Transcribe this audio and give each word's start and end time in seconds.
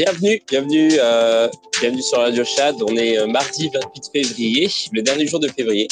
bienvenue, 0.00 0.40
bienvenue, 0.48 0.88
euh, 0.98 1.46
bienvenue 1.78 2.00
sur 2.00 2.20
Radio 2.20 2.42
Chat. 2.42 2.72
On 2.88 2.96
est 2.96 3.18
euh, 3.18 3.26
mardi 3.26 3.68
28 3.68 4.10
février, 4.10 4.70
le 4.94 5.02
dernier 5.02 5.26
jour 5.26 5.38
de 5.40 5.48
février, 5.48 5.88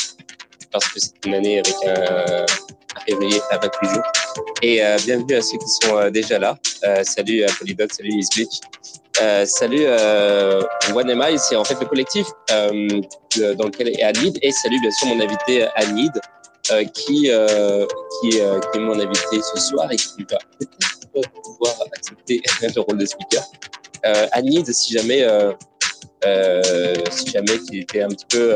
parce 0.73 0.89
que 0.89 0.99
c'est 0.99 1.13
une 1.27 1.35
année 1.35 1.59
avec 1.59 1.75
un, 1.85 2.47
février 3.07 3.39
à 3.51 3.59
28 3.59 3.89
jours. 3.91 4.03
Et 4.63 4.83
euh, 4.83 4.97
bienvenue 5.05 5.35
à 5.35 5.43
ceux 5.43 5.59
qui 5.59 5.69
sont 5.83 6.11
déjà 6.11 6.39
là. 6.39 6.57
Salut 7.03 7.45
à 7.45 7.49
Polydot, 7.53 7.85
salut 7.91 8.15
Miss 8.15 8.31
Bleach. 8.35 8.61
Salut 9.45 9.85
euh, 9.85 10.63
c'est 11.37 11.57
en 11.57 11.65
fait 11.65 11.79
le 11.79 11.87
collectif 11.87 12.27
dans 12.49 13.67
lequel 13.67 13.89
est 13.89 14.03
Anid. 14.03 14.39
Et 14.41 14.53
salut 14.53 14.81
bien 14.81 14.91
sûr 14.91 15.09
mon 15.09 15.21
invité 15.21 15.67
Anid, 15.77 16.13
qui, 16.95 17.31
qui, 17.31 17.31
qui 18.31 18.39
est 18.39 18.79
mon 18.79 18.99
invité 18.99 19.41
ce 19.55 19.61
soir 19.61 19.93
et 19.93 19.97
qui 19.97 20.25
va 20.31 20.39
peut-être 20.59 21.31
pouvoir 21.43 21.75
accepter 21.95 22.41
le 22.75 22.81
rôle 22.81 22.97
de 22.97 23.05
speaker. 23.05 23.43
Euh, 24.05 24.27
Anid, 24.33 24.73
si 24.73 24.93
jamais, 24.93 25.23
euh, 25.23 25.53
euh, 26.25 26.95
si 27.11 27.31
jamais 27.31 27.59
il 27.71 27.81
était 27.81 28.03
un 28.03 28.09
petit 28.09 28.27
peu 28.27 28.55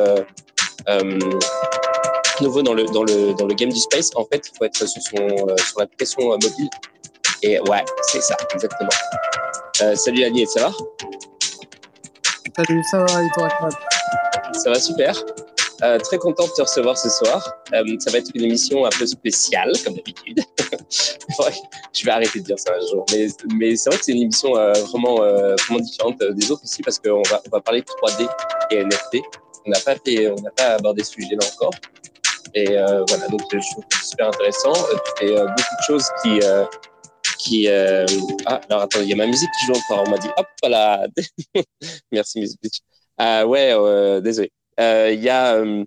nouveau 2.40 2.62
dans 2.62 2.74
le, 2.74 2.84
dans, 2.84 3.04
le, 3.04 3.34
dans 3.34 3.46
le 3.46 3.54
game 3.54 3.70
du 3.70 3.78
space, 3.78 4.10
en 4.14 4.24
fait, 4.24 4.48
il 4.48 4.56
faut 4.56 4.64
être 4.64 4.86
sur, 4.86 5.02
son, 5.02 5.56
sur 5.58 5.80
l'application 5.80 6.28
mobile. 6.30 6.70
Et 7.42 7.58
ouais, 7.60 7.84
c'est 8.02 8.22
ça, 8.22 8.36
exactement. 8.54 8.90
Euh, 9.82 9.96
salut 9.96 10.24
Anid, 10.24 10.48
ça 10.48 10.68
va? 10.68 10.72
Salut, 12.56 12.82
ça 12.90 12.98
va 12.98 13.22
et 13.22 13.28
toi, 13.34 13.48
Ça 14.52 14.70
va 14.70 14.78
super. 14.78 15.14
Euh, 15.82 15.98
très 15.98 16.16
content 16.16 16.46
de 16.46 16.52
te 16.52 16.62
recevoir 16.62 16.96
ce 16.96 17.10
soir. 17.10 17.56
Euh, 17.72 17.82
ça 17.98 18.12
va 18.12 18.18
être 18.18 18.30
une 18.34 18.44
émission 18.44 18.84
un 18.86 18.90
peu 18.96 19.04
spéciale, 19.04 19.72
comme 19.84 19.94
d'habitude. 19.94 20.38
Je 21.92 22.04
vais 22.04 22.10
arrêter 22.12 22.38
de 22.38 22.44
dire 22.44 22.58
ça 22.58 22.72
un 22.76 22.86
jour. 22.88 23.04
Mais, 23.58 23.74
c'est 23.74 23.90
vrai 23.90 23.98
que 23.98 24.04
c'est 24.04 24.12
une 24.12 24.22
émission 24.22 24.56
euh, 24.56 24.72
vraiment, 24.74 25.16
vraiment 25.16 25.80
différente 25.80 26.18
des 26.20 26.50
autres 26.52 26.62
aussi 26.62 26.82
parce 26.82 27.00
qu'on 27.00 27.22
va, 27.22 27.42
on 27.46 27.50
va 27.50 27.60
parler 27.60 27.80
de 27.80 27.86
3D 27.86 28.28
et 28.70 28.84
NFT. 28.84 29.22
On 29.66 29.70
n'a 29.70 29.80
pas, 29.80 29.96
pas 30.56 30.74
abordé 30.74 31.02
ce 31.02 31.12
sujet-là 31.12 31.44
encore. 31.52 31.74
Et 32.54 32.66
voilà, 33.08 33.28
donc 33.28 33.40
je 33.50 33.70
trouve 33.72 33.84
que 33.88 34.06
super 34.06 34.28
intéressant. 34.28 34.72
Tu 34.72 35.26
fais 35.26 35.34
beaucoup 35.34 35.76
de 35.80 35.84
choses 35.86 36.06
qui. 36.22 36.40
Qui. 37.38 37.68
Ah, 37.68 38.60
alors 38.68 38.82
attends, 38.82 39.00
il 39.00 39.08
y 39.08 39.12
a 39.12 39.16
ma 39.16 39.26
musique 39.26 39.50
qui 39.58 39.66
joue 39.66 39.72
encore. 39.72 40.04
On 40.06 40.10
m'a 40.10 40.18
dit, 40.18 40.28
hop, 40.36 40.46
voilà. 40.62 41.06
Merci, 42.12 42.56
Bitch. 42.62 42.78
Ah 43.18 43.46
ouais, 43.46 44.20
désolé. 44.20 44.52
Euh, 44.80 45.10
Il 45.12 45.22
y 45.22 45.28
a, 45.28 45.56
euh, 45.56 45.84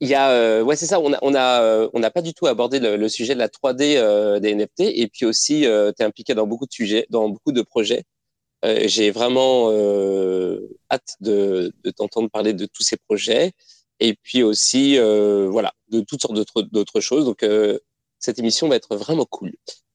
il 0.00 0.08
y 0.08 0.14
a, 0.14 0.30
euh, 0.30 0.62
ouais, 0.62 0.76
c'est 0.76 0.86
ça. 0.86 1.00
On 1.00 1.12
a, 1.12 1.18
on 1.22 1.34
a, 1.34 1.88
on 1.94 1.98
n'a 2.00 2.10
pas 2.10 2.22
du 2.22 2.34
tout 2.34 2.46
abordé 2.46 2.78
le, 2.80 3.08
sujet 3.08 3.34
de 3.34 3.38
la 3.38 3.48
3D 3.48 3.96
euh, 3.96 4.40
des 4.40 4.54
NFT. 4.54 4.80
Et 4.80 5.08
puis 5.08 5.24
aussi, 5.26 5.62
tu 5.62 5.66
es 5.66 6.04
impliqué 6.04 6.34
dans 6.34 6.46
beaucoup 6.46 6.66
de 6.66 6.72
sujets, 6.72 7.06
dans 7.10 7.28
beaucoup 7.28 7.52
de 7.52 7.62
projets. 7.62 8.04
J'ai 8.64 9.10
vraiment 9.10 9.70
hâte 10.90 11.16
de, 11.20 11.72
t'entendre 11.96 12.30
parler 12.30 12.54
de 12.54 12.66
tous 12.66 12.82
ces 12.82 12.96
projets. 12.96 13.52
Et 14.00 14.14
puis 14.22 14.42
aussi, 14.42 14.98
voilà, 14.98 15.72
de 15.90 16.00
toutes 16.00 16.22
sortes 16.22 16.34
d'autres 16.72 17.00
choses. 17.00 17.24
Donc, 17.24 17.44
cette 18.18 18.38
émission 18.38 18.68
va 18.68 18.76
être 18.76 18.96
vraiment 18.96 19.26
cool. 19.26 19.52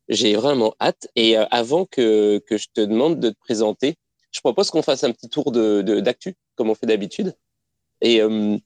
J'ai 0.09 0.35
vraiment 0.35 0.75
hâte. 0.81 1.08
Et 1.16 1.38
avant 1.38 1.85
que, 1.85 2.41
je 2.50 2.66
te 2.73 2.82
demande 2.82 3.20
de 3.20 3.29
te 3.29 3.40
présenter, 3.40 3.96
je 4.32 4.40
propose 4.41 4.70
qu'on 4.72 4.82
fasse 4.82 5.03
un 5.03 5.11
petit 5.11 5.29
tour 5.29 5.52
de- 5.52 5.82
d'actu, 5.99 6.35
on 6.67 6.76
fait 6.76 6.88
d'habitude. 6.88 7.35
Et 8.02 8.22
euh, 8.22 8.58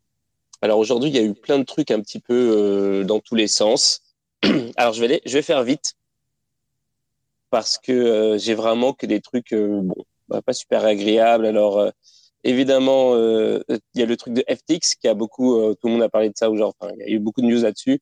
alors 0.62 0.80
aujourd'hui, 0.80 1.10
il 1.10 1.16
y 1.16 1.20
a 1.20 1.24
eu 1.24 1.34
plein 1.34 1.60
de 1.60 1.64
trucs 1.64 1.92
un 1.92 2.02
petit 2.02 2.20
peu 2.20 2.34
euh, 2.34 3.04
dans 3.04 3.20
tous 3.20 3.36
les 3.36 3.48
sens. 3.48 4.02
Alors 4.78 4.94
je 4.94 5.02
vais, 5.02 5.08
les- 5.08 5.22
je 5.26 5.34
vais 5.34 5.42
faire 5.42 5.64
vite 5.64 5.96
parce 7.50 7.78
que 7.78 7.92
euh, 7.92 8.38
j'ai 8.38 8.56
vraiment 8.56 8.94
que 8.94 9.06
des 9.06 9.22
trucs 9.22 9.54
bon, 9.54 9.94
bah, 10.28 10.42
pas 10.42 10.54
super 10.54 10.86
agréables. 10.86 11.46
Alors 11.46 11.92
évidemment, 12.44 13.16
il 13.16 13.82
y 13.96 14.02
a 14.02 14.06
le 14.06 14.18
truc 14.18 14.34
de 14.34 14.44
FTX 14.48 14.96
qui 15.00 15.08
a 15.08 15.14
beaucoup, 15.14 15.74
tout 15.76 15.88
le 15.88 15.94
monde 15.94 16.04
a 16.04 16.10
parlé 16.10 16.30
de 16.30 16.34
ça, 16.38 16.50
enfin, 16.52 16.92
il 17.00 17.08
y 17.08 17.14
a 17.14 17.16
eu 17.16 17.20
beaucoup 17.20 17.42
de 17.42 17.48
news 17.48 17.62
là-dessus. 17.62 18.00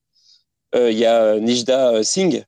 Il 0.73 0.97
y 0.97 1.05
a 1.05 1.35
euh, 1.35 2.03
Singh 2.03 2.43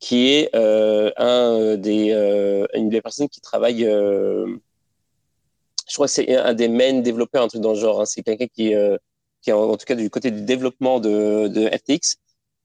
qui 0.00 0.28
est 0.30 0.50
un 0.54 1.76
des, 1.76 2.66
une 2.74 2.88
des 2.88 3.02
personnes 3.02 3.28
qui 3.28 3.40
travaille. 3.40 3.86
Je 5.88 5.94
crois 5.94 6.06
que 6.06 6.12
c'est 6.12 6.36
un 6.36 6.54
des 6.54 6.68
main 6.68 7.00
développeurs, 7.00 7.44
un 7.44 7.48
truc 7.48 7.60
dans 7.62 7.72
le 7.74 7.78
genre. 7.80 8.00
hein. 8.00 8.06
C'est 8.06 8.22
quelqu'un 8.22 8.46
qui, 8.48 8.74
euh, 8.74 8.96
qui 9.42 9.50
est 9.50 9.52
en, 9.52 9.76
tout 9.76 9.84
cas 9.86 9.94
du 9.94 10.10
côté 10.10 10.30
du 10.30 10.42
développement 10.42 11.00
de, 11.00 11.48
de 11.48 11.68
FTX, 11.68 12.16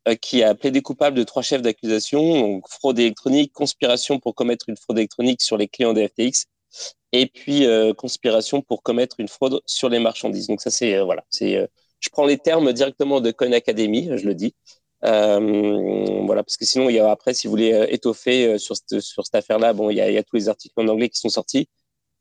euh, 0.07 0.15
qui 0.15 0.43
a 0.43 0.55
plaidé 0.55 0.81
coupable 0.81 1.17
de 1.17 1.23
trois 1.23 1.41
chefs 1.43 1.61
d'accusation, 1.61 2.39
donc 2.41 2.69
fraude 2.69 2.99
électronique, 2.99 3.53
conspiration 3.53 4.19
pour 4.19 4.35
commettre 4.35 4.69
une 4.69 4.77
fraude 4.77 4.97
électronique 4.99 5.41
sur 5.41 5.57
les 5.57 5.67
clients 5.67 5.93
de 5.93 6.05
FTX, 6.07 6.45
et 7.11 7.27
puis 7.27 7.65
euh, 7.65 7.93
conspiration 7.93 8.61
pour 8.61 8.83
commettre 8.83 9.19
une 9.19 9.27
fraude 9.27 9.61
sur 9.65 9.89
les 9.89 9.99
marchandises. 9.99 10.47
Donc 10.47 10.61
ça 10.61 10.71
c'est 10.71 10.95
euh, 10.95 11.03
voilà, 11.03 11.23
c'est 11.29 11.57
euh, 11.57 11.67
je 11.99 12.09
prends 12.09 12.25
les 12.25 12.37
termes 12.37 12.71
directement 12.73 13.19
de 13.21 13.31
Coin 13.31 13.51
Academy, 13.51 14.09
je 14.17 14.25
le 14.25 14.35
dis. 14.35 14.55
Euh, 15.05 16.23
voilà, 16.25 16.43
parce 16.43 16.57
que 16.57 16.65
sinon, 16.65 16.89
il 16.89 16.95
y 16.95 16.99
a 16.99 17.09
après, 17.09 17.33
si 17.33 17.47
vous 17.47 17.51
voulez 17.51 17.73
euh, 17.73 17.87
étoffer 17.89 18.57
sur 18.59 18.75
cette, 18.75 18.99
sur 19.01 19.25
cette 19.25 19.35
affaire-là, 19.35 19.73
bon, 19.73 19.89
il 19.89 19.97
y, 19.97 20.01
a, 20.01 20.09
il 20.09 20.13
y 20.13 20.17
a 20.17 20.23
tous 20.23 20.35
les 20.35 20.49
articles 20.49 20.73
en 20.79 20.87
anglais 20.87 21.09
qui 21.09 21.19
sont 21.19 21.29
sortis. 21.29 21.69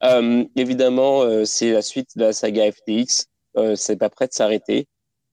Euh, 0.05 0.45
évidemment, 0.57 1.23
euh, 1.23 1.45
c'est 1.45 1.73
la 1.73 1.83
suite 1.83 2.17
de 2.17 2.23
la 2.23 2.33
saga 2.33 2.71
FTX. 2.71 3.27
Euh, 3.57 3.75
c'est 3.75 3.97
pas 3.97 4.11
prêt 4.11 4.29
de 4.29 4.33
s'arrêter. 4.33 4.87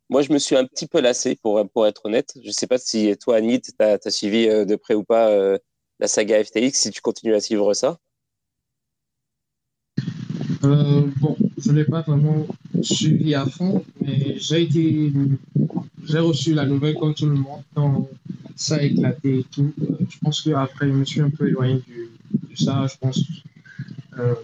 Moi, 0.09 0.21
je 0.21 0.31
me 0.31 0.39
suis 0.39 0.55
un 0.55 0.65
petit 0.65 0.87
peu 0.87 1.01
lassé, 1.01 1.35
pour, 1.35 1.67
pour 1.71 1.87
être 1.87 2.05
honnête. 2.05 2.33
Je 2.43 2.51
sais 2.51 2.67
pas 2.67 2.77
si 2.77 3.15
toi, 3.17 3.37
Annie, 3.37 3.61
tu 3.61 3.71
as, 3.79 3.99
suivi 4.09 4.47
de 4.47 4.75
près 4.75 4.93
ou 4.93 5.03
pas 5.03 5.31
la 5.99 6.07
saga 6.07 6.43
FTX, 6.43 6.73
si 6.73 6.91
tu 6.91 7.01
continues 7.01 7.33
à 7.33 7.39
suivre 7.39 7.73
ça. 7.73 7.97
Bon, 10.61 11.35
je 11.57 11.71
ne 11.71 11.77
l'ai 11.77 11.85
pas 11.85 12.01
vraiment 12.01 12.45
suivi 12.81 13.33
à 13.33 13.45
fond, 13.47 13.83
mais 13.99 14.37
j'ai 14.37 14.61
été, 14.61 15.11
j'ai 16.03 16.19
reçu 16.19 16.53
la 16.53 16.65
nouvelle 16.65 16.95
comme 16.95 17.15
tout 17.15 17.25
le 17.25 17.35
monde 17.35 18.07
ça 18.55 18.75
a 18.75 18.81
éclaté 18.81 19.39
et 19.39 19.43
tout. 19.43 19.73
Je 19.77 20.17
pense 20.19 20.41
qu'après, 20.41 20.87
je 20.87 20.93
me 20.93 21.05
suis 21.05 21.21
un 21.21 21.29
peu 21.29 21.47
éloigné 21.47 21.81
de 22.31 22.55
ça, 22.55 22.87
je 22.87 22.97
pense. 22.97 23.21
Euh, 24.17 24.35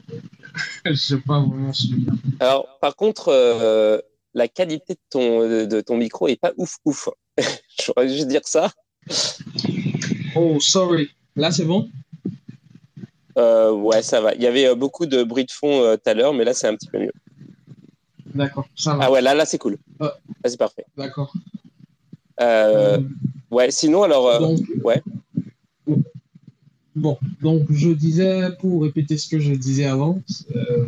je 0.86 1.16
n'ai 1.16 1.22
pas 1.22 1.40
vraiment 1.40 1.74
suivi. 1.74 2.06
Alors, 2.40 2.78
par 2.80 2.96
contre, 2.96 3.30
euh, 3.30 4.00
la 4.34 4.48
qualité 4.48 4.94
de 4.94 5.00
ton, 5.10 5.40
de, 5.66 5.82
ton 5.82 5.98
micro 5.98 6.28
est 6.28 6.36
pas 6.40 6.52
ouf 6.58 6.78
ouf. 6.86 7.10
J'aurais 7.84 8.10
juste 8.10 8.28
dire 8.28 8.42
ça. 8.46 8.72
Oh, 10.36 10.60
sorry. 10.60 11.10
Là, 11.36 11.52
c'est 11.52 11.66
bon? 11.66 11.90
Euh, 13.38 13.72
ouais, 13.72 14.02
ça 14.02 14.20
va. 14.22 14.34
Il 14.36 14.42
y 14.42 14.48
avait 14.48 14.68
euh, 14.68 14.76
beaucoup 14.76 15.06
de 15.06 15.24
bruit 15.24 15.46
de 15.46 15.52
fond 15.52 15.82
euh, 15.84 15.96
tout 15.96 16.10
à 16.10 16.14
l'heure, 16.14 16.34
mais 16.34 16.44
là, 16.44 16.54
c'est 16.54 16.68
un 16.68 16.76
petit 16.76 16.88
peu 16.88 17.00
mieux. 17.00 17.14
D'accord, 18.34 18.66
ça 18.76 18.96
va. 18.96 19.06
Ah 19.06 19.12
ouais, 19.12 19.22
là, 19.22 19.34
là, 19.34 19.46
c'est 19.46 19.58
cool. 19.58 19.78
Ah. 20.00 20.18
Là, 20.44 20.50
c'est 20.50 20.58
parfait. 20.58 20.86
D'accord. 20.98 21.34
Euh, 22.42 22.98
Euh, 22.98 23.00
ouais, 23.52 23.72
sinon, 23.72 24.04
alors, 24.04 24.28
euh, 24.28 24.40
donc, 24.40 24.60
ouais. 24.84 25.02
Bon, 26.96 27.18
donc 27.42 27.72
je 27.72 27.90
disais, 27.90 28.50
pour 28.60 28.84
répéter 28.84 29.18
ce 29.18 29.30
que 29.30 29.40
je 29.40 29.54
disais 29.54 29.86
avant, 29.86 30.22
euh, 30.56 30.86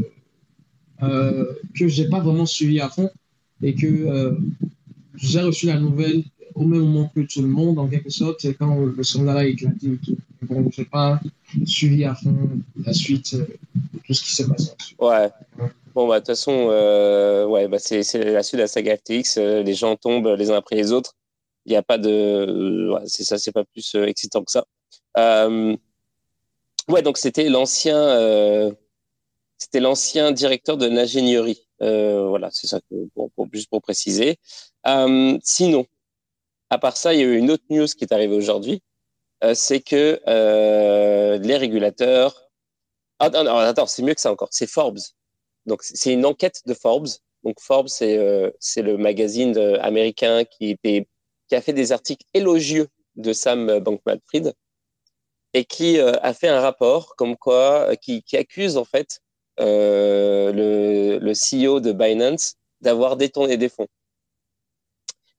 euh, 1.01 1.45
que 1.75 1.88
j'ai 1.88 2.07
pas 2.09 2.19
vraiment 2.19 2.45
suivi 2.45 2.79
à 2.79 2.89
fond 2.89 3.09
et 3.61 3.73
que 3.73 3.88
euh, 3.88 4.33
j'ai 5.15 5.41
reçu 5.41 5.67
la 5.67 5.79
nouvelle 5.79 6.23
au 6.55 6.65
même 6.65 6.81
moment 6.81 7.11
que 7.15 7.21
tout 7.21 7.41
le 7.41 7.47
monde, 7.47 7.79
en 7.79 7.88
quelque 7.88 8.09
sorte, 8.09 8.45
quand 8.59 8.85
le 8.85 9.03
scandale 9.03 9.38
a 9.38 9.45
éclaté 9.45 9.88
et 9.88 9.97
tout. 9.97 10.17
Bon, 10.44 10.69
j'ai 10.71 10.85
pas 10.85 11.19
suivi 11.65 12.03
à 12.03 12.15
fond 12.15 12.35
la 12.85 12.94
suite, 12.94 13.33
euh, 13.33 13.45
tout 14.05 14.13
ce 14.13 14.23
qui 14.23 14.35
s'est 14.35 14.47
passé. 14.47 14.71
ouais. 15.00 15.31
Bon, 15.95 16.07
bah, 16.07 16.15
de 16.15 16.19
toute 16.19 16.27
façon, 16.27 16.67
ouais, 17.50 17.67
bah, 17.67 17.77
c'est 17.79 18.01
la 18.13 18.44
suite 18.44 18.57
de 18.57 18.61
la 18.61 18.67
saga 18.67 18.97
FTX. 18.97 19.38
les 19.38 19.73
gens 19.73 19.95
tombent 19.95 20.35
les 20.38 20.51
uns 20.51 20.55
après 20.57 20.75
les 20.75 20.91
autres. 20.91 21.15
Il 21.65 21.69
n'y 21.69 21.77
a 21.77 21.83
pas 21.83 21.97
de. 21.97 22.94
c'est 23.05 23.23
ça, 23.23 23.38
c'est 23.38 23.53
pas 23.53 23.63
plus 23.63 23.95
excitant 23.95 24.44
que 24.44 24.51
ça. 24.51 24.65
Ouais, 26.89 27.01
donc 27.01 27.18
c'était 27.18 27.50
l'ancien. 27.50 27.97
euh, 27.97 28.71
c'était 29.57 29.80
l'ancien 29.80 30.31
directeur 30.31 30.77
de 30.77 30.88
l'ingénierie. 30.88 31.68
Euh, 31.81 32.27
voilà, 32.27 32.50
c'est 32.51 32.68
ça 32.68 32.80
que, 32.81 33.07
pour, 33.15 33.31
pour, 33.31 33.47
juste 33.53 33.69
pour 33.69 33.81
préciser. 33.81 34.38
Euh, 34.88 35.38
sinon, 35.44 35.85
à 36.69 36.77
part 36.77 36.97
ça, 36.97 37.13
il 37.13 37.19
y 37.19 37.24
a 37.24 37.25
eu 37.25 37.38
une 37.38 37.51
autre 37.51 37.63
news 37.69 37.88
qui 37.88 38.03
est 38.03 38.13
arrivée 38.13 38.35
aujourd'hui. 38.35 38.81
Euh, 39.44 39.53
c'est 39.53 39.81
que 39.81 40.21
euh, 40.27 41.38
les 41.38 41.57
régulateurs. 41.57 42.50
Ah, 43.19 43.29
attends, 43.68 43.88
c'est 43.88 44.03
mieux 44.03 44.13
que 44.13 44.21
ça 44.21 44.31
encore. 44.31 44.50
C'est 44.51 44.68
Forbes. 44.68 45.00
Donc, 45.65 45.81
c'est 45.83 46.13
une 46.13 46.25
enquête 46.25 46.62
de 46.65 46.74
Forbes. 46.74 47.07
Donc, 47.44 47.59
Forbes, 47.59 47.88
c'est 47.89 48.18
euh, 48.18 48.50
c'est 48.59 48.81
le 48.81 48.97
magazine 48.97 49.57
américain 49.81 50.44
qui, 50.45 50.71
était, 50.71 51.07
qui 51.47 51.56
a 51.56 51.62
fait 51.62 51.74
des 51.74 51.91
articles 51.91 52.25
élogieux 52.33 52.88
de 53.15 53.33
Sam 53.33 53.79
Bankman-Fried 53.79 54.53
et 55.53 55.65
qui 55.65 56.00
euh, 56.00 56.13
a 56.21 56.33
fait 56.33 56.47
un 56.47 56.59
rapport 56.59 57.15
comme 57.15 57.38
quoi, 57.38 57.91
euh, 57.91 57.95
qui, 57.95 58.23
accuse 58.33 58.77
en 58.77 58.85
fait 58.85 59.21
euh, 59.59 60.51
le, 60.51 61.19
le 61.19 61.33
CEO 61.33 61.79
de 61.79 61.91
Binance 61.91 62.55
d'avoir 62.81 63.17
détourné 63.17 63.57
des 63.57 63.69
fonds. 63.69 63.88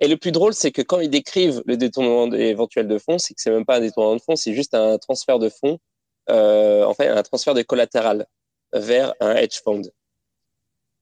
Et 0.01 0.09
le 0.09 0.17
plus 0.17 0.33
drôle, 0.33 0.55
c'est 0.55 0.73
que 0.73 0.83
quand 0.83 1.01
ils 1.01 1.11
décrivent 1.11 1.63
le 1.67 1.77
détournement 1.77 2.33
éventuel 2.33 2.89
de 2.89 2.99
fonds, 2.99 3.19
c'est 3.19 3.35
que 3.35 3.41
c'est 3.41 3.51
même 3.51 3.65
pas 3.65 3.77
un 3.77 3.81
détournement 3.81 4.17
de 4.17 4.21
fonds, 4.21 4.37
c'est 4.37 4.55
juste 4.55 4.75
un 4.75 4.99
transfert 4.99 5.39
de 5.39 5.49
fonds 5.49 5.79
en 6.27 6.95
fait 6.95 7.09
un 7.09 7.23
transfert 7.23 7.53
de 7.53 7.63
collatéral 7.63 8.27
vers 8.73 9.15
un 9.21 9.35
hedge 9.35 9.61
fund. 9.63 9.83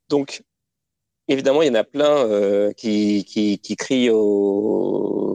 Donc, 0.08 0.42
évidemment, 1.28 1.62
il 1.62 1.68
y 1.68 1.70
en 1.70 1.74
a 1.74 1.84
plein 1.84 2.72
qui, 2.74 3.24
qui, 3.24 3.58
qui, 3.58 3.76
crient 3.76 4.10
au, 4.10 5.31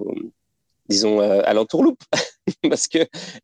disons, 0.89 1.19
à 1.19 1.53
l'entourloupe. 1.53 2.01
Parce 2.69 2.87
que, 2.87 2.99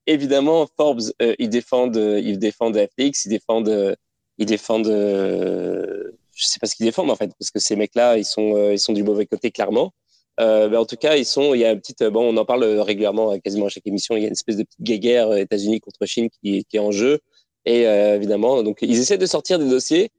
évidemment, 0.07 0.68
Forbes, 0.78 1.01
ils 1.40 1.50
défendent, 1.50 2.22
ils 2.24 2.40
défendent 2.40 2.78
FTX, 2.78 3.25
ils 3.25 3.30
défendent, 3.30 3.98
ils 4.38 4.45
défendent, 4.45 4.88
je 4.88 6.45
sais 6.45 6.60
pas 6.60 6.68
ce 6.68 6.75
qu'ils 6.75 6.86
défendent, 6.86 7.12
en 7.12 7.16
fait, 7.16 7.31
parce 7.38 7.51
que 7.51 7.60
ces 7.60 7.75
mecs-là, 7.75 8.18
ils 8.18 8.25
sont, 8.25 8.72
ils 8.72 8.80
sont 8.80 8.94
du 8.94 9.04
mauvais 9.04 9.25
côté, 9.25 9.51
clairement. 9.51 9.94
Euh, 10.40 10.75
en 10.75 10.86
tout 10.86 10.95
cas, 10.95 11.16
ils 11.16 11.25
sont. 11.25 11.54
Il 11.54 11.60
y 11.62 11.66
a 11.66 11.72
une 11.72 11.80
petite. 11.80 12.04
Bon, 12.04 12.34
on 12.34 12.38
en 12.38 12.45
parle 12.45 12.63
régulièrement, 12.63 13.38
quasiment 13.40 13.68
à 13.68 13.69
chaque 13.69 13.86
émission. 13.86 14.16
Il 14.16 14.22
y 14.22 14.25
a 14.25 14.28
une 14.28 14.34
espèce 14.34 14.57
de 14.57 14.63
petite 14.63 15.01
guerre 15.01 15.30
euh, 15.30 15.38
États-Unis 15.38 15.80
contre 15.80 16.06
Chine 16.06 16.30
qui, 16.30 16.66
qui, 16.66 16.78
est 16.78 16.80
en 16.80 16.92
jeu. 16.92 17.19
Et 17.66 17.88
euh, 17.88 18.16
évidemment, 18.16 18.63
donc 18.63 18.80
ils 18.81 19.00
essaient 19.00 19.18
de 19.18 19.25
sortir 19.25 19.60
des 19.60 19.69
dossiers, 19.69 20.12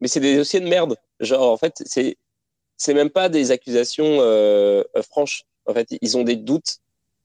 mais 0.00 0.08
c'est 0.08 0.20
des 0.20 0.36
dossiers 0.36 0.60
de 0.60 0.68
merde. 0.68 0.96
Genre, 1.20 1.50
en 1.50 1.56
fait, 1.56 1.82
c'est 1.86 2.16
c'est 2.76 2.94
même 2.94 3.10
pas 3.10 3.28
des 3.28 3.52
accusations 3.52 4.18
euh, 4.20 4.82
franches. 5.10 5.44
En 5.66 5.74
fait, 5.74 5.88
ils 6.00 6.16
ont 6.16 6.24
des 6.24 6.36
doutes 6.36 6.78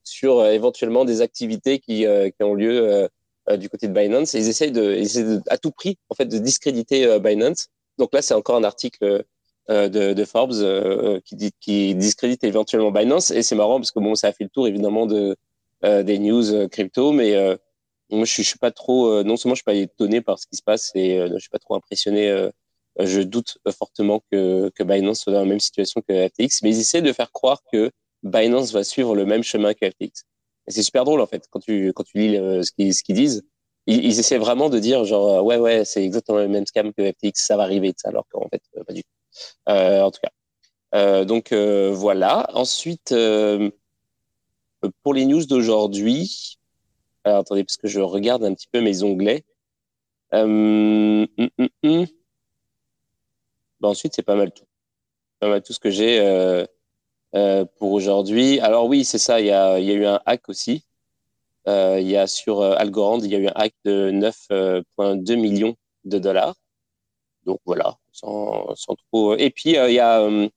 sur 0.04 0.46
éventuellement 0.46 1.06
des 1.06 1.22
activités 1.22 1.80
qui, 1.80 2.06
qui 2.06 2.44
ont 2.44 2.54
lieu 2.54 3.10
du 3.58 3.70
côté 3.70 3.88
de 3.88 3.94
Binance. 3.94 4.34
Ils 4.34 4.48
essayent 4.48 4.72
de, 4.72 4.94
ils 4.94 5.04
essaient 5.04 5.24
de, 5.24 5.42
à 5.50 5.58
tout 5.58 5.72
prix, 5.72 5.98
en 6.10 6.16
fait, 6.16 6.26
de 6.26 6.38
discréditer 6.38 7.20
Binance. 7.20 7.68
Donc 7.98 8.14
là, 8.14 8.22
c'est 8.22 8.34
encore 8.34 8.56
un 8.56 8.64
article 8.64 9.26
euh, 9.70 9.90
de, 9.90 10.14
de, 10.14 10.24
Forbes 10.24 10.54
euh, 10.54 11.20
qui, 11.26 11.36
dit, 11.36 11.52
qui 11.60 11.94
discrédite 11.94 12.42
éventuellement 12.46 12.92
Binance. 12.92 13.32
Et 13.32 13.44
c'est 13.44 13.56
marrant 13.56 13.80
parce 13.80 13.92
que 13.92 14.00
bon, 14.00 14.16
ça 14.16 14.28
a 14.28 14.32
fait 14.32 14.46
le 14.46 14.50
tour 14.50 14.66
évidemment 14.66 15.06
de, 15.06 15.36
euh, 15.84 16.04
des 16.04 16.20
news 16.20 16.70
crypto, 16.70 17.12
mais 17.12 17.36
moi 18.10 18.24
je 18.24 18.32
je 18.34 18.44
suis 18.44 18.60
pas 18.60 18.72
trop, 18.72 19.24
non 19.24 19.36
seulement 19.36 19.56
je 19.56 19.60
suis 19.60 19.66
pas 19.66 19.74
étonné 19.74 20.22
par 20.22 20.40
ce 20.40 20.48
qui 20.48 20.56
se 20.56 20.64
passe 20.64 20.92
et 20.96 21.20
je 21.28 21.38
suis 21.38 21.50
pas 21.50 21.60
trop 21.60 21.76
impressionné. 21.76 22.50
je 22.98 23.22
doute 23.22 23.58
fortement 23.78 24.24
que, 24.32 24.70
que 24.74 24.84
Binance 24.84 25.20
soit 25.20 25.34
dans 25.34 25.42
la 25.42 25.46
même 25.46 25.60
situation 25.60 26.02
que 26.08 26.30
FTX, 26.30 26.62
mais 26.64 26.70
ils 26.70 26.80
essaient 26.80 27.02
de 27.02 27.12
faire 27.12 27.34
croire 27.34 27.62
que 27.72 27.92
Binance 28.28 28.72
va 28.74 28.84
suivre 28.84 29.16
le 29.16 29.26
même 29.26 29.44
chemin 29.44 29.74
que 29.74 29.90
FTX. 29.90 30.24
Et 30.68 30.72
c'est 30.72 30.84
super 30.84 31.06
drôle 31.06 31.22
en 31.22 31.28
fait 31.28 31.48
quand 31.50 31.60
tu 31.60 31.94
quand 31.94 32.04
tu 32.04 32.18
lis 32.18 32.36
ce 32.36 32.72
qu'ils 32.72 32.94
ce 32.94 33.04
qu'ils 33.04 33.16
disent. 33.16 33.44
Ils, 33.90 34.04
ils, 34.06 34.20
essaient 34.20 34.38
vraiment 34.38 34.70
de 34.70 34.80
dire 34.80 35.06
genre 35.06 35.44
ouais 35.46 35.58
ouais 35.58 35.86
c'est 35.86 36.04
exactement 36.04 36.40
le 36.40 36.50
même 36.50 36.66
scam 36.66 36.94
que 36.94 37.12
FTX, 37.12 37.32
ça 37.36 37.56
va 37.58 37.64
arriver 37.64 37.94
alors 38.04 38.26
qu'en 38.30 38.48
fait 38.50 38.62
pas 38.86 38.94
du 38.94 39.04
tout. 39.04 39.10
Euh, 39.70 40.02
en 40.02 40.12
tout 40.12 40.20
cas. 40.22 40.32
Euh, 40.96 41.26
donc 41.26 41.52
euh, 41.52 41.92
voilà. 41.92 42.48
Ensuite, 42.54 43.14
pour 45.04 45.14
les 45.14 45.26
news 45.26 45.46
d'aujourd'hui, 45.46 46.58
attendez, 47.24 47.64
parce 47.64 47.78
que 47.78 47.88
je 47.88 48.00
regarde 48.00 48.44
un 48.44 48.54
petit 48.54 48.68
peu 48.72 48.82
mes 48.82 49.04
onglets. 49.04 49.44
Hum, 50.32 51.26
hum, 51.38 51.70
hum. 51.84 52.06
ensuite, 53.82 54.14
c'est 54.16 54.24
pas 54.24 54.36
mal 54.36 54.52
tout. 54.52 54.66
Pas 55.40 55.50
mal 55.50 55.62
tout 55.64 55.74
ce 55.74 55.80
que 55.80 55.90
j'ai 55.90 56.20
euh, 57.36 57.66
pour 57.78 57.92
aujourd'hui. 57.92 58.60
Alors 58.60 58.88
oui, 58.88 59.06
c'est 59.06 59.18
ça. 59.18 59.40
Il 59.40 59.48
y 59.48 59.52
a, 59.52 59.80
y 59.80 59.92
a, 59.92 59.94
eu 59.94 60.06
un 60.06 60.22
hack 60.26 60.50
aussi. 60.50 60.84
Euh, 61.68 62.00
il 62.00 62.08
y 62.08 62.18
a 62.18 62.28
sur 62.28 62.62
Algorand, 62.64 63.20
il 63.20 63.32
y 63.32 63.36
a 63.36 63.40
eu 63.40 63.48
un 63.48 63.54
hack 63.56 63.74
de 63.86 64.12
9,2 64.12 65.36
millions 65.36 65.76
de 66.06 66.20
dollars. 66.20 66.56
Donc 67.48 67.62
voilà, 67.66 67.98
sans, 68.12 68.76
sans 68.76 68.96
trop. 68.96 69.36
Et 69.38 69.50
puis 69.50 69.78
euh, 69.78 69.90
il 69.90 69.96
y 69.96 70.00
a 70.00 70.22
euh, 70.22 70.50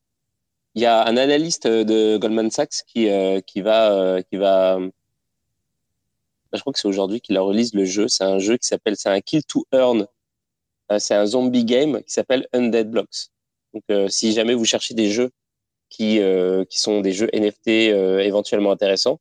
y 0.75 0.85
a 0.85 1.05
un 1.07 1.17
analyste 1.17 1.67
de 1.67 2.17
Goldman 2.17 2.51
Sachs 2.51 2.83
qui 2.87 3.09
euh, 3.09 3.41
qui 3.41 3.61
va 3.61 4.21
qui 4.29 4.37
va 4.37 4.77
je 6.53 6.59
crois 6.59 6.73
que 6.73 6.79
c'est 6.79 6.87
aujourd'hui 6.89 7.21
qu'il 7.21 7.37
a 7.37 7.41
release 7.41 7.73
le 7.73 7.85
jeu. 7.85 8.07
C'est 8.09 8.25
un 8.25 8.39
jeu 8.39 8.57
qui 8.57 8.67
s'appelle, 8.67 8.97
c'est 8.97 9.09
un 9.09 9.21
Kill 9.21 9.43
to 9.45 9.65
Earn. 9.71 10.05
c'est 10.99 11.15
un 11.15 11.25
zombie 11.25 11.63
game 11.63 12.03
qui 12.03 12.11
s'appelle 12.11 12.45
Undead 12.53 12.91
Blocks. 12.91 13.29
Donc, 13.73 13.83
si 14.09 14.33
jamais 14.33 14.53
vous 14.53 14.65
cherchez 14.65 14.93
des 14.93 15.09
jeux 15.09 15.31
qui 15.91 16.19
qui 16.69 16.79
sont 16.79 17.01
des 17.01 17.11
jeux 17.11 17.29
NFT 17.33 17.67
éventuellement 17.67 18.71
intéressants, 18.71 19.19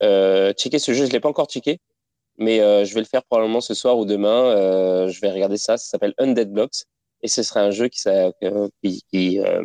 checkez 0.00 0.78
ce 0.78 0.94
jeu. 0.94 1.06
Je 1.06 1.12
l'ai 1.12 1.20
pas 1.20 1.28
encore 1.28 1.50
checké, 1.50 1.80
mais 2.38 2.58
je 2.58 2.94
vais 2.94 3.00
le 3.00 3.06
faire 3.06 3.24
probablement 3.24 3.60
ce 3.60 3.74
soir 3.74 3.98
ou 3.98 4.06
demain. 4.06 5.08
je 5.08 5.20
vais 5.20 5.30
regarder 5.30 5.58
ça. 5.58 5.76
Ça 5.76 5.90
s'appelle 5.90 6.14
Undead 6.18 6.50
Blocks 6.50 6.84
et 7.22 7.28
ce 7.28 7.42
serait 7.42 7.60
un 7.60 7.70
jeu 7.70 7.88
qui, 7.88 8.00
qui, 8.82 9.02
qui 9.10 9.40
euh, 9.40 9.62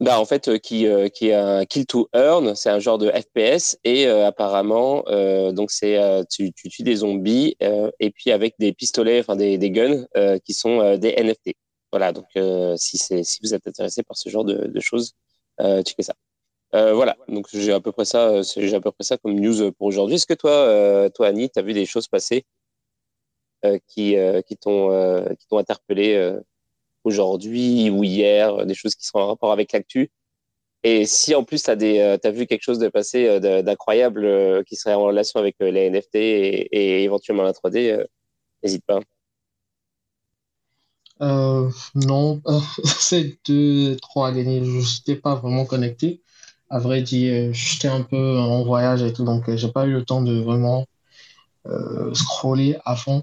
bah, 0.00 0.18
en 0.18 0.24
fait, 0.24 0.58
qui, 0.60 0.86
euh, 0.86 1.08
qui 1.08 1.28
est 1.28 1.34
un 1.34 1.64
kill 1.66 1.86
to 1.86 2.08
earn, 2.14 2.54
c'est 2.54 2.70
un 2.70 2.78
genre 2.78 2.96
de 2.98 3.10
FPS 3.10 3.78
et 3.84 4.06
euh, 4.06 4.26
apparemment, 4.26 5.04
donc 5.52 5.70
c'est 5.70 5.98
tu, 6.30 6.52
tu 6.52 6.68
tues 6.68 6.82
des 6.82 6.96
zombies 6.96 7.56
et 7.60 8.10
puis 8.10 8.30
avec 8.32 8.54
des 8.58 8.72
pistolets, 8.72 9.20
enfin 9.20 9.36
des, 9.36 9.58
des 9.58 9.70
guns 9.70 10.06
qui 10.44 10.54
sont 10.54 10.96
des 10.96 11.14
NFT. 11.16 11.54
Voilà, 11.92 12.12
donc 12.12 12.26
si 12.76 12.98
c'est 12.98 13.24
si 13.24 13.40
vous 13.42 13.54
êtes 13.54 13.66
intéressé 13.66 14.02
par 14.02 14.16
ce 14.16 14.28
genre 14.28 14.44
de, 14.44 14.66
de 14.66 14.80
choses, 14.80 15.14
checkez 15.58 16.02
ça. 16.02 16.14
voilà, 16.72 17.16
donc 17.28 17.48
j'ai 17.52 17.72
à 17.72 17.80
peu 17.80 17.92
près 17.92 18.04
ça, 18.04 18.42
j'ai 18.42 18.74
à 18.74 18.80
peu 18.80 18.92
près 18.92 19.04
ça 19.04 19.18
comme 19.18 19.34
news 19.34 19.72
pour 19.72 19.86
aujourd'hui. 19.88 20.16
Est-ce 20.16 20.26
que 20.26 20.34
toi, 20.34 21.10
toi 21.10 21.26
Annie, 21.28 21.50
tu 21.50 21.58
as 21.58 21.62
vu 21.62 21.72
des 21.72 21.86
choses 21.86 22.08
passer 22.08 22.44
euh, 23.66 23.78
qui, 23.88 24.16
euh, 24.16 24.40
qui 24.40 24.56
t'ont 24.56 24.90
euh, 24.90 25.34
qui 25.34 25.46
t'ont 25.46 25.58
interpellé 25.58 26.38
aujourd'hui 27.04 27.90
ou 27.90 28.04
hier, 28.04 28.66
des 28.66 28.74
choses 28.74 28.94
qui 28.94 29.06
sont 29.06 29.18
en 29.18 29.26
rapport 29.28 29.52
avec 29.52 29.72
l'actu? 29.72 30.10
Et 30.84 31.06
si 31.06 31.34
en 31.34 31.44
plus 31.44 31.62
tu 31.64 31.70
as, 31.70 32.18
as 32.24 32.30
vu 32.30 32.46
quelque 32.46 32.62
chose 32.62 32.78
de 32.78 32.88
passer 32.88 33.40
d'incroyable 33.40 34.64
qui 34.66 34.76
serait 34.76 34.94
en 34.94 35.04
relation 35.04 35.40
avec 35.40 35.56
les 35.60 35.90
NFT 35.90 36.14
et, 36.16 37.04
éventuellement 37.04 37.42
la 37.42 37.52
3D, 37.52 38.06
n'hésite 38.62 38.84
pas. 38.86 39.00
Euh, 41.22 41.70
non, 41.94 42.40
ces 42.84 43.38
deux, 43.44 43.96
trois 43.96 44.28
années, 44.28 44.64
je 44.64 44.78
n'étais 44.78 45.20
pas 45.20 45.34
vraiment 45.34 45.66
connecté. 45.66 46.22
À 46.70 46.78
vrai 46.78 47.02
dire, 47.02 47.52
j'étais 47.52 47.88
un 47.88 48.02
peu 48.02 48.38
en 48.38 48.62
voyage 48.62 49.02
et 49.02 49.12
tout, 49.12 49.24
donc 49.24 49.54
j'ai 49.54 49.70
pas 49.70 49.86
eu 49.86 49.92
le 49.92 50.04
temps 50.04 50.22
de 50.22 50.40
vraiment 50.40 50.86
euh, 51.66 52.14
scroller 52.14 52.76
à 52.84 52.96
fond. 52.96 53.22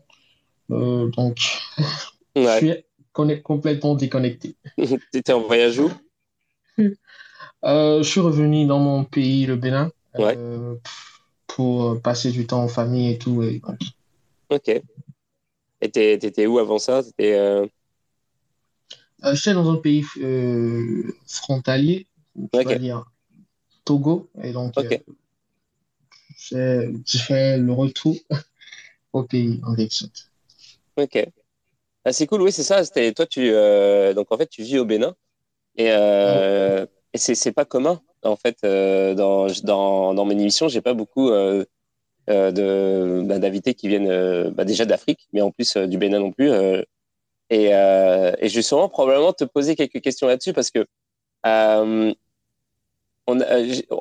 Euh, 0.72 1.10
donc, 1.10 1.38
je 2.36 2.58
suis 2.58 2.74
complètement 3.14 3.96
déconnecté. 3.96 4.56
tu 4.78 5.00
étais 5.14 5.34
en 5.34 5.42
voyage 5.42 5.80
où? 5.80 5.92
Euh, 7.64 8.04
Je 8.04 8.10
suis 8.10 8.20
revenu 8.20 8.66
dans 8.66 8.80
mon 8.80 9.04
pays, 9.04 9.46
le 9.46 9.56
Bénin, 9.56 9.92
euh, 10.20 10.76
pour 11.48 12.00
passer 12.02 12.32
du 12.32 12.46
temps 12.46 12.62
en 12.64 12.68
famille 12.68 13.12
et 13.12 13.18
tout. 13.18 13.42
Et 13.44 13.62
Ok. 14.50 14.82
Et 15.82 15.92
t'étais 15.92 16.46
où 16.46 16.60
avant 16.60 16.80
ça? 16.80 17.02
Euh... 17.22 17.68
J'étais 19.24 19.54
dans 19.54 19.72
un 19.72 19.78
pays 19.78 20.04
frontalier, 21.26 22.08
on 22.36 22.64
va 22.64 22.76
dire 22.76 23.06
Togo. 23.86 24.30
Et 24.44 24.52
donc, 24.52 24.74
j'ai 26.38 27.20
fait 27.20 27.58
le 27.58 27.74
retour 27.74 28.16
au 29.14 29.24
pays 29.24 29.60
en 29.64 29.76
sorte. 29.90 30.32
Ok. 30.98 31.28
Ah, 32.06 32.14
c'est 32.14 32.26
cool, 32.26 32.42
oui, 32.42 32.52
c'est 32.52 32.64
ça. 32.64 32.84
C'était 32.86 33.12
toi, 33.12 33.26
tu 33.26 33.52
euh, 33.52 34.14
donc 34.14 34.32
en 34.32 34.38
fait, 34.38 34.48
tu 34.48 34.64
vis 34.64 34.80
au 34.80 34.86
Bénin 34.86 35.14
et, 35.76 35.90
euh, 35.92 36.86
et 37.14 37.18
c'est 37.18 37.36
c'est 37.36 37.52
pas 37.52 37.66
commun 37.66 38.02
en 38.24 38.36
fait 38.36 38.58
euh, 38.64 39.14
dans 39.14 39.48
dans 39.64 40.14
dans 40.14 40.26
mes 40.26 40.34
émissions, 40.34 40.70
j'ai 40.70 40.82
pas 40.82 40.94
beaucoup 40.94 41.30
euh, 41.30 41.66
euh 42.30 42.52
de 42.52 43.24
bah, 43.26 43.40
d'invités 43.40 43.74
qui 43.74 43.90
viennent 43.90 44.52
bah, 44.52 44.66
déjà 44.66 44.86
d'Afrique, 44.86 45.28
mais 45.34 45.42
en 45.42 45.52
plus 45.52 45.76
du 45.78 45.98
Bénin 45.98 46.20
non 46.20 46.32
plus. 46.32 46.50
Et 47.50 47.66
et 47.68 48.50
je 48.50 48.88
probablement 48.88 49.34
te 49.34 49.44
poser 49.46 49.76
quelques 49.76 50.02
questions 50.02 50.28
là-dessus 50.28 50.54
parce 50.54 50.72
que 50.72 50.86
on 51.44 52.14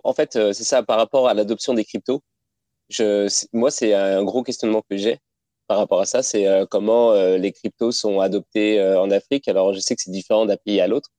en 0.05 0.13
fait, 0.15 0.33
c'est 0.33 0.65
ça 0.65 0.83
par 0.83 0.99
rapport 0.99 1.29
à 1.29 1.35
l'adoption 1.35 1.75
des 1.75 1.85
cryptos. 1.85 2.23
Je, 2.89 3.29
moi, 3.53 3.71
c'est 3.71 3.95
un 3.95 4.23
gros 4.25 4.43
questionnement 4.45 4.83
que 4.89 4.97
j'ai 4.97 5.19
par 5.67 5.79
rapport 5.79 6.01
à 6.01 6.07
ça, 6.07 6.23
c'est 6.23 6.47
euh, 6.47 6.67
comment 6.67 7.13
euh, 7.13 7.39
les 7.39 7.53
cryptos 7.53 7.93
sont 7.93 8.21
adoptés 8.21 8.81
euh, 8.81 9.01
en 9.01 9.11
Afrique. 9.11 9.49
Alors, 9.49 9.73
je 9.73 9.81
sais 9.81 9.97
que 9.97 10.03
c'est 10.03 10.11
différent 10.11 10.47
d'un 10.47 10.57
pays 10.57 10.81
à 10.81 10.87
l'autre. 10.87 11.11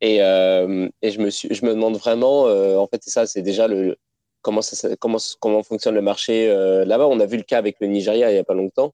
Et, 0.00 0.16
et 0.16 1.10
je, 1.12 1.20
me 1.20 1.30
suis, 1.30 1.54
je 1.54 1.64
me 1.64 1.70
demande 1.74 1.96
vraiment, 1.96 2.46
en 2.46 2.86
fait, 2.88 3.00
c'est 3.04 3.10
ça, 3.10 3.24
c'est 3.28 3.42
déjà 3.42 3.68
le, 3.68 3.96
comment, 4.40 4.60
comment, 4.98 5.18
comment 5.38 5.62
fonctionne 5.62 5.94
le 5.94 6.02
marché 6.02 6.48
là-bas. 6.84 7.06
On 7.06 7.20
a 7.20 7.26
vu 7.26 7.36
le 7.36 7.44
cas 7.44 7.58
avec 7.58 7.76
le 7.78 7.86
Nigeria 7.86 8.28
il 8.28 8.34
n'y 8.34 8.40
a 8.40 8.42
pas 8.42 8.54
longtemps, 8.54 8.92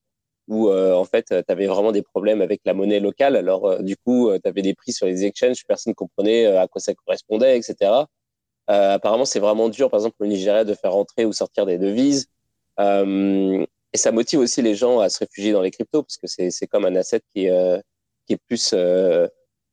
où 0.48 0.70
en 0.70 1.04
fait, 1.04 1.26
tu 1.26 1.52
avais 1.52 1.66
vraiment 1.66 1.92
des 1.92 2.02
problèmes 2.02 2.42
avec 2.42 2.62
la 2.64 2.74
monnaie 2.74 3.00
locale. 3.00 3.36
Alors, 3.36 3.82
du 3.82 3.96
coup, 3.96 4.30
tu 4.42 4.48
avais 4.48 4.62
des 4.62 4.74
prix 4.74 4.92
sur 4.92 5.06
les 5.06 5.24
exchanges, 5.24 5.64
personne 5.66 5.92
ne 5.92 5.94
comprenait 5.94 6.46
à 6.46 6.66
quoi 6.68 6.80
ça 6.80 6.94
correspondait, 6.94 7.58
etc. 7.58 7.92
apparemment, 8.66 9.24
c'est 9.24 9.40
vraiment 9.40 9.68
dur, 9.68 9.90
par 9.90 10.00
exemple, 10.00 10.16
au 10.20 10.26
Nigeria, 10.26 10.64
de 10.64 10.74
faire 10.74 10.96
entrer 10.96 11.24
ou 11.24 11.32
sortir 11.32 11.66
des 11.66 11.78
devises. 11.78 12.28
Euh, 12.80 13.66
et 13.92 13.98
ça 13.98 14.12
motive 14.12 14.40
aussi 14.40 14.62
les 14.62 14.74
gens 14.74 15.00
à 15.00 15.08
se 15.08 15.18
réfugier 15.20 15.52
dans 15.52 15.62
les 15.62 15.70
cryptos 15.70 16.02
parce 16.02 16.18
que 16.18 16.26
c'est 16.26 16.66
comme 16.66 16.84
un 16.84 16.94
asset 16.96 17.22
qui, 17.34 17.48
euh, 17.48 17.78
qui 18.26 18.34
est 18.34 18.40
plus, 18.46 18.72
euh, 18.74 19.26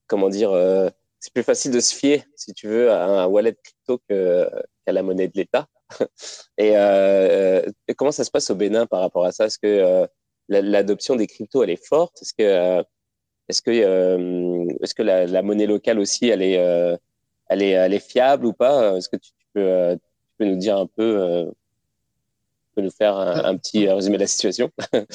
comment 0.08 0.29
dire, 0.29 0.51
euh, 0.51 0.89
c'est 1.20 1.34
plus 1.34 1.44
facile 1.44 1.72
de 1.72 1.79
se 1.79 1.94
fier, 1.94 2.24
si 2.36 2.53
tu 2.53 2.67
veux, 2.67 2.91
à 2.91 3.05
un 3.05 3.25
wallet 3.27 3.55
crypto 3.62 4.00
qu'à 4.08 4.91
la 4.91 5.03
monnaie 5.03 5.27
de 5.27 5.34
l'État. 5.36 5.67
Et 6.58 6.74
comment 7.96 8.12
ça 8.12 8.24
se 8.24 8.32
passe 8.32 8.50
au 8.50 8.55
Bénin 8.55 8.86
par 8.86 9.01
rapport 9.01 9.25
à 9.25 9.32
ça? 9.32 9.46
Est-ce 9.46 9.60
que 9.60 10.08
l'adoption 10.49 11.15
des 11.15 11.27
cryptos, 11.27 11.63
elle 11.63 11.69
est 11.71 11.85
forte. 11.85 12.21
Est-ce 12.21 12.33
que 12.33 12.83
est-ce 13.47 13.61
que, 13.61 13.71
est-ce 14.83 14.95
que 14.95 15.03
la, 15.03 15.41
monnaie 15.43 15.67
locale 15.67 15.99
aussi, 15.99 16.27
elle 16.27 16.41
est, 16.41 16.53
elle 17.47 17.61
est, 17.61 17.71
elle 17.71 17.93
est 17.93 17.99
fiable 17.99 18.45
ou 18.47 18.53
pas? 18.53 18.97
Est-ce 18.97 19.07
que 19.07 19.17
tu, 19.17 19.31
peux, 19.53 19.95
tu 19.95 20.33
peux 20.39 20.45
nous 20.45 20.55
dire 20.55 20.77
un 20.77 20.87
peu, 20.87 21.45
tu 22.65 22.71
peux 22.75 22.81
nous 22.81 22.91
faire 22.91 23.15
un, 23.15 23.55
petit 23.57 23.87
résumé 23.87 24.17
de 24.17 24.21
la 24.21 24.27
situation? 24.27 24.71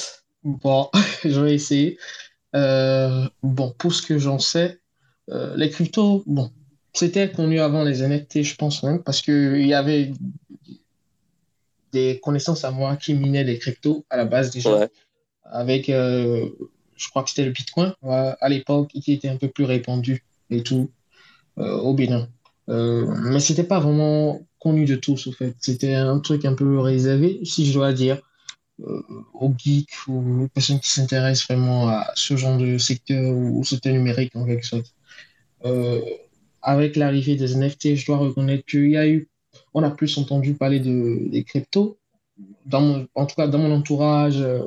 Bon, 0.43 0.89
je 1.23 1.39
vais 1.39 1.53
essayer. 1.53 1.97
Euh, 2.55 3.27
bon, 3.43 3.73
pour 3.77 3.93
ce 3.93 4.01
que 4.01 4.17
j'en 4.17 4.39
sais, 4.39 4.79
euh, 5.29 5.55
les 5.55 5.69
cryptos, 5.69 6.23
bon, 6.25 6.51
c'était 6.93 7.31
connu 7.31 7.59
avant 7.59 7.83
les 7.83 8.01
NFT, 8.01 8.43
je 8.43 8.55
pense 8.55 8.83
même, 8.83 9.01
parce 9.03 9.21
qu'il 9.21 9.65
y 9.65 9.73
avait 9.73 10.11
des 11.93 12.19
connaissances 12.21 12.65
à 12.65 12.71
moi 12.71 12.95
qui 12.97 13.13
minaient 13.13 13.43
les 13.43 13.59
cryptos 13.59 14.05
à 14.09 14.17
la 14.17 14.25
base 14.25 14.51
déjà, 14.51 14.87
avec, 15.51 15.89
euh, 15.89 16.49
je 16.95 17.09
crois 17.09 17.23
que 17.23 17.29
c'était 17.29 17.45
le 17.45 17.51
Bitcoin 17.51 17.93
à 18.03 18.49
l'époque, 18.49 18.89
qui 18.89 19.13
était 19.13 19.29
un 19.29 19.37
peu 19.37 19.47
plus 19.47 19.65
répandu 19.65 20.23
et 20.49 20.63
tout 20.63 20.89
au 21.57 21.93
Bénin. 21.93 22.27
mais 22.67 23.39
c'était 23.39 23.63
pas 23.63 23.79
vraiment 23.79 24.41
connu 24.59 24.85
de 24.85 24.95
tous, 24.95 25.27
au 25.27 25.31
fait. 25.31 25.55
C'était 25.59 25.95
un 25.95 26.19
truc 26.19 26.45
un 26.45 26.53
peu 26.53 26.79
réservé, 26.79 27.39
si 27.43 27.65
je 27.65 27.73
dois 27.73 27.93
dire. 27.93 28.21
Euh, 28.87 29.01
aux 29.33 29.53
geeks 29.55 30.07
ou 30.07 30.43
aux 30.43 30.47
personnes 30.47 30.79
qui 30.79 30.89
s'intéressent 30.89 31.47
vraiment 31.47 31.89
à 31.89 32.11
ce 32.15 32.35
genre 32.35 32.57
de 32.57 32.79
secteur 32.79 33.31
ou 33.31 33.59
au 33.59 33.63
secteur 33.63 33.93
numérique 33.93 34.35
en 34.35 34.45
quelque 34.45 34.65
sorte. 34.65 34.95
Euh, 35.65 36.01
avec 36.63 36.95
l'arrivée 36.95 37.35
des 37.35 37.55
NFT, 37.55 37.95
je 37.95 38.05
dois 38.05 38.17
reconnaître 38.17 38.65
qu'il 38.65 38.89
y 38.89 38.97
a 38.97 39.07
eu, 39.07 39.29
on 39.73 39.83
a 39.83 39.91
plus 39.91 40.17
entendu 40.17 40.55
parler 40.55 40.79
de, 40.79 41.29
des 41.29 41.43
cryptos. 41.43 41.97
En 42.71 43.25
tout 43.25 43.35
cas, 43.35 43.47
dans 43.47 43.59
mon 43.59 43.71
entourage, 43.71 44.41
euh, 44.41 44.63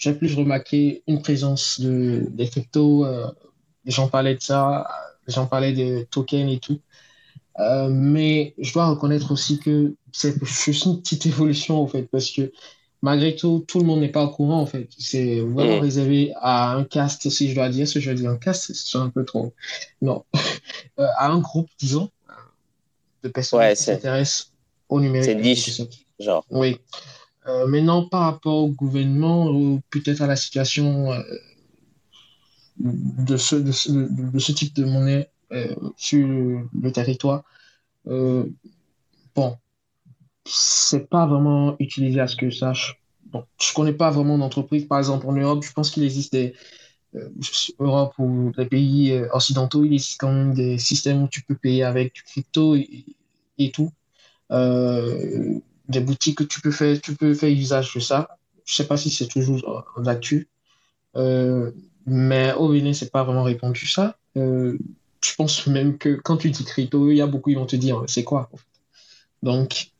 j'ai 0.00 0.14
plus 0.14 0.34
remarqué 0.34 1.04
une 1.06 1.22
présence 1.22 1.80
de, 1.80 2.26
des 2.30 2.48
cryptos. 2.48 3.06
les 3.84 3.92
gens 3.92 4.08
parlaient 4.08 4.34
de 4.34 4.42
ça, 4.42 4.88
les 5.28 5.34
gens 5.34 5.46
parlaient 5.46 5.72
de 5.72 6.06
tokens 6.10 6.52
et 6.52 6.58
tout. 6.58 6.80
Euh, 7.60 7.88
mais 7.90 8.54
je 8.58 8.72
dois 8.72 8.86
reconnaître 8.88 9.32
aussi 9.32 9.58
que 9.58 9.94
c'est 10.12 10.34
juste 10.44 10.86
une 10.86 11.00
petite 11.00 11.26
évolution, 11.26 11.80
en 11.80 11.86
fait, 11.86 12.04
parce 12.04 12.30
que 12.30 12.52
malgré 13.02 13.34
tout, 13.34 13.64
tout 13.66 13.80
le 13.80 13.84
monde 13.84 14.00
n'est 14.00 14.08
pas 14.08 14.24
au 14.24 14.30
courant, 14.30 14.60
en 14.60 14.66
fait. 14.66 14.88
C'est 14.98 15.40
vraiment 15.40 15.78
mm. 15.78 15.80
réservé 15.80 16.32
à 16.40 16.72
un 16.72 16.84
cast, 16.84 17.28
si 17.28 17.50
je 17.50 17.54
dois 17.54 17.68
dire, 17.68 17.86
ce 17.86 17.94
que 17.94 18.00
je 18.00 18.10
veux 18.10 18.16
dire 18.16 18.30
un 18.30 18.36
cast, 18.36 18.72
c'est 18.72 18.98
un 18.98 19.10
peu 19.10 19.24
trop. 19.24 19.52
Non, 20.00 20.24
euh, 20.98 21.06
à 21.18 21.28
un 21.28 21.40
groupe, 21.40 21.68
disons, 21.78 22.10
de 23.22 23.28
personnes 23.28 23.68
qui 23.70 23.82
s'intéressent 23.82 24.52
au 24.88 25.00
numérique. 25.00 25.26
C'est 25.26 25.34
niche, 25.34 25.82
genre. 26.18 26.44
Oui. 26.50 26.78
Euh, 27.50 27.66
maintenant, 27.66 28.06
par 28.08 28.22
rapport 28.22 28.56
au 28.64 28.68
gouvernement 28.68 29.50
ou 29.50 29.80
peut-être 29.90 30.22
à 30.22 30.26
la 30.26 30.36
situation 30.36 31.10
de, 32.78 33.36
ce, 33.36 33.56
de, 33.56 33.72
ce, 33.72 33.90
de, 33.90 34.38
ce 34.38 34.52
type 34.52 34.74
de 34.74 34.84
monnaie, 34.84 35.30
euh, 35.52 35.74
sur 35.96 36.26
le 36.28 36.92
territoire, 36.92 37.42
euh, 38.06 38.46
bon, 39.34 39.56
c'est 40.44 41.08
pas 41.08 41.26
vraiment 41.26 41.76
utilisé 41.80 42.20
à 42.20 42.28
ce 42.28 42.36
que 42.36 42.50
je 42.50 42.56
sache. 42.56 43.02
Bon, 43.26 43.44
je 43.60 43.74
connais 43.74 43.92
pas 43.92 44.10
vraiment 44.10 44.38
d'entreprise. 44.38 44.86
Par 44.86 44.98
exemple, 44.98 45.26
en 45.26 45.32
Europe, 45.32 45.64
je 45.64 45.72
pense 45.72 45.90
qu'il 45.90 46.04
existe 46.04 46.32
des, 46.32 46.54
euh, 47.16 47.28
Europe 47.80 48.14
ou 48.18 48.52
les 48.56 48.66
pays 48.66 49.20
occidentaux, 49.32 49.84
il 49.84 49.94
existe 49.94 50.20
quand 50.20 50.32
même 50.32 50.54
des 50.54 50.78
systèmes 50.78 51.22
où 51.24 51.28
tu 51.28 51.42
peux 51.42 51.56
payer 51.56 51.82
avec 51.84 52.14
du 52.14 52.22
crypto 52.22 52.76
et, 52.76 53.72
tout. 53.72 53.90
Des 55.90 56.00
boutiques 56.00 56.38
que 56.38 56.44
tu 56.44 56.60
peux 56.60 56.70
faire, 56.70 57.00
tu 57.00 57.14
peux 57.16 57.34
faire 57.34 57.50
usage 57.50 57.94
de 57.94 58.00
ça. 58.00 58.28
Je 58.64 58.74
sais 58.74 58.86
pas 58.86 58.96
si 58.96 59.10
c'est 59.10 59.28
toujours 59.28 59.84
d'actu. 59.98 60.48
mais 62.06 62.52
au 62.54 62.68
Bénin, 62.70 62.92
c'est 62.92 63.10
pas 63.10 63.24
vraiment 63.24 63.42
répandu 63.44 63.86
ça 63.86 64.16
je 65.24 65.34
pense 65.34 65.66
même 65.66 65.98
que 65.98 66.14
quand 66.14 66.36
tu 66.38 66.50
dis 66.50 66.64
crypto, 66.64 67.10
il 67.10 67.16
y 67.16 67.20
a 67.20 67.26
beaucoup 67.26 67.50
qui 67.50 67.56
vont 67.56 67.66
te 67.66 67.76
dire 67.76 68.02
c'est 68.06 68.24
quoi. 68.24 68.50
Donc, 69.42 69.90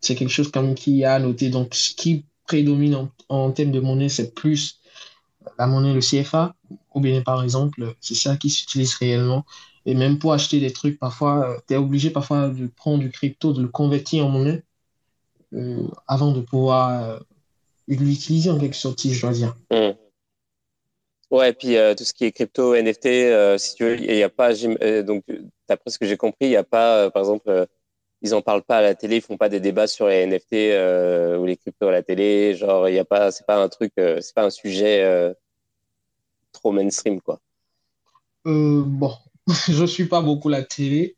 c'est 0.00 0.14
quelque 0.14 0.30
chose 0.30 0.50
comme 0.50 0.74
qui 0.74 1.04
a 1.04 1.14
à 1.14 1.18
noter. 1.18 1.50
Donc, 1.50 1.74
ce 1.74 1.94
qui 1.94 2.24
prédomine 2.46 3.08
en, 3.28 3.50
termes 3.52 3.72
de 3.72 3.80
monnaie, 3.80 4.08
c'est 4.08 4.34
plus 4.34 4.80
la 5.58 5.66
monnaie, 5.66 5.94
le 5.94 6.00
CFA, 6.00 6.54
ou 6.94 7.00
bien 7.00 7.22
par 7.22 7.42
exemple, 7.42 7.94
c'est 8.00 8.14
ça 8.14 8.36
qui 8.36 8.50
s'utilise 8.50 8.94
réellement. 8.94 9.44
Et 9.84 9.94
même 9.94 10.18
pour 10.18 10.32
acheter 10.32 10.60
des 10.60 10.72
trucs, 10.72 10.98
parfois, 10.98 11.56
tu 11.66 11.74
es 11.74 11.76
obligé 11.76 12.10
parfois 12.10 12.48
de 12.48 12.66
prendre 12.68 13.00
du 13.00 13.10
crypto, 13.10 13.52
de 13.52 13.62
le 13.62 13.68
convertir 13.68 14.26
en 14.26 14.28
monnaie 14.28 14.62
euh, 15.54 15.86
avant 16.06 16.32
de 16.32 16.40
pouvoir 16.40 17.02
euh, 17.02 17.18
l'utiliser 17.86 18.50
en 18.50 18.58
quelque 18.58 18.76
sorte, 18.76 19.00
si 19.00 19.12
je 19.12 19.20
dois 19.20 19.32
dire. 19.32 19.56
Mmh. 19.70 19.90
Ouais, 21.30 21.52
puis 21.52 21.76
euh, 21.76 21.94
tout 21.94 22.04
ce 22.04 22.14
qui 22.14 22.24
est 22.24 22.32
crypto, 22.32 22.74
NFT, 22.74 23.58
si 23.58 23.74
tu 23.74 23.84
veux, 23.84 24.00
il 24.00 24.14
n'y 24.14 24.22
a 24.22 24.28
pas, 24.28 24.52
donc 25.02 25.24
d'après 25.68 25.90
ce 25.90 25.98
que 25.98 26.06
j'ai 26.06 26.16
compris, 26.16 26.46
il 26.46 26.50
n'y 26.50 26.56
a 26.56 26.64
pas, 26.64 27.10
par 27.10 27.22
exemple, 27.22 27.66
ils 28.20 28.34
en 28.34 28.42
parlent 28.42 28.62
pas 28.62 28.78
à 28.78 28.82
la 28.82 28.94
télé, 28.94 29.16
ils 29.16 29.22
font 29.22 29.38
pas 29.38 29.48
des 29.48 29.60
débats 29.60 29.86
sur 29.86 30.08
les 30.08 30.26
NFT 30.26 30.52
ou 31.38 31.46
les 31.46 31.56
cryptos 31.56 31.88
à 31.88 31.92
la 31.92 32.02
télé, 32.02 32.54
genre 32.54 32.88
il 32.88 32.94
y 32.94 32.98
a 32.98 33.04
pas, 33.06 33.30
c'est 33.30 33.46
pas 33.46 33.62
un 33.62 33.68
truc, 33.68 33.92
c'est 33.96 34.34
pas 34.34 34.44
un 34.44 34.50
sujet 34.50 35.34
trop 36.52 36.70
mainstream 36.70 37.20
quoi. 37.22 37.40
bon, 38.44 39.14
je 39.68 39.86
suis 39.86 40.06
pas 40.06 40.20
beaucoup 40.20 40.50
la 40.50 40.62
télé, 40.62 41.16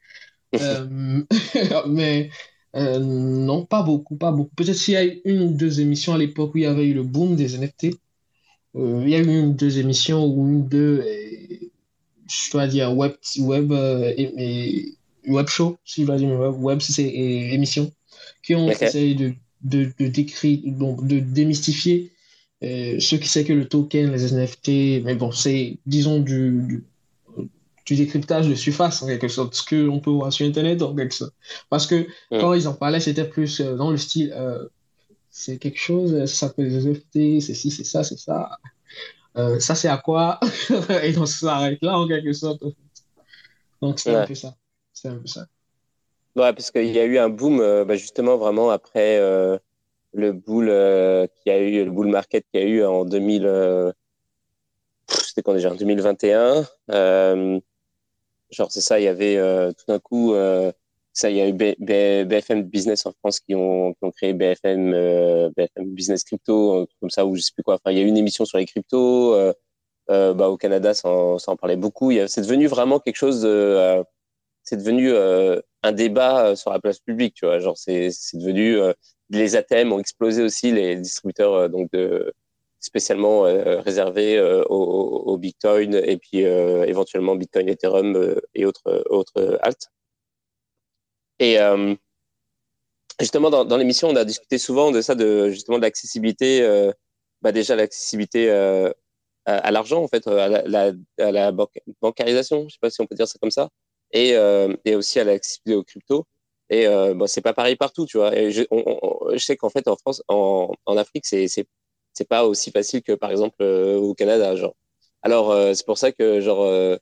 mais 1.86 2.30
non, 2.74 3.64
pas 3.64 3.82
beaucoup, 3.82 4.16
pas 4.16 4.32
beaucoup. 4.32 4.54
Peut-être 4.56 4.76
s'il 4.76 4.94
y 4.94 4.96
a 4.96 5.04
une 5.24 5.42
ou 5.42 5.52
deux 5.52 5.80
émissions 5.80 6.14
à 6.14 6.18
l'époque 6.18 6.54
où 6.54 6.58
il 6.58 6.64
y 6.64 6.66
avait 6.66 6.86
eu 6.86 6.94
le 6.94 7.02
boom 7.02 7.36
des 7.36 7.58
NFT. 7.58 7.98
Euh, 8.76 9.02
il 9.04 9.10
y 9.10 9.14
a 9.14 9.18
eu 9.18 9.26
une 9.26 9.54
deux 9.54 9.78
émissions 9.78 10.24
ou 10.26 10.48
une 10.48 10.66
deux, 10.66 11.04
je 12.28 12.50
dois 12.50 12.66
dire 12.66 12.96
web, 12.96 13.12
web, 13.38 13.72
euh, 13.72 14.12
et, 14.16 14.94
web 15.28 15.46
show, 15.46 15.78
si 15.84 16.02
je 16.02 16.06
dois 16.06 16.16
dire 16.16 16.28
web, 16.28 16.54
web 16.60 16.80
c'est 16.80 17.06
émission, 17.06 17.92
qui 18.42 18.54
ont 18.56 18.68
essayé 18.68 19.14
de, 19.14 19.32
de, 19.62 19.92
de 19.98 20.08
décrire, 20.08 20.60
donc 20.66 21.06
de 21.06 21.20
démystifier 21.20 22.10
euh, 22.64 22.98
ce 22.98 23.16
qui 23.16 23.28
c'est 23.28 23.44
que 23.44 23.52
le 23.52 23.68
token, 23.68 24.12
les 24.12 24.32
NFT, 24.32 25.04
mais 25.04 25.14
bon, 25.14 25.32
c'est, 25.32 25.76
disons, 25.86 26.20
du, 26.20 26.62
du, 26.66 26.84
décryptage 27.86 28.48
de 28.48 28.54
surface, 28.54 29.02
en 29.02 29.06
quelque 29.06 29.28
sorte, 29.28 29.54
ce 29.54 29.62
qu'on 29.62 30.00
peut 30.00 30.10
voir 30.10 30.32
sur 30.32 30.46
Internet, 30.46 30.80
en 30.82 30.94
quelque 30.94 31.14
sorte. 31.14 31.34
Parce 31.68 31.86
que 31.86 32.06
quand 32.30 32.54
ils 32.54 32.66
en 32.66 32.74
parlaient, 32.74 33.00
c'était 33.00 33.28
plus 33.28 33.60
dans 33.60 33.90
le 33.90 33.98
style, 33.98 34.34
c'est 35.30 35.58
quelque 35.58 35.80
chose, 35.80 36.24
ça 36.26 36.52
les 36.58 36.86
NFT, 36.86 37.40
c'est 37.40 37.54
ci, 37.54 37.70
c'est 37.70 37.84
ça, 37.84 38.04
c'est 38.04 38.18
ça. 38.18 38.50
Euh, 39.36 39.58
ça, 39.58 39.74
c'est 39.74 39.88
à 39.88 39.98
quoi? 39.98 40.38
Et 41.02 41.12
donc, 41.12 41.26
ça 41.26 41.46
s'arrête 41.46 41.82
là, 41.82 41.98
en 41.98 42.06
quelque 42.06 42.32
sorte. 42.32 42.62
Donc, 43.82 43.98
c'est 43.98 44.14
un 44.14 44.26
peu 44.26 44.34
ça. 44.34 44.54
C'est 44.92 45.08
un 45.08 45.16
peu 45.16 45.26
ça. 45.26 45.46
Ouais, 46.36 46.52
parce 46.52 46.70
qu'il 46.70 46.90
y 46.90 46.98
a 46.98 47.04
eu 47.04 47.18
un 47.18 47.28
boom, 47.28 47.60
euh, 47.60 47.84
bah, 47.84 47.96
justement, 47.96 48.36
vraiment 48.36 48.70
après 48.70 49.18
euh, 49.18 49.58
le 50.12 50.32
bull 50.32 50.66
qui 51.42 51.50
a 51.50 51.58
eu, 51.58 51.84
le 51.84 51.90
bull 51.90 52.08
market 52.08 52.44
qui 52.52 52.58
a 52.58 52.64
eu 52.64 52.84
en 52.84 53.04
2000. 53.04 53.92
C'était 55.08 55.42
quand 55.42 55.52
déjà? 55.52 55.72
En 55.72 55.74
2021. 55.74 56.66
Genre, 58.54 58.70
c'est 58.72 58.80
ça, 58.80 59.00
il 59.00 59.04
y 59.04 59.08
avait 59.08 59.36
tout 59.74 59.84
d'un 59.88 59.98
coup 59.98 60.34
ça, 61.14 61.30
il 61.30 61.36
y 61.36 61.40
a 61.40 61.48
eu 61.48 61.52
BFM 62.24 62.64
Business 62.64 63.06
en 63.06 63.12
France 63.12 63.38
qui 63.40 63.54
ont, 63.54 63.92
qui 63.94 64.04
ont 64.04 64.10
créé 64.10 64.32
BFM, 64.34 64.92
euh, 64.94 65.48
BFM 65.56 65.94
Business 65.94 66.24
Crypto, 66.24 66.88
comme 67.00 67.10
ça, 67.10 67.24
ou 67.24 67.36
je 67.36 67.40
sais 67.42 67.52
plus 67.54 67.62
quoi. 67.62 67.74
Enfin, 67.76 67.92
il 67.92 67.98
y 67.98 68.00
a 68.00 68.04
eu 68.04 68.08
une 68.08 68.16
émission 68.16 68.44
sur 68.44 68.58
les 68.58 68.66
cryptos. 68.66 69.34
Euh, 69.34 69.52
euh, 70.10 70.34
bah, 70.34 70.48
au 70.50 70.56
Canada, 70.58 70.92
ça 70.92 71.08
en, 71.08 71.38
ça 71.38 71.52
en 71.52 71.56
parlait 71.56 71.76
beaucoup. 71.76 72.12
C'est 72.26 72.42
devenu 72.42 72.66
vraiment 72.66 72.98
quelque 73.00 73.16
chose 73.16 73.42
de. 73.42 74.04
c'est 74.64 74.76
devenu 74.76 75.12
un 75.82 75.92
débat 75.92 76.56
sur 76.56 76.72
la 76.72 76.80
place 76.80 76.98
publique, 76.98 77.34
tu 77.34 77.46
vois. 77.46 77.60
Genre, 77.60 77.78
c'est 77.78 78.10
devenu. 78.34 78.78
les 79.30 79.56
ATM 79.56 79.92
ont 79.92 80.00
explosé 80.00 80.42
aussi, 80.42 80.72
les 80.72 80.96
distributeurs 80.96 81.70
donc 81.70 81.90
de 81.92 82.32
spécialement 82.84 83.42
réservés 83.82 84.40
au, 84.68 84.74
au, 85.26 85.36
Bitcoin 85.38 85.94
et 85.94 86.16
puis 86.16 86.38
éventuellement 86.38 87.36
Bitcoin, 87.36 87.68
Ethereum 87.68 88.36
et 88.54 88.66
autres 88.66 89.04
autres 89.10 89.58
alt. 89.62 89.90
Et 91.38 91.58
euh, 91.58 91.94
justement, 93.20 93.50
dans, 93.50 93.76
l'émission, 93.76 94.08
on 94.08 94.16
a 94.16 94.24
discuté 94.24 94.58
souvent 94.58 94.90
de 94.90 95.00
ça, 95.00 95.14
de 95.14 95.50
justement 95.50 95.78
de 95.78 95.82
l'accessibilité, 95.82 96.62
euh, 96.62 96.92
bah 97.42 97.52
déjà 97.52 97.76
l'accessibilité 97.76 98.50
euh, 98.50 98.90
à, 99.46 99.70
l'argent, 99.70 100.02
en 100.02 100.08
fait, 100.08 100.26
à 100.26 100.48
la, 100.48 100.92
la 101.18 101.52
bancarisation, 102.00 102.68
je 102.68 102.74
sais 102.74 102.78
pas 102.80 102.90
si 102.90 103.00
on 103.00 103.06
peut 103.06 103.14
dire 103.16 103.28
ça 103.28 103.38
comme 103.40 103.50
ça, 103.50 103.68
et, 104.12 104.30
et 104.84 104.94
aussi 104.96 105.20
à 105.20 105.24
l'accessibilité 105.24 105.76
aux 105.76 105.84
crypto. 105.84 106.26
Et 106.70 106.86
euh, 106.86 107.14
bon, 107.14 107.26
c'est 107.26 107.42
pas 107.42 107.52
pareil 107.52 107.76
partout, 107.76 108.06
tu 108.06 108.16
vois. 108.16 108.30
Je, 108.50 108.62
je 109.32 109.38
sais 109.38 109.56
qu'en 109.56 109.68
fait, 109.68 109.86
en 109.88 109.96
France, 109.96 110.22
en, 110.28 110.72
en 110.86 110.96
Afrique, 110.96 111.26
c'est 111.26 111.46
c'est 112.14 112.28
pas 112.28 112.44
aussi 112.46 112.70
facile 112.70 113.02
que 113.02 113.12
par 113.12 113.30
exemple 113.30 113.62
au 113.64 114.14
Canada, 114.14 114.56
genre. 114.56 114.74
Alors 115.22 115.54
c'est 115.74 115.86
pour 115.86 115.98
ça 115.98 116.12
que 116.12 116.40
genre 116.40 116.98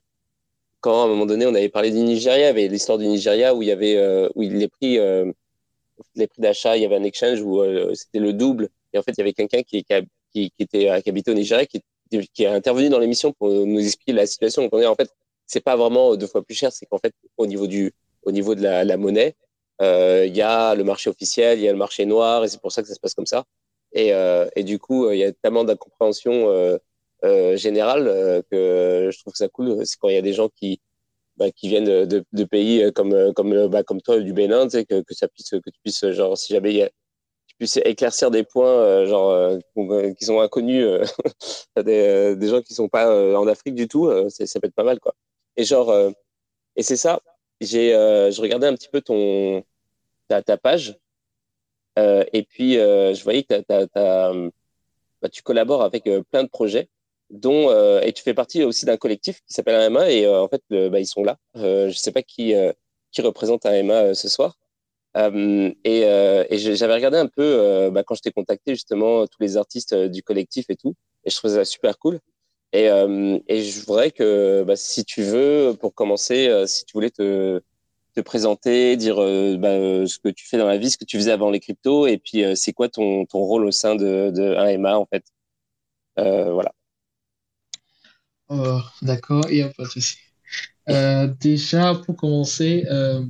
quand 0.81 1.01
à 1.01 1.05
un 1.05 1.07
moment 1.07 1.25
donné 1.25 1.45
on 1.45 1.55
avait 1.55 1.69
parlé 1.69 1.91
du 1.91 1.99
Nigeria, 1.99 2.45
il 2.47 2.49
avait 2.49 2.67
l'histoire 2.67 2.97
du 2.97 3.07
Nigeria 3.07 3.53
où 3.55 3.61
il 3.63 3.69
y 3.69 3.71
avait 3.71 3.97
où 4.35 4.41
les 4.41 4.67
prix 4.67 4.97
les 6.15 6.27
prix 6.27 6.41
d'achat, 6.41 6.77
il 6.77 6.83
y 6.83 6.85
avait 6.85 6.95
un 6.95 7.03
exchange 7.03 7.41
où 7.41 7.63
c'était 7.93 8.19
le 8.19 8.33
double 8.33 8.69
et 8.93 8.97
en 8.97 9.03
fait 9.03 9.11
il 9.11 9.19
y 9.19 9.21
avait 9.21 9.33
quelqu'un 9.33 9.61
qui, 9.63 9.83
qui, 9.83 9.93
qui, 10.33 10.53
était 10.59 11.01
qui 11.01 11.09
habitait 11.09 11.31
au 11.31 11.35
Nigeria 11.35 11.65
qui, 11.65 11.81
qui 12.33 12.43
est 12.43 12.47
intervenu 12.47 12.89
dans 12.89 12.99
l'émission 12.99 13.31
pour 13.33 13.49
nous 13.49 13.79
expliquer 13.85 14.13
la 14.13 14.25
situation. 14.25 14.63
Donc 14.63 14.73
on 14.73 14.79
est 14.79 14.85
en 14.85 14.95
fait 14.95 15.09
c'est 15.47 15.61
pas 15.63 15.75
vraiment 15.75 16.15
deux 16.15 16.27
fois 16.27 16.43
plus 16.43 16.55
cher, 16.55 16.71
c'est 16.71 16.85
qu'en 16.85 16.97
fait 16.97 17.13
au 17.37 17.45
niveau 17.45 17.67
du 17.67 17.93
au 18.25 18.31
niveau 18.31 18.55
de 18.55 18.61
la, 18.61 18.83
la 18.83 18.97
monnaie, 18.97 19.35
euh, 19.81 20.25
il 20.27 20.35
y 20.35 20.41
a 20.41 20.75
le 20.75 20.83
marché 20.83 21.09
officiel, 21.09 21.59
il 21.59 21.65
y 21.65 21.67
a 21.67 21.71
le 21.71 21.77
marché 21.77 22.05
noir, 22.05 22.43
et 22.43 22.47
c'est 22.47 22.61
pour 22.61 22.71
ça 22.71 22.81
que 22.81 22.87
ça 22.87 22.95
se 22.95 22.99
passe 22.99 23.13
comme 23.13 23.25
ça. 23.25 23.43
Et, 23.93 24.13
euh, 24.13 24.47
et 24.55 24.63
du 24.63 24.79
coup, 24.79 25.09
il 25.11 25.19
y 25.19 25.23
a 25.23 25.31
tellement 25.31 25.63
d'incompréhension 25.63 26.49
euh, 26.49 26.77
euh 27.23 27.55
générale 27.57 28.43
que 28.51 29.09
je 29.11 29.19
trouve 29.19 29.35
ça 29.35 29.47
cool. 29.49 29.85
C'est 29.85 29.97
quand 29.99 30.09
il 30.09 30.15
y 30.15 30.17
a 30.17 30.21
des 30.21 30.33
gens 30.33 30.49
qui 30.49 30.81
bah, 31.37 31.51
qui 31.51 31.67
viennent 31.69 31.85
de, 32.05 32.25
de, 32.31 32.43
pays 32.43 32.91
comme 32.93 33.33
comme 33.33 33.67
bah, 33.67 33.83
comme 33.83 34.01
toi 34.01 34.19
du 34.19 34.33
Bénin, 34.33 34.65
tu 34.65 34.71
sais, 34.71 34.85
que, 34.85 35.01
que 35.01 35.13
ça 35.15 35.27
puisse 35.27 35.49
que 35.51 35.69
tu 35.69 35.79
puisses 35.83 36.11
genre 36.11 36.37
si 36.37 36.53
jamais 36.53 36.73
y 36.73 36.83
a, 36.83 36.89
tu 37.47 37.55
puisses 37.57 37.77
éclaircir 37.77 38.31
des 38.31 38.43
points 38.43 39.05
genre 39.05 39.57
qui 40.17 40.25
sont 40.25 40.39
inconnus 40.41 40.85
à 41.75 41.83
des, 41.83 42.35
des 42.35 42.47
gens 42.49 42.61
qui 42.61 42.73
sont 42.73 42.89
pas 42.89 43.35
en 43.37 43.47
Afrique 43.47 43.75
du 43.75 43.87
tout, 43.87 44.11
ça 44.29 44.59
peut 44.59 44.67
être 44.67 44.75
pas 44.75 44.83
mal 44.83 44.99
quoi. 44.99 45.15
Et 45.57 45.63
genre 45.65 45.93
et 46.75 46.83
c'est 46.83 46.97
ça. 46.97 47.21
J'ai 47.61 47.91
je 47.91 48.41
regardais 48.41 48.67
un 48.67 48.75
petit 48.75 48.89
peu 48.89 49.01
ton 49.01 49.63
ta 50.27 50.57
page. 50.57 50.97
Euh, 51.99 52.23
et 52.33 52.43
puis, 52.43 52.77
euh, 52.77 53.13
je 53.13 53.23
voyais 53.23 53.43
que 53.43 53.61
bah, 55.21 55.29
tu 55.31 55.41
collabores 55.41 55.83
avec 55.83 56.07
euh, 56.07 56.21
plein 56.31 56.43
de 56.43 56.49
projets, 56.49 56.89
dont 57.29 57.71
et 58.01 58.11
tu 58.13 58.23
fais 58.23 58.33
partie 58.33 58.63
aussi 58.63 58.85
d'un 58.85 58.97
collectif 58.97 59.37
qui 59.47 59.53
s'appelle 59.53 59.75
AMA. 59.75 60.11
Et 60.11 60.27
en 60.27 60.47
fait, 60.47 60.61
bah, 60.69 60.99
ils 60.99 61.07
sont 61.07 61.23
là. 61.23 61.37
je 61.55 61.87
ne 61.87 61.91
sais 61.91 62.11
pas 62.11 62.23
qui 62.23 62.53
qui 63.11 63.21
représente 63.21 63.65
AMA 63.65 64.13
ce 64.13 64.29
soir. 64.29 64.57
et, 65.15 66.01
et 66.03 66.57
j'avais 66.57 66.93
regardé 66.93 67.17
un 67.17 67.27
peu 67.27 67.89
bah, 67.91 68.03
quand 68.03 68.15
je 68.15 68.21
t'ai 68.21 68.31
contacté 68.31 68.75
justement 68.75 69.25
tous 69.27 69.41
les 69.41 69.57
artistes 69.57 69.95
du 69.95 70.23
collectif 70.23 70.65
et 70.69 70.75
tout. 70.75 70.95
Et 71.25 71.29
je 71.31 71.35
trouvais 71.37 71.55
ça 71.55 71.65
super 71.65 71.97
cool. 71.97 72.19
Et, 72.73 72.85
et 72.85 73.61
je 73.63 73.79
voudrais 73.85 74.11
que 74.11 74.63
bah, 74.63 74.75
si 74.75 75.03
tu 75.05 75.23
veux, 75.23 75.75
pour 75.79 75.95
commencer, 75.95 76.63
si 76.67 76.85
tu 76.85 76.93
voulais 76.93 77.11
te 77.11 77.61
te 78.13 78.21
présenter, 78.21 78.95
dire 78.97 79.21
euh, 79.21 79.57
bah, 79.57 79.69
euh, 79.69 80.05
ce 80.05 80.19
que 80.19 80.29
tu 80.29 80.45
fais 80.47 80.57
dans 80.57 80.67
la 80.67 80.77
vie, 80.77 80.91
ce 80.91 80.97
que 80.97 81.05
tu 81.05 81.17
faisais 81.17 81.31
avant 81.31 81.49
les 81.49 81.59
cryptos, 81.59 82.07
et 82.07 82.17
puis 82.17 82.43
euh, 82.43 82.55
c'est 82.55 82.73
quoi 82.73 82.89
ton, 82.89 83.25
ton 83.25 83.39
rôle 83.39 83.65
au 83.65 83.71
sein 83.71 83.95
de, 83.95 84.31
de 84.31 84.55
1MA 84.55 84.97
en 84.97 85.05
fait? 85.05 85.25
voilà. 86.17 86.73
Oh, 88.49 88.79
D'accord, 89.01 89.45
il 89.49 89.55
n'y 89.55 89.61
a 89.61 89.69
pas 89.69 89.83
de 89.83 89.89
souci. 89.89 90.17
déjà, 91.39 91.95
pour 91.95 92.15
commencer, 92.15 92.85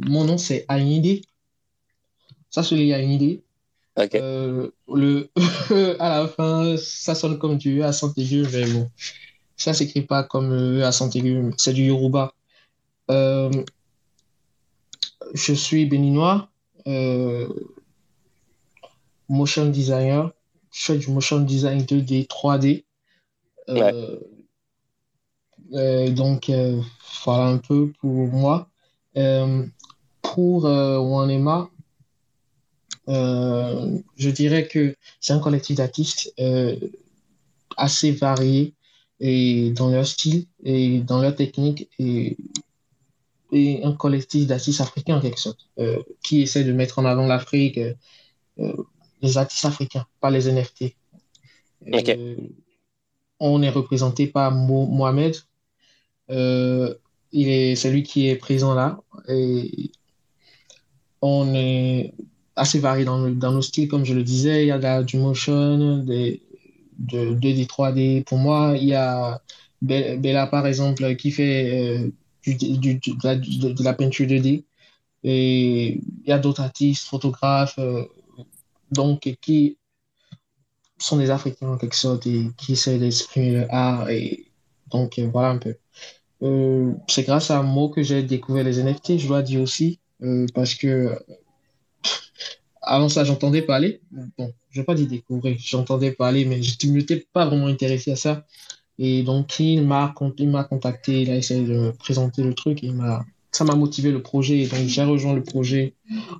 mon 0.05 0.25
nom 0.25 0.37
c'est 0.37 0.65
Aïnidi. 0.67 1.25
Ça, 2.49 2.61
c'est 2.63 2.93
Aïnidi. 2.93 3.41
Ok. 3.95 4.13
le 4.15 5.29
à 5.99 6.19
la 6.21 6.27
fin, 6.27 6.75
ça 6.77 7.15
sonne 7.15 7.39
comme 7.39 7.57
du 7.57 7.79
E 7.79 7.85
à 7.85 7.91
aigu, 8.17 8.45
mais 8.51 8.65
bon, 8.71 8.89
ça 9.55 9.73
s'écrit 9.73 10.01
pas 10.01 10.23
comme 10.23 10.51
E 10.53 10.83
à 10.83 10.89
aigu, 11.15 11.51
c'est 11.57 11.73
du 11.73 11.85
Yoruba. 11.85 12.33
Je 15.33 15.53
suis 15.53 15.85
béninois, 15.87 16.47
euh, 16.87 17.49
motion 19.27 19.65
designer. 19.65 20.31
Je 20.71 20.83
fais 20.83 20.97
du 20.97 21.09
motion 21.09 21.39
design 21.39 21.81
2D, 21.81 22.27
3D. 22.27 22.85
Euh, 23.69 24.19
euh, 25.73 26.09
donc, 26.11 26.51
voilà 27.25 27.45
un 27.45 27.57
peu 27.57 27.91
pour 27.99 28.27
moi. 28.27 28.69
pour 30.21 30.63
Wanema, 30.63 31.69
je 33.07 34.29
dirais 34.29 34.67
que 34.67 34.95
c'est 35.19 35.33
un 35.33 35.39
collectif 35.39 35.77
d'artistes 35.77 36.33
assez 37.75 38.11
variés 38.11 38.75
et 39.19 39.71
dans 39.71 39.89
leur 39.89 40.05
style 40.05 40.45
et 40.63 40.99
dans 40.99 41.21
leur 41.21 41.35
technique 41.35 41.89
et 41.97 42.37
et 43.53 43.83
un 43.83 43.93
collectif 43.93 44.47
d'artistes 44.47 44.81
africains 44.81 45.17
en 45.17 45.21
quelque 45.21 45.39
sorte, 45.39 45.69
euh, 45.79 46.01
qui 46.23 46.41
essaie 46.41 46.63
de 46.63 46.73
mettre 46.73 46.99
en 46.99 47.05
avant 47.05 47.27
l'Afrique, 47.27 47.77
euh, 47.77 47.93
euh, 48.59 48.73
les 49.21 49.37
artistes 49.37 49.65
africains, 49.65 50.05
pas 50.19 50.31
les 50.31 50.49
NFT. 50.49 50.95
on 53.39 53.61
est 53.61 53.69
représenté 53.69 54.27
par 54.27 54.51
Mohamed, 54.51 55.35
il 56.29 57.49
est 57.49 57.75
celui 57.75 58.03
qui 58.03 58.27
est 58.27 58.35
présent 58.35 58.73
là, 58.73 58.99
et 59.27 59.91
on 61.21 61.53
est 61.53 62.13
assez 62.55 62.79
varié 62.79 63.05
dans, 63.05 63.29
dans, 63.29 63.51
nos 63.51 63.61
styles, 63.61 63.87
comme 63.87 64.05
je 64.05 64.13
le 64.13 64.23
disais, 64.23 64.63
il 64.63 64.67
y 64.67 64.71
a 64.71 65.03
du 65.03 65.17
motion, 65.17 65.97
des, 65.97 66.43
de 66.99 67.33
2D, 67.33 67.65
3D. 67.65 68.23
Pour 68.23 68.37
moi, 68.37 68.75
il 68.77 68.87
y 68.87 68.93
a 68.93 69.41
Bella, 69.81 70.47
par 70.47 70.67
exemple, 70.67 71.15
qui 71.15 71.31
fait 71.31 72.11
du, 72.45 72.55
de, 72.55 72.99
la, 73.23 73.35
de, 73.35 73.83
la, 73.83 73.93
peinture 73.93 74.27
2D. 74.27 74.63
Et 75.23 75.93
il 75.93 76.27
y 76.27 76.31
a 76.31 76.39
d'autres 76.39 76.61
artistes, 76.61 77.07
photographes, 77.07 77.79
euh, 77.79 78.05
donc 78.91 79.37
qui 79.41 79.77
sont 80.97 81.17
des 81.17 81.29
Africains 81.29 81.69
en 81.69 81.77
quelque 81.77 81.95
sorte 81.95 82.27
et 82.27 82.49
qui 82.57 82.73
essaient 82.73 82.99
d'exprimer 82.99 83.65
l'art. 83.65 84.09
Et 84.09 84.45
donc 84.91 85.17
euh, 85.19 85.29
voilà 85.31 85.49
un 85.49 85.57
peu. 85.57 85.75
Euh, 86.41 86.93
c'est 87.07 87.23
grâce 87.23 87.51
à 87.51 87.61
moi 87.61 87.89
que 87.89 88.03
j'ai 88.03 88.23
découvert 88.23 88.65
les 88.65 88.79
NFT, 88.83 89.17
je 89.17 89.27
dois 89.27 89.41
dire 89.41 89.61
aussi, 89.61 89.99
parce 90.53 90.75
que 90.75 91.17
avant 92.83 93.09
ça, 93.09 93.23
j'entendais 93.23 93.61
parler. 93.61 94.01
Bon, 94.37 94.53
je 94.69 94.81
vais 94.81 94.85
pas 94.85 94.93
dire 94.93 95.07
découvrir, 95.07 95.55
j'entendais 95.59 96.11
parler, 96.11 96.45
mais 96.45 96.61
je 96.61 96.75
ne 96.85 96.91
m'étais 96.93 97.25
pas 97.31 97.45
vraiment 97.45 97.67
intéressé 97.67 98.11
à 98.11 98.15
ça. 98.15 98.45
Et 98.99 99.23
donc, 99.23 99.59
il 99.59 99.85
m'a 99.85 100.13
contacté, 100.13 101.21
il 101.23 101.31
a 101.31 101.35
essayé 101.35 101.65
de 101.65 101.91
présenter 101.97 102.43
le 102.43 102.53
truc, 102.53 102.83
et 102.83 102.91
ça 103.51 103.63
m'a 103.63 103.75
motivé 103.75 104.11
le 104.11 104.21
projet. 104.21 104.59
Et 104.59 104.67
donc, 104.67 104.79
j'ai 104.87 105.03
rejoint 105.03 105.33
le 105.33 105.43
projet 105.43 105.93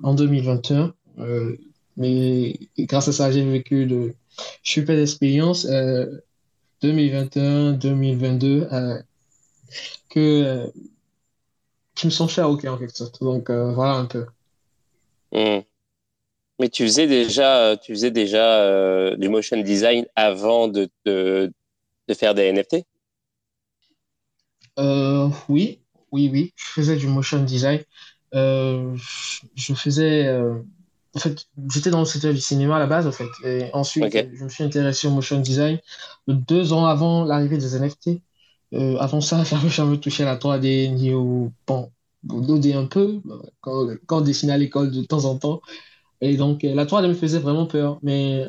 en 0.03 0.13
2021. 0.13 0.93
Euh, 1.19 1.57
mais 1.97 2.57
grâce 2.77 3.07
à 3.07 3.11
ça, 3.11 3.31
j'ai 3.31 3.43
vécu 3.43 3.85
de 3.85 4.15
super 4.63 4.99
expériences 4.99 5.65
euh, 5.65 6.05
2021, 6.81 7.73
2022 7.73 8.67
euh, 8.71 9.01
que, 10.09 10.19
euh, 10.19 10.67
qui 11.95 12.07
me 12.07 12.11
sont 12.11 12.27
chers 12.27 12.49
au 12.49 12.57
cœur 12.57 12.75
en 12.75 12.77
quelque 12.77 12.95
sorte. 12.95 13.21
Donc, 13.21 13.49
voilà 13.49 13.93
un 13.93 14.05
peu. 14.05 14.25
Hmm. 15.31 15.61
Mais 16.59 16.69
tu 16.69 16.83
faisais 16.83 17.07
déjà, 17.07 17.75
tu 17.77 17.93
faisais 17.93 18.11
déjà 18.11 19.15
du 19.15 19.27
motion 19.27 19.59
design 19.61 20.05
avant 20.15 20.67
de, 20.67 20.87
de, 21.05 21.51
de 22.13 22.17
faire 22.17 22.35
des 22.35 22.51
NFT 22.51 22.85
euh, 24.79 25.29
Oui, 25.49 25.79
oui, 26.11 26.29
oui. 26.31 26.53
Je 26.55 26.65
faisais 26.65 26.95
du 26.95 27.07
motion 27.07 27.43
design. 27.43 27.81
Euh, 28.33 28.95
je 29.55 29.73
faisais. 29.73 30.25
Euh, 30.27 30.55
en 31.15 31.19
fait, 31.19 31.45
j'étais 31.71 31.91
dans 31.91 31.99
le 31.99 32.05
secteur 32.05 32.33
du 32.33 32.39
cinéma 32.39 32.77
à 32.77 32.79
la 32.79 32.87
base, 32.87 33.05
en 33.05 33.11
fait. 33.11 33.29
Et 33.43 33.69
ensuite, 33.73 34.11
je 34.33 34.43
me 34.43 34.49
suis 34.49 34.63
intéressé 34.63 35.07
au 35.07 35.11
motion 35.11 35.39
design 35.39 35.79
deux 36.27 36.73
ans 36.73 36.85
avant 36.85 37.23
l'arrivée 37.23 37.57
des 37.57 37.75
NFT. 37.75 38.21
avant 38.99 39.21
ça, 39.21 39.43
j'avais 39.49 39.69
jamais 39.69 39.97
touché 39.97 40.23
à 40.23 40.27
la 40.27 40.37
3D 40.37 40.93
ni 40.93 41.13
au. 41.13 41.51
Bon, 41.67 41.91
un 42.29 42.85
peu, 42.85 43.21
quand, 43.61 43.87
quand 44.05 44.19
on 44.19 44.21
dessinait 44.21 44.53
à 44.53 44.57
l'école 44.57 44.91
de 44.91 45.03
temps 45.03 45.25
en 45.25 45.37
temps. 45.37 45.61
Et 46.21 46.37
donc, 46.37 46.63
la 46.63 46.85
3D 46.85 47.09
me 47.09 47.13
faisait 47.13 47.39
vraiment 47.39 47.65
peur. 47.65 47.99
Mais 48.01 48.45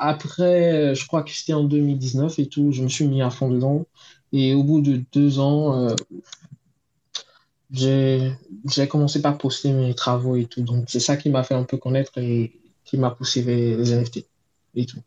après, 0.00 0.72
euh, 0.72 0.94
je 0.94 1.06
crois 1.06 1.22
que 1.22 1.30
c'était 1.30 1.52
en 1.52 1.62
2019 1.62 2.38
et 2.38 2.48
tout, 2.48 2.72
je 2.72 2.82
me 2.82 2.88
suis 2.88 3.06
mis 3.06 3.20
à 3.20 3.28
fond 3.28 3.50
dedans. 3.50 3.86
Et 4.32 4.54
au 4.54 4.64
bout 4.64 4.80
de 4.80 5.02
deux 5.12 5.38
ans, 5.38 5.90
euh, 5.90 5.94
j'ai 7.70 8.88
commencé 8.88 9.20
par 9.20 9.36
poster 9.36 9.72
mes 9.72 9.94
travaux 9.94 10.36
et 10.36 10.46
tout. 10.46 10.62
Donc, 10.62 10.86
c'est 10.88 11.00
ça 11.00 11.18
qui 11.18 11.28
m'a 11.28 11.42
fait 11.42 11.54
un 11.54 11.64
peu 11.64 11.76
connaître 11.76 12.16
et 12.16 12.58
qui 12.84 12.96
m'a 12.96 13.10
poussé 13.10 13.42
vers 13.42 13.78
les 13.78 13.92
NFT 13.92 14.26
et 14.74 14.86
tout. 14.86 15.00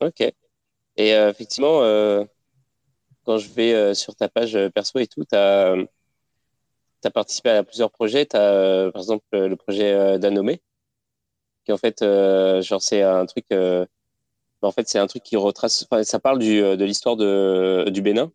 Ok. 0.00 0.20
Et 0.20 1.14
euh, 1.14 1.30
effectivement, 1.30 1.80
quand 3.24 3.36
je 3.36 3.50
vais 3.50 3.94
sur 3.94 4.16
ta 4.16 4.30
page 4.30 4.56
perso 4.74 4.98
et 4.98 5.06
tout, 5.06 5.24
tu 5.26 5.36
as, 5.36 5.74
as, 7.04 7.10
participé 7.10 7.50
à 7.50 7.62
plusieurs 7.64 7.90
projets. 7.90 8.24
Tu 8.24 8.36
as, 8.36 8.90
par 8.92 9.02
exemple, 9.02 9.26
le 9.32 9.56
projet 9.56 10.18
d'Anomé 10.18 10.62
qui 11.66 11.72
en 11.72 11.76
fait, 11.78 12.02
euh, 12.02 12.62
genre 12.62 12.80
c'est 12.82 13.02
un 13.02 13.26
truc, 13.26 13.44
euh, 13.52 13.86
en 14.62 14.72
fait 14.72 14.88
c'est 14.88 14.98
un 14.98 15.06
truc 15.08 15.22
qui 15.24 15.36
retrace, 15.36 15.86
ça 16.04 16.18
parle 16.20 16.38
du, 16.38 16.60
de 16.60 16.84
l'histoire 16.84 17.16
de 17.16 17.86
du 17.90 18.02
Bénin, 18.02 18.32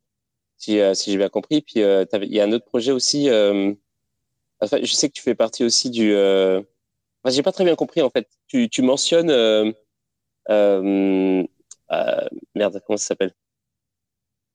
si, 0.57 0.79
euh, 0.79 0.93
si 0.93 1.11
j'ai 1.11 1.17
bien 1.17 1.29
compris. 1.29 1.61
Puis 1.61 1.75
il 1.77 2.33
y 2.33 2.39
a 2.41 2.43
un 2.43 2.51
autre 2.51 2.65
projet 2.65 2.91
aussi. 2.91 3.29
enfin, 4.61 4.77
je 4.83 4.93
sais 4.93 5.09
que 5.09 5.13
tu 5.13 5.21
fais 5.23 5.35
partie 5.35 5.63
aussi 5.63 5.89
du. 5.89 6.13
Enfin, 6.13 7.35
j'ai 7.35 7.43
pas 7.43 7.51
très 7.53 7.63
bien 7.65 7.75
compris 7.75 8.01
en 8.01 8.09
fait. 8.09 8.27
Tu, 8.47 8.69
tu 8.69 8.81
mentionnes. 8.81 9.27
merde, 12.55 12.81
comment 12.85 12.97
ça 12.97 13.05
s'appelle? 13.07 13.33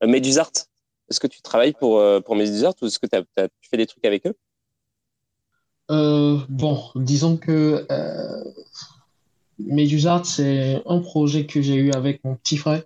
Médusart. 0.04 0.52
est-ce 1.10 1.20
que 1.20 1.26
tu 1.26 1.40
travailles 1.42 1.72
pour, 1.72 2.02
pour 2.24 2.36
Medusart 2.36 2.74
ou 2.82 2.86
est-ce 2.86 2.98
que 2.98 3.06
tu 3.06 3.68
fais 3.70 3.76
des 3.78 3.86
trucs 3.86 4.04
avec 4.04 4.26
eux? 4.26 4.36
Bon, 5.88 6.82
disons 6.94 7.36
que 7.36 7.86
Medusart, 9.58 10.26
c'est 10.26 10.82
un 10.86 10.98
projet 11.00 11.46
que 11.46 11.62
j'ai 11.62 11.76
eu 11.76 11.92
avec 11.92 12.22
mon 12.24 12.34
petit 12.36 12.56
frère. 12.56 12.82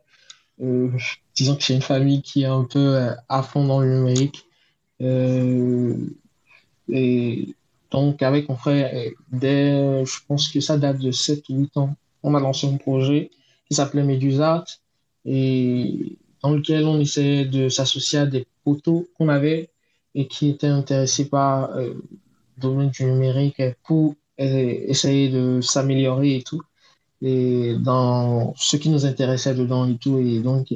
disons 1.35 1.57
que 1.57 1.63
c'est 1.63 1.75
une 1.75 1.83
famille 1.83 2.23
qui 2.23 2.43
est 2.43 2.47
un 2.47 2.65
peu 2.65 3.11
à 3.29 3.43
fond 3.43 3.67
dans 3.67 3.81
le 3.81 3.95
numérique. 3.95 4.45
et 6.89 7.55
donc, 7.91 8.23
avec 8.23 8.49
mon 8.49 8.57
frère, 8.57 8.93
dès, 9.33 10.05
je 10.05 10.19
pense 10.29 10.49
que 10.49 10.61
ça 10.61 10.79
date 10.79 10.99
de 10.99 11.11
7 11.11 11.49
ou 11.49 11.59
8 11.61 11.77
ans, 11.77 11.97
on 12.23 12.35
a 12.35 12.41
lancé 12.41 12.67
un 12.69 12.77
projet 12.77 13.31
qui 13.69 13.75
s'appelait 13.75 14.05
Medusart 14.05 14.65
et 15.25 16.17
dans 16.43 16.53
lequel 16.53 16.87
on 16.87 17.01
essayait 17.01 17.45
de 17.45 17.69
s'associer 17.69 18.21
à 18.21 18.27
des 18.27 18.47
poteaux 18.65 19.09
qu'on 19.17 19.29
avait 19.29 19.71
et 20.15 20.27
qui 20.27 20.49
étaient 20.49 20.67
intéressés 20.67 21.29
par 21.29 21.71
euh, 21.77 21.95
domaine 22.61 22.91
du 22.91 23.05
numérique 23.05 23.63
pour 23.85 24.15
essayer 24.39 25.29
de 25.29 25.61
s'améliorer 25.61 26.37
et 26.37 26.43
tout. 26.43 26.63
Et 27.23 27.75
dans 27.79 28.55
ce 28.57 28.77
qui 28.77 28.89
nous 28.89 29.05
intéressait 29.05 29.55
dedans 29.55 29.87
et 29.87 29.97
tout. 29.97 30.19
Et 30.19 30.41
donc, 30.41 30.73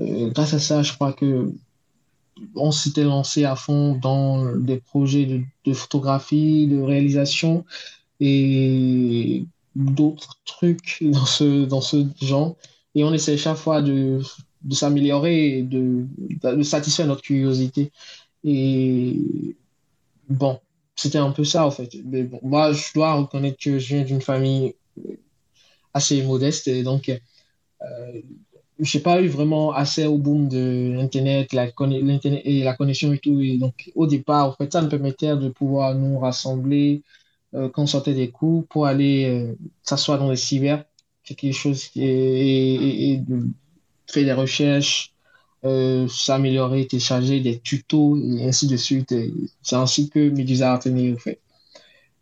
euh, 0.00 0.30
grâce 0.30 0.54
à 0.54 0.58
ça, 0.58 0.82
je 0.82 0.92
crois 0.92 1.12
que 1.12 1.52
on 2.54 2.70
s'était 2.72 3.04
lancé 3.04 3.44
à 3.44 3.56
fond 3.56 3.94
dans 3.96 4.56
des 4.56 4.78
projets 4.78 5.44
de, 5.64 5.72
photographie, 5.72 6.66
de 6.66 6.80
réalisation 6.80 7.64
et 8.20 9.44
d'autres 9.74 10.38
trucs 10.44 10.98
dans 11.02 11.26
ce, 11.26 11.64
dans 11.64 11.80
ce 11.80 12.06
genre. 12.20 12.56
Et 12.94 13.04
on 13.04 13.12
essaie 13.12 13.36
chaque 13.36 13.56
fois 13.56 13.82
de, 13.82 14.20
s'améliorer 14.70 15.58
et 15.58 15.62
de 15.62 16.06
satisfaire 16.62 17.06
notre 17.06 17.22
curiosité. 17.22 17.90
Et 18.44 19.16
bon, 20.28 20.60
c'était 20.96 21.18
un 21.18 21.30
peu 21.32 21.44
ça 21.44 21.66
en 21.66 21.70
fait. 21.70 21.90
Mais 22.04 22.24
bon, 22.24 22.40
moi, 22.42 22.72
je 22.72 22.92
dois 22.94 23.14
reconnaître 23.14 23.58
que 23.62 23.78
je 23.78 23.96
viens 23.96 24.04
d'une 24.04 24.20
famille 24.20 24.74
assez 25.94 26.22
modeste 26.22 26.68
et 26.68 26.82
donc 26.82 27.08
euh, 27.08 28.20
je 28.78 28.98
n'ai 28.98 29.02
pas 29.02 29.20
eu 29.22 29.28
vraiment 29.28 29.72
assez 29.72 30.06
au 30.06 30.18
boom 30.18 30.48
de 30.48 30.92
l'Internet, 30.96 31.52
la, 31.52 31.68
et 32.44 32.64
la 32.64 32.74
connexion 32.74 33.12
et 33.12 33.18
tout. 33.18 33.40
Et 33.40 33.58
donc, 33.58 33.90
au 33.94 34.06
départ, 34.06 34.48
en 34.48 34.52
fait, 34.52 34.72
ça 34.72 34.82
me 34.82 34.88
permettait 34.88 35.36
de 35.36 35.48
pouvoir 35.48 35.94
nous 35.94 36.18
rassembler 36.18 37.02
euh, 37.54 37.68
quand 37.68 37.82
on 37.82 37.86
sortait 37.86 38.14
des 38.14 38.30
cours 38.30 38.66
pour 38.66 38.86
aller 38.86 39.26
euh, 39.26 39.54
s'asseoir 39.82 40.18
dans 40.18 40.30
les 40.30 40.36
cyber, 40.36 40.84
quelque 41.22 41.52
chose 41.52 41.90
et, 41.96 43.20
de 43.26 43.46
faire 44.06 44.24
des 44.24 44.32
recherches, 44.32 45.11
euh, 45.64 46.08
s'améliorer, 46.08 46.86
télécharger 46.86 47.40
des 47.40 47.58
tutos 47.60 48.16
et 48.16 48.46
ainsi 48.46 48.66
de 48.66 48.76
suite. 48.76 49.14
C'est 49.62 49.76
ainsi 49.76 50.08
que 50.08 50.30
Medusa 50.30 50.74
a 50.74 50.78
tenu, 50.78 51.14
en 51.14 51.18
fait. 51.18 51.40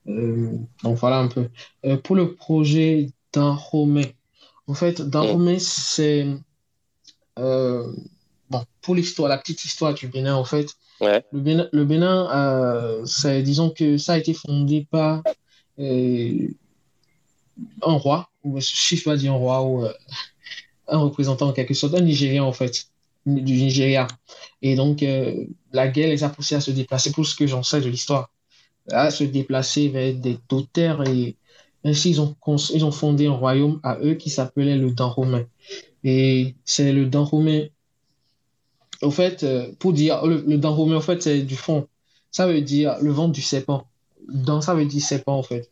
donc, 0.07 0.99
voilà 0.99 1.19
un 1.19 1.29
peu. 1.29 1.49
pour 2.05 2.17
le 2.17 2.35
projet 2.35 3.11
d'un 3.33 3.53
Romain, 3.53 4.03
en 4.67 4.75
fait, 4.75 5.03
dans 5.03 5.37
mm. 5.37 5.59
c'est. 5.59 6.27
Euh, 7.39 7.93
bon, 8.51 8.65
pour 8.83 8.95
l'histoire, 8.95 9.29
la 9.29 9.39
petite 9.39 9.65
histoire 9.65 9.95
du 9.95 10.09
Bénin, 10.09 10.35
en 10.35 10.45
fait. 10.45 10.69
Le 11.01 11.23
Bénin, 11.41 11.69
le 11.73 11.85
Bénin 11.85 12.29
euh, 12.31 13.43
disons 13.43 13.71
que 13.71 13.97
ça 13.97 14.13
a 14.13 14.19
été 14.19 14.35
fondé 14.35 14.87
par 14.91 15.23
euh, 15.79 16.49
un 17.83 17.93
roi, 17.95 18.29
ou 18.45 18.61
je 18.61 19.03
dois 19.03 19.17
dire 19.17 19.33
un 19.33 19.37
roi, 19.37 19.63
ou 19.63 19.87
un 20.89 20.99
représentant 20.99 21.49
en 21.49 21.53
quelque 21.53 21.75
sorte, 21.75 21.95
un 21.95 22.03
Nigérien, 22.03 22.45
en 22.45 22.53
fait, 22.53 22.90
du 23.27 23.55
Nigeria. 23.55 24.07
Et 24.63 24.75
donc, 24.77 25.05
la 25.73 25.89
guerre 25.89 26.09
les 26.09 26.25
a 26.25 26.29
poussés 26.29 26.55
à 26.55 26.61
se 26.61 26.71
déplacer, 26.71 27.13
pour 27.13 27.27
ce 27.27 27.35
que 27.35 27.47
j'en 27.47 27.63
sais 27.63 27.81
de 27.81 27.89
l'histoire, 27.89 28.31
à 28.91 29.11
se 29.11 29.25
déplacer 29.25 29.89
vers 29.89 30.15
des 30.15 30.39
terres 30.73 31.07
et 31.09 31.37
ainsi, 31.85 32.11
ils 32.11 32.21
ont, 32.21 32.37
ils 32.75 32.85
ont 32.85 32.91
fondé 32.91 33.27
un 33.27 33.33
royaume 33.33 33.81
à 33.83 33.99
eux 34.03 34.15
qui 34.15 34.31
s'appelait 34.31 34.77
le 34.77 34.93
romain 34.99 35.45
Et 36.05 36.55
c'est 36.65 36.93
le 36.93 37.09
romain 37.19 37.67
Au 39.03 39.11
fait, 39.11 39.45
euh, 39.45 39.73
pour 39.79 39.93
dire, 39.93 40.27
le, 40.27 40.45
le 40.47 40.69
romain 40.69 40.97
en 40.97 41.01
fait, 41.01 41.23
c'est 41.23 41.43
du 41.43 41.57
fond. 41.57 41.89
Ça 42.31 42.47
veut 42.47 42.61
dire 42.61 42.97
le 43.01 43.11
ventre 43.11 43.33
du 43.33 43.43
serpent. 43.43 43.87
Dans 44.29 44.61
ça 44.61 44.75
veut 44.75 44.85
dire 44.85 45.03
serpent, 45.03 45.39
en 45.39 45.43
fait. 45.43 45.71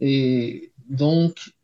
Et 0.00 0.72
donc, 0.90 1.54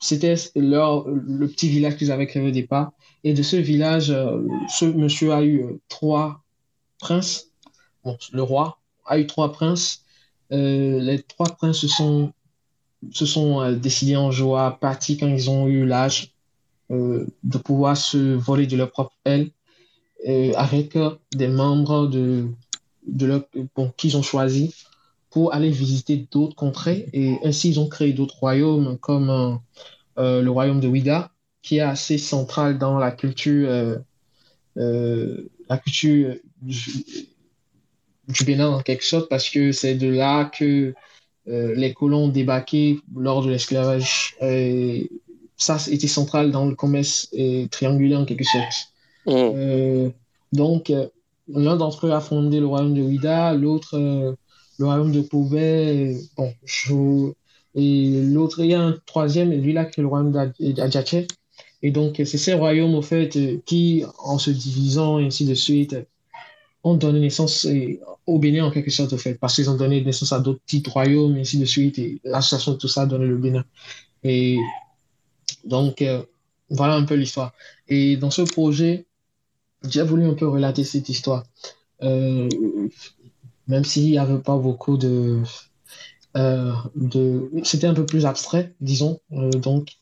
c'était 0.00 0.34
leur, 0.56 1.08
le 1.08 1.46
petit 1.48 1.68
village 1.68 1.96
qu'ils 1.96 2.10
avaient 2.10 2.26
créé 2.26 2.46
au 2.46 2.50
départ. 2.50 2.92
Et 3.24 3.34
de 3.34 3.42
ce 3.42 3.56
village, 3.56 4.10
euh, 4.10 4.46
ce 4.68 4.84
monsieur 4.84 5.32
a 5.32 5.42
eu 5.42 5.62
euh, 5.62 5.80
trois 5.88 6.42
princes. 6.98 7.50
Bon, 8.04 8.16
le 8.32 8.42
roi 8.42 8.78
a 9.06 9.18
eu 9.18 9.26
trois 9.26 9.52
princes. 9.52 10.04
les 10.50 11.22
trois 11.26 11.48
princes 11.56 11.78
se 11.78 11.88
sont 11.88 12.32
se 13.12 13.26
sont 13.26 13.60
euh, 13.60 13.74
décidés 13.74 14.16
en 14.16 14.30
joie 14.30 14.78
partie 14.80 15.16
quand 15.16 15.28
ils 15.28 15.50
ont 15.50 15.66
eu 15.66 15.86
l'âge 15.86 16.34
euh, 16.90 17.26
de 17.42 17.58
pouvoir 17.58 17.96
se 17.96 18.34
voler 18.34 18.66
de 18.66 18.76
leur 18.76 18.90
propre 18.90 19.14
aile 19.24 19.50
euh, 20.28 20.52
avec 20.56 20.96
des 21.34 21.48
membres 21.48 22.06
de, 22.06 22.46
de 23.06 23.26
leur, 23.26 23.42
qu'ils 23.96 24.16
ont 24.16 24.22
choisi 24.22 24.74
pour 25.30 25.52
aller 25.52 25.70
visiter 25.70 26.26
d'autres 26.30 26.54
contrées. 26.54 27.08
Et 27.12 27.38
ainsi, 27.42 27.70
ils 27.70 27.80
ont 27.80 27.88
créé 27.88 28.12
d'autres 28.12 28.38
royaumes 28.38 28.96
comme 28.98 29.58
le 30.16 30.48
royaume 30.48 30.78
de 30.78 30.86
Ouida, 30.86 31.32
qui 31.64 31.78
est 31.78 31.80
assez 31.80 32.18
central 32.18 32.78
dans 32.78 32.98
la 32.98 33.10
culture, 33.10 33.98
la 34.76 35.78
culture 35.78 36.36
du, 36.60 36.78
du 38.28 38.44
Bénin 38.44 38.68
en 38.68 38.80
quelque 38.80 39.04
sorte, 39.04 39.28
parce 39.28 39.48
que 39.48 39.72
c'est 39.72 39.94
de 39.94 40.08
là 40.08 40.44
que 40.44 40.94
euh, 41.46 41.74
les 41.74 41.92
colons 41.92 42.28
débarqués 42.28 43.00
lors 43.14 43.42
de 43.42 43.50
l'esclavage. 43.50 44.36
ça 45.56 45.78
était 45.90 46.06
central 46.06 46.50
dans 46.50 46.66
le 46.66 46.74
commerce 46.74 47.30
triangulaire 47.70 48.20
en 48.20 48.24
quelque 48.24 48.44
sorte. 48.44 48.92
Mm. 49.26 49.32
Euh, 49.32 50.10
donc, 50.52 50.90
euh, 50.90 51.08
l'un 51.48 51.76
d'entre 51.76 52.06
eux 52.06 52.12
a 52.12 52.20
fondé 52.20 52.60
le 52.60 52.66
royaume 52.66 52.94
de 52.94 53.02
Ouida, 53.02 53.54
l'autre 53.54 53.98
le 54.78 54.86
royaume 54.86 55.12
de 55.12 55.20
Pobet, 55.20 56.16
bon, 56.36 56.52
et 57.76 58.22
l'autre, 58.22 58.60
il 58.60 58.70
y 58.70 58.74
a 58.74 58.80
un 58.80 58.96
troisième, 59.06 59.52
lui 59.52 59.72
là, 59.72 59.84
qui 59.84 60.00
est 60.00 60.02
le 60.02 60.08
royaume 60.08 60.32
d'Adjaché. 60.32 61.26
Et 61.84 61.90
donc, 61.90 62.14
c'est 62.16 62.38
ces 62.38 62.54
royaumes, 62.54 62.94
au 62.94 63.02
fait, 63.02 63.38
qui, 63.66 64.04
en 64.18 64.38
se 64.38 64.50
divisant 64.50 65.18
ainsi 65.18 65.44
de 65.44 65.54
suite, 65.54 65.94
ont 66.82 66.94
donné 66.94 67.20
naissance 67.20 67.68
au 68.26 68.38
Bénin 68.38 68.64
en 68.64 68.70
quelque 68.70 68.90
sorte, 68.90 69.12
au 69.12 69.18
fait, 69.18 69.34
parce 69.34 69.54
qu'ils 69.54 69.68
ont 69.68 69.76
donné 69.76 70.02
naissance 70.02 70.32
à 70.32 70.40
d'autres 70.40 70.60
petits 70.60 70.82
royaumes, 70.88 71.36
ainsi 71.36 71.58
de 71.58 71.66
suite, 71.66 71.98
et 71.98 72.20
l'association 72.24 72.72
de 72.72 72.78
tout 72.78 72.88
ça 72.88 73.02
a 73.02 73.06
donné 73.06 73.26
le 73.26 73.36
Bénin. 73.36 73.66
Et 74.22 74.58
donc, 75.64 76.00
euh, 76.00 76.22
voilà 76.70 76.94
un 76.94 77.04
peu 77.04 77.16
l'histoire. 77.16 77.52
Et 77.88 78.16
dans 78.16 78.30
ce 78.30 78.40
projet, 78.40 79.04
j'ai 79.86 80.02
voulu 80.02 80.24
un 80.24 80.34
peu 80.34 80.48
relater 80.48 80.84
cette 80.84 81.10
histoire. 81.10 81.44
Euh, 82.02 82.48
même 83.68 83.84
s'il 83.84 84.10
n'y 84.10 84.18
avait 84.18 84.38
pas 84.38 84.56
beaucoup 84.56 84.96
de. 84.96 85.42
Euh, 86.36 86.72
de 86.96 87.50
C'était 87.62 87.86
un 87.86 87.94
peu 87.94 88.06
plus 88.06 88.24
abstrait, 88.24 88.72
disons. 88.80 89.20
donc, 89.30 89.98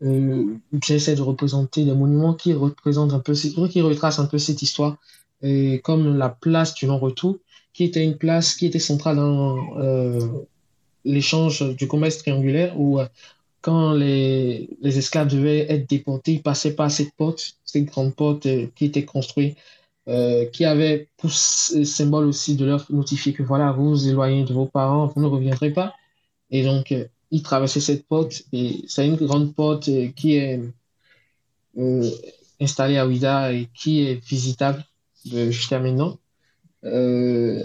j'essaie 0.00 1.14
de 1.14 1.22
représenter 1.22 1.84
des 1.84 1.92
monuments 1.92 2.34
qui 2.34 2.54
représentent 2.54 3.12
un 3.12 3.20
peu, 3.20 3.34
qui 3.34 3.82
retracent 3.82 4.18
un 4.18 4.26
peu 4.26 4.38
cette 4.38 4.62
histoire 4.62 4.96
comme 5.82 6.16
la 6.16 6.28
place 6.28 6.74
du 6.74 6.86
non-retour, 6.86 7.38
qui 7.72 7.84
était 7.84 8.04
une 8.04 8.16
place 8.16 8.54
qui 8.54 8.66
était 8.66 8.78
centrale 8.78 9.16
dans 9.16 9.78
euh, 9.78 10.20
l'échange 11.04 11.62
du 11.76 11.88
commerce 11.88 12.18
triangulaire 12.18 12.78
où 12.78 13.00
euh, 13.00 13.06
quand 13.62 13.92
les, 13.92 14.70
les, 14.80 14.98
esclaves 14.98 15.28
devaient 15.28 15.70
être 15.70 15.88
déportés, 15.88 16.32
ils 16.32 16.42
passaient 16.42 16.74
par 16.74 16.90
cette 16.90 17.12
porte, 17.14 17.56
cette 17.64 17.84
grande 17.84 18.14
porte 18.14 18.46
euh, 18.46 18.66
qui 18.74 18.86
était 18.86 19.04
construite, 19.04 19.56
qui 20.52 20.64
avait 20.64 21.06
pour 21.18 21.30
symbole 21.30 22.24
aussi 22.24 22.56
de 22.56 22.64
leur 22.64 22.84
notifier 22.90 23.32
que 23.32 23.44
voilà, 23.44 23.70
vous 23.70 23.90
vous 23.90 24.08
éloignez 24.08 24.42
de 24.42 24.52
vos 24.52 24.66
parents, 24.66 25.06
vous 25.06 25.20
ne 25.22 25.26
reviendrez 25.26 25.70
pas. 25.70 25.94
Et 26.50 26.64
donc, 26.64 26.92
ils 27.30 27.42
traversaient 27.42 27.80
cette 27.80 28.06
porte 28.06 28.42
et 28.52 28.84
c'est 28.88 29.06
une 29.06 29.16
grande 29.16 29.54
porte 29.54 29.88
qui 30.16 30.34
est 30.34 30.60
installée 32.60 32.98
à 32.98 33.06
Ouida 33.06 33.52
et 33.52 33.68
qui 33.74 34.02
est 34.02 34.24
visitable 34.26 34.84
jusqu'à 35.24 35.78
maintenant. 35.78 36.18
Euh, 36.84 37.64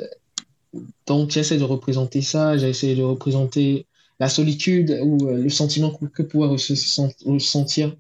donc, 1.08 1.32
j'essaie 1.32 1.58
de 1.58 1.64
représenter 1.64 2.22
ça, 2.22 2.58
j'essaie 2.58 2.96
de 2.96 3.04
représenter 3.04 3.86
la 4.20 4.30
solitude 4.30 5.00
ou 5.04 5.28
euh, 5.28 5.38
le 5.38 5.50
sentiment 5.50 5.92
que, 5.92 6.22
pourraient 6.24 6.50
ressentir 6.50 7.96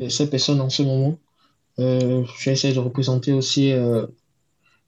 euh, 0.00 0.08
ces 0.08 0.28
personnes 0.28 0.60
en 0.60 0.70
ce 0.70 0.82
moment. 0.82 1.18
j'essaie 2.38 2.72
de 2.72 2.78
représenter 2.78 3.32
aussi 3.34 3.72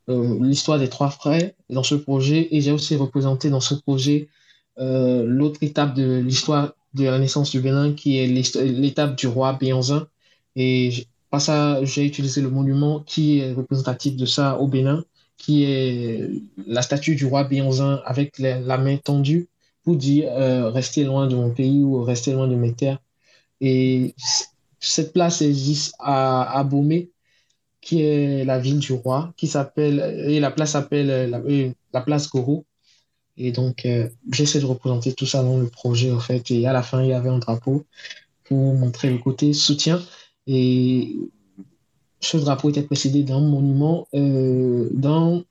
l'histoire 0.09 0.79
des 0.79 0.89
trois 0.89 1.11
frères 1.11 1.51
dans 1.69 1.83
ce 1.83 1.95
projet 1.95 2.49
et 2.51 2.63
j'ai 2.63 2.73
aussi 2.73 2.97
représenté 2.97 3.51
dans 3.51 3.61
ce 3.61 3.75
projet 3.75 4.29
l'autre 4.79 5.63
étape 5.63 5.95
de 5.95 6.19
l'histoire 6.21 6.75
de 6.95 7.05
la 7.05 7.19
naissance 7.19 7.51
du 7.51 7.61
Bénin 7.61 7.93
qui 7.93 8.19
est 8.19 8.27
l'étape 8.27 9.17
du 9.17 9.27
roi 9.27 9.53
Béanzin. 9.55 10.07
Et 10.57 11.07
par 11.31 11.41
ça, 11.41 11.85
j'ai 11.85 12.05
utilisé 12.07 12.41
le 12.41 12.51
monument 12.51 13.01
qui 13.01 13.41
est 13.41 13.53
représentatif 13.53 14.17
de 14.17 14.27
ça 14.27 14.59
au 14.59 14.67
Bénin, 14.67 15.05
qui 15.39 15.65
est 15.65 16.31
la 16.67 16.83
statue 16.83 17.15
du 17.15 17.27
roi 17.27 17.45
Bianzin 17.45 18.03
avec 18.05 18.39
la, 18.39 18.79
main 18.79 18.97
tendue 18.97 19.49
pour 19.85 19.97
dire 19.97 20.31
euh, 20.33 20.71
restez 20.71 21.05
loin 21.05 21.27
de 21.29 21.37
mon 21.37 21.51
pays 21.51 21.83
ou 21.83 22.03
restez 22.03 22.33
loin 22.33 22.49
de 22.49 22.57
mes 22.57 22.75
terres. 22.75 22.99
Et 23.61 24.15
cette 24.81 25.13
place 25.13 25.43
existe 25.43 25.95
à, 25.99 26.59
à 26.61 26.69
qui 27.81 28.03
est 28.03 28.45
la 28.45 28.59
ville 28.59 28.81
du 28.81 28.93
roi, 28.93 29.33
qui 29.37 29.47
s'appelle, 29.47 30.01
et 30.29 30.41
la 30.41 30.51
place 30.51 30.73
s'appelle 30.73 31.31
la, 31.31 31.39
euh, 31.39 31.73
la, 31.93 32.01
place 32.01 32.29
Goro. 32.29 32.67
Et 33.39 33.53
donc, 33.53 33.87
euh, 33.87 34.09
j'essaie 34.33 34.61
de 34.61 34.67
représenter 34.67 35.13
tout 35.13 35.27
ça 35.27 35.43
dans 35.43 35.59
le 35.59 35.69
projet, 35.69 36.11
en 36.11 36.21
fait. 36.21 36.51
Et 36.51 36.67
à 36.67 36.73
la 36.73 36.83
fin, 36.83 37.03
il 37.03 37.09
y 37.09 37.13
avait 37.13 37.29
un 37.29 37.39
drapeau 37.39 37.85
pour 38.45 38.75
montrer 38.75 39.11
le 39.11 39.19
côté 39.19 39.53
soutien. 39.53 40.03
Et 40.47 41.17
ce 42.21 42.37
drapeau 42.37 42.71
était 42.71 42.83
précédé 42.83 43.23
d'un 43.23 43.41
monument, 43.41 44.09
euh, 44.15 44.89
d'un, 44.93 45.45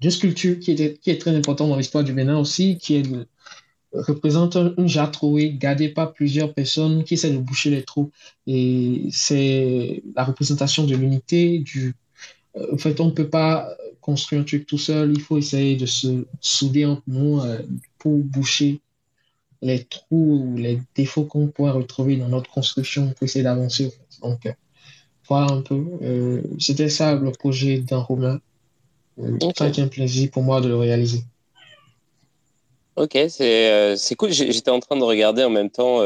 d'une 0.00 0.10
sculpture 0.10 0.58
qui, 0.58 0.72
était, 0.72 0.98
est 1.06 1.20
très 1.20 1.36
importante 1.36 1.68
dans 1.68 1.76
l'histoire 1.76 2.04
du 2.04 2.14
Bénin 2.14 2.38
aussi, 2.38 2.78
qui 2.78 2.96
est 2.96 3.06
représente 3.92 4.56
une 4.56 4.88
jarre 4.88 5.12
gardée 5.52 5.88
par 5.88 6.12
plusieurs 6.12 6.52
personnes 6.52 7.04
qui 7.04 7.14
essaient 7.14 7.30
de 7.30 7.38
boucher 7.38 7.70
les 7.70 7.84
trous. 7.84 8.10
Et 8.46 9.02
c'est 9.10 10.02
la 10.16 10.24
représentation 10.24 10.84
de 10.84 10.96
l'unité. 10.96 11.60
Du... 11.60 11.94
En 12.72 12.76
fait, 12.76 12.98
on 13.00 13.06
ne 13.06 13.10
peut 13.12 13.28
pas 13.28 13.68
construire 14.04 14.42
un 14.42 14.44
truc 14.44 14.66
tout 14.66 14.78
seul. 14.78 15.12
Il 15.12 15.20
faut 15.20 15.38
essayer 15.38 15.76
de 15.76 15.86
se 15.86 16.26
souder 16.40 16.84
entre 16.84 17.02
nous 17.06 17.40
euh, 17.40 17.58
pour 17.98 18.18
boucher 18.18 18.80
les 19.62 19.82
trous 19.84 20.44
ou 20.44 20.56
les 20.58 20.78
défauts 20.94 21.24
qu'on 21.24 21.48
pourrait 21.48 21.72
retrouver 21.72 22.16
dans 22.16 22.28
notre 22.28 22.50
construction 22.50 23.08
pour 23.12 23.24
essayer 23.24 23.42
d'avancer. 23.42 23.92
Donc, 24.22 24.44
euh, 24.44 24.52
voilà 25.26 25.52
un 25.52 25.62
peu. 25.62 25.82
Euh, 26.02 26.42
c'était 26.58 26.90
ça 26.90 27.14
le 27.14 27.32
projet 27.32 27.78
d'un 27.78 27.98
Romain. 27.98 28.40
Ça 29.56 29.64
a 29.64 29.68
été 29.68 29.80
un 29.80 29.88
plaisir 29.88 30.30
pour 30.30 30.42
moi 30.42 30.60
de 30.60 30.68
le 30.68 30.76
réaliser. 30.76 31.22
Ok, 32.96 33.18
c'est 33.28 33.72
euh, 33.72 33.96
c'est 33.96 34.16
cool. 34.16 34.32
J'étais 34.32 34.70
en 34.70 34.80
train 34.80 34.96
de 34.96 35.02
regarder 35.02 35.44
en 35.44 35.50
même 35.50 35.70
temps 35.70 36.00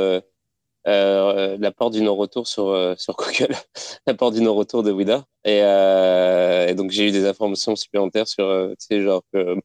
euh, 0.88 1.54
euh, 1.54 1.56
la 1.60 1.70
porte 1.70 1.92
du 1.92 2.00
non-retour 2.00 2.46
sur, 2.48 2.68
euh, 2.68 2.94
sur 2.96 3.14
Google, 3.14 3.54
la 4.06 4.14
porte 4.14 4.34
du 4.34 4.40
non-retour 4.40 4.82
de 4.82 4.90
Wida. 4.90 5.26
Et, 5.44 5.58
et 5.58 6.74
donc, 6.74 6.90
j'ai 6.90 7.08
eu 7.08 7.10
des 7.12 7.26
informations 7.26 7.76
supplémentaires 7.76 8.26
sur, 8.26 8.46
tu 8.70 8.86
sais, 8.86 9.02
genre 9.02 9.22
que 9.32 9.56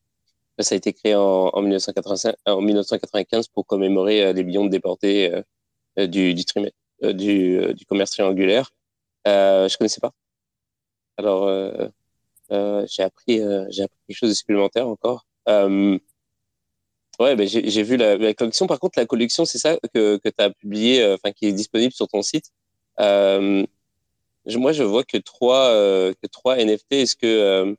ça 0.60 0.76
a 0.76 0.78
été 0.78 0.94
créé 0.94 1.16
en, 1.16 1.50
en, 1.54 1.62
1985, 1.62 2.36
en 2.46 2.62
1995 2.62 3.48
pour 3.48 3.66
commémorer 3.66 4.34
les 4.34 4.44
millions 4.44 4.66
de 4.66 4.70
déportés 4.70 5.32
du, 5.98 6.36
commerce 7.88 8.12
triangulaire. 8.12 8.72
je 9.26 9.78
connaissais 9.78 10.02
pas. 10.02 10.12
Alors, 11.18 11.50
j'ai 12.88 13.04
appris, 13.04 13.40
j'ai 13.70 13.84
appris 13.84 13.98
quelque 14.08 14.18
chose 14.18 14.30
de 14.30 14.36
supplémentaire 14.36 14.88
encore. 14.88 15.26
Ouais, 17.20 17.36
ben 17.36 17.48
j'ai 17.48 17.84
vu 17.84 17.96
la, 17.96 18.18
la, 18.18 18.34
collection. 18.34 18.66
Par 18.66 18.80
contre, 18.80 18.98
la 18.98 19.06
collection, 19.06 19.46
c'est 19.46 19.60
ça 19.60 19.78
que, 19.94 20.18
que 20.18 20.30
tu 20.30 20.44
as 20.44 20.50
publié, 20.50 21.04
euh, 21.04 21.16
enfin, 21.16 21.32
qui 21.32 21.46
est 21.46 21.54
disponible 21.54 21.94
sur 21.94 22.08
ton 22.08 22.24
site. 22.24 22.52
Euh, 23.00 23.66
moi, 24.48 24.74
je 24.74 24.84
vois 24.84 25.04
que 25.04 25.18
trois, 25.18 25.70
euh, 25.70 26.14
que 26.22 26.28
trois 26.28 26.58
NFT. 26.58 26.94
Est-ce 26.94 27.16
que, 27.16 27.28
euh, 27.28 27.76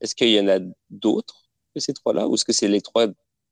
est-ce 0.00 0.14
qu'il 0.14 0.30
y 0.30 0.40
en 0.40 0.48
a 0.48 0.58
d'autres 0.90 1.42
que 1.74 1.80
ces 1.80 1.92
trois-là, 1.92 2.26
ou 2.26 2.34
est-ce 2.34 2.44
que 2.44 2.52
c'est 2.52 2.68
les 2.68 2.80
trois, 2.80 3.06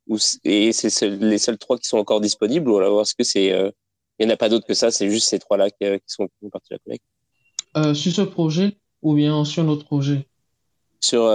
ou 0.09 0.19
et 0.45 0.73
c'est 0.73 1.09
les 1.09 1.39
seuls 1.39 1.59
trois 1.59 1.79
qui 1.79 1.87
sont 1.89 1.99
encore 1.99 2.21
disponibles, 2.21 2.71
ou 2.71 2.79
alors 2.79 3.03
est-ce 3.03 3.15
que 3.15 3.23
c'est, 3.23 3.47
il 3.47 4.27
n'y 4.27 4.27
en 4.27 4.35
a 4.35 4.37
pas 4.37 4.49
d'autres 4.49 4.67
que 4.67 4.75
ça, 4.75 4.91
c'est 4.91 5.09
juste 5.11 5.29
ces 5.29 5.39
trois-là 5.39 5.71
qui, 5.71 5.87
qui, 5.87 6.03
sont 6.07 6.27
qui 6.27 6.49
partie 6.51 6.71
de 6.71 6.77
la 6.77 6.99
collecte. 7.77 7.97
sur 7.97 8.13
ce 8.13 8.23
projet, 8.23 8.79
ou 9.03 9.15
bien 9.15 9.45
sur 9.45 9.63
notre 9.63 9.85
projet? 9.85 10.27
Sur, 11.01 11.31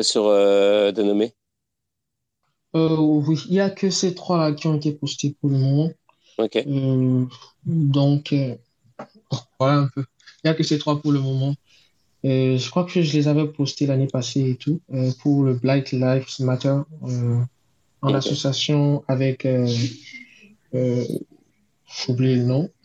sur 0.00 0.24
de 0.24 1.02
nommer. 1.02 1.32
Euh, 2.76 2.96
oui, 2.98 3.42
il 3.46 3.52
n'y 3.52 3.60
a 3.60 3.70
que 3.70 3.88
ces 3.88 4.14
trois-là 4.14 4.52
qui 4.52 4.66
ont 4.66 4.76
été 4.76 4.92
postés 4.92 5.34
pour 5.40 5.48
le 5.48 5.56
moment. 5.56 5.90
Ok. 6.36 6.56
Euh, 6.56 7.24
donc, 7.64 8.34
euh, 8.34 8.54
voilà 9.58 9.78
un 9.78 9.88
peu. 9.88 10.04
Il 10.44 10.48
n'y 10.48 10.50
a 10.50 10.54
que 10.54 10.62
ces 10.62 10.78
trois 10.78 11.00
pour 11.00 11.12
le 11.12 11.20
moment. 11.20 11.54
je 12.22 12.70
crois 12.70 12.84
que 12.84 13.00
je 13.00 13.16
les 13.16 13.28
avais 13.28 13.46
postés 13.48 13.86
l'année 13.86 14.08
passée 14.08 14.50
et 14.50 14.56
tout, 14.56 14.80
pour 15.20 15.44
le 15.44 15.54
Black 15.54 15.92
Lives 15.92 16.40
Matter, 16.40 16.80
en 18.02 18.14
association 18.14 19.02
avec, 19.08 19.48
j'oublie 20.72 22.36
le 22.36 22.44
nom, 22.44 22.70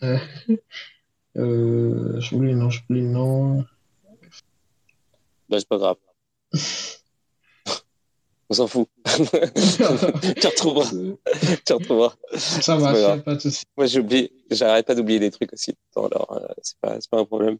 j'oublie 1.34 2.48
le 2.48 2.54
nom, 2.54 2.70
j'oublie 2.70 3.02
le 3.02 3.08
nom. 3.08 3.64
Ben, 5.48 5.58
c'est 5.58 5.68
pas 5.68 5.78
grave. 5.78 5.96
on 8.52 8.54
s'en 8.54 8.66
fout. 8.66 8.86
tu 9.06 9.12
retrouveras. 10.46 10.90
tu 11.64 11.72
retrouveras. 11.72 12.14
Ça 12.34 12.76
va, 12.76 13.16
pas, 13.16 13.34
de 13.34 13.40
souci. 13.40 13.64
Moi, 13.78 13.86
j'oublie, 13.86 14.30
j'arrête 14.50 14.86
pas 14.86 14.94
d'oublier 14.94 15.18
des 15.18 15.30
trucs 15.30 15.54
aussi. 15.54 15.74
Alors, 15.96 16.30
euh, 16.32 16.46
c'est 16.60 16.76
pas, 16.80 16.98
pas 17.10 17.18
un 17.18 17.24
problème. 17.24 17.56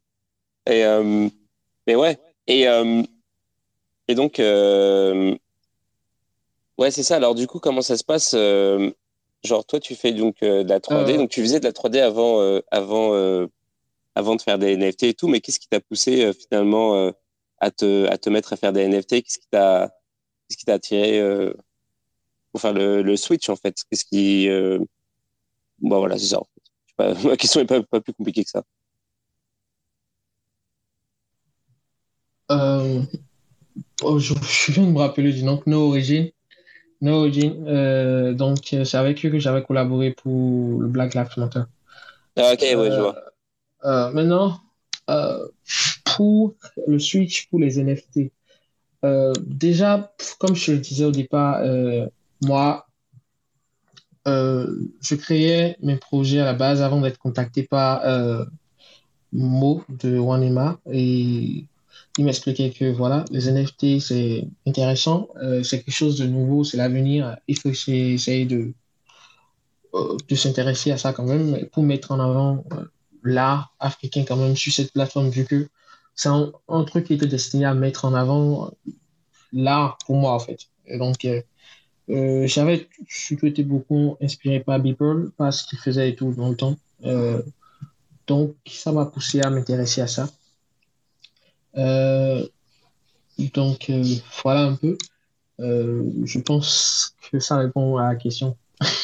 Et, 0.67 0.85
euh, 0.85 1.31
mais 1.87 1.97
ouais. 1.97 2.19
Et, 2.47 2.69
euh, 2.69 3.03
et 4.07 4.15
donc, 4.15 4.35
ouais, 4.39 5.39
c'est 6.91 7.03
ça. 7.03 7.17
Alors, 7.17 7.35
du 7.35 7.47
coup, 7.47 7.59
comment 7.59 7.81
ça 7.81 7.97
se 7.97 8.05
passe 8.05 8.35
Genre, 8.35 9.65
toi, 9.65 9.81
tu 9.81 9.95
fais 9.95 10.13
donc 10.13 10.43
de 10.43 10.69
la 10.69 10.79
3D. 10.79 11.17
Donc, 11.17 11.31
tu 11.31 11.41
faisais 11.41 11.59
de 11.59 11.65
la 11.65 11.73
3D 11.73 12.03
avant, 12.03 12.61
avant, 12.71 13.49
avant 14.15 14.37
de 14.37 14.43
faire 14.43 14.59
des 14.59 14.77
NFT 14.77 15.05
et 15.05 15.15
tout. 15.15 15.29
Mais 15.29 15.41
qu'est-ce 15.41 15.59
qui 15.59 15.69
t'a 15.69 15.81
poussé 15.81 16.35
finalement 16.35 17.11
à, 17.61 17.71
te, 17.71 18.07
à 18.11 18.19
te 18.19 18.29
mettre 18.29 18.53
à 18.53 18.57
faire 18.57 18.75
des 18.75 18.87
NFT 18.87 19.23
Qu'est-ce 19.23 19.39
qui 19.39 19.49
t'a 19.51 19.91
Qu'est-ce 20.53 20.59
qui 20.59 20.67
t'a 20.67 20.75
attiré 20.75 21.19
euh, 21.19 21.55
Enfin, 22.53 22.73
le, 22.73 23.01
le, 23.01 23.17
switch, 23.17 23.49
en 23.49 23.57
fait? 23.57 23.85
Qu'est-ce 23.89 24.05
qui. 24.05 24.51
Euh... 24.51 24.79
Bon, 25.79 25.99
voilà, 25.99 26.19
c'est 26.19 26.27
ça. 26.27 26.41
En 26.41 26.45
fait. 26.45 27.15
pas, 27.15 27.15
ma 27.29 27.37
question 27.39 27.61
n'est 27.61 27.67
pas, 27.67 27.83
pas, 27.83 28.03
plus 28.03 28.13
compliquée 28.13 28.45
que 28.45 28.51
ça. 28.51 28.63
Euh... 32.51 33.01
Oh, 34.03 34.19
je, 34.19 34.35
je, 34.35 34.73
viens 34.73 34.85
de 34.85 34.91
me 34.91 34.99
rappeler 34.99 35.33
du 35.33 35.43
nom, 35.43 35.63
No 35.65 35.89
Origin. 35.89 36.29
No 37.01 37.21
Origin. 37.21 37.67
Euh, 37.67 38.35
donc, 38.35 38.59
c'est 38.63 38.95
avec 38.95 39.25
eux 39.25 39.31
que 39.31 39.39
j'avais 39.39 39.63
collaboré 39.63 40.11
pour 40.11 40.83
le 40.83 40.89
Black 40.89 41.15
Lives 41.15 41.39
Matter. 41.39 41.63
Ah, 42.37 42.53
ok, 42.53 42.61
ouais, 42.61 42.91
je 42.91 43.01
vois. 43.01 44.13
Maintenant, 44.13 44.61
pour 46.05 46.55
le 46.87 46.99
switch 46.99 47.49
pour 47.49 47.59
les 47.59 47.83
NFT, 47.83 48.31
euh, 49.05 49.33
déjà, 49.41 50.13
comme 50.39 50.55
je 50.55 50.73
le 50.73 50.79
disais 50.79 51.05
au 51.05 51.11
départ, 51.11 51.61
euh, 51.63 52.07
moi, 52.43 52.87
euh, 54.29 54.77
je 55.01 55.15
créais 55.17 55.77
mes 55.83 55.97
projets 55.97 56.41
à 56.41 56.45
la 56.45 56.55
base 56.55 56.83
avant 56.83 57.01
d'être 57.01 57.19
contacté 57.19 57.65
par 57.65 58.03
Mo 59.33 59.83
de 59.89 60.19
Wanema 60.19 60.79
et 60.91 61.67
il 62.19 62.25
m'expliquait 62.25 62.71
que 62.71 62.93
voilà, 62.93 63.25
les 63.31 63.51
NFT 63.51 63.99
c'est 63.99 64.47
intéressant, 64.67 65.29
c'est 65.65 65.83
quelque 65.83 65.95
chose 65.95 66.19
de 66.19 66.27
nouveau, 66.27 66.63
c'est 66.63 66.77
l'avenir, 66.77 67.37
il 67.49 67.59
faut 67.59 67.71
essayer 67.71 68.45
de, 68.45 68.75
de 70.29 70.35
s'intéresser 70.37 70.93
à 70.93 70.99
ça 70.99 71.13
quand 71.13 71.25
même. 71.25 71.67
Pour 71.73 71.83
mettre 71.83 72.13
en 72.13 72.21
avant 72.21 72.65
l'art 73.25 73.75
africain 73.81 74.25
quand 74.27 74.37
même 74.37 74.57
sur 74.57 74.73
cette 74.73 74.93
plateforme 74.93 75.31
vu 75.31 75.45
que 75.47 75.69
c'est 76.15 76.29
un, 76.29 76.85
truc 76.85 77.07
qui 77.07 77.15
était 77.15 77.27
destiné 77.27 77.65
à 77.65 77.75
mettre 77.75 78.05
en 78.05 78.15
avant 78.15 78.71
l'art 79.53 79.99
pour 80.07 80.17
moi, 80.17 80.33
en 80.33 80.39
fait. 80.39 80.69
Et 80.87 80.99
donc, 80.99 81.25
euh, 81.25 81.41
euh, 82.11 82.47
j'avais 82.47 82.89
surtout 83.09 83.47
été 83.47 83.63
beaucoup 83.63 84.17
inspiré 84.21 84.61
par 84.61 84.79
Beeple, 84.81 85.31
par 85.37 85.53
ce 85.53 85.67
qu'il 85.67 85.79
faisait 85.79 86.11
et 86.11 86.15
tout 86.15 86.33
dans 86.33 86.49
le 86.49 86.57
temps. 86.57 86.77
Euh, 87.05 87.43
donc, 88.27 88.55
ça 88.67 88.93
m'a 88.93 89.07
poussé 89.07 89.41
à 89.41 89.51
m'intéresser 89.51 90.01
à 90.03 90.07
ça. 90.07 90.29
donc, 93.55 93.91
voilà 94.43 94.63
un 94.63 94.77
peu. 94.77 94.97
je 95.59 96.39
pense 96.41 97.17
que 97.31 97.39
ça 97.39 97.57
répond 97.57 97.97
à 97.97 98.09
la 98.09 98.17
question. 98.17 98.57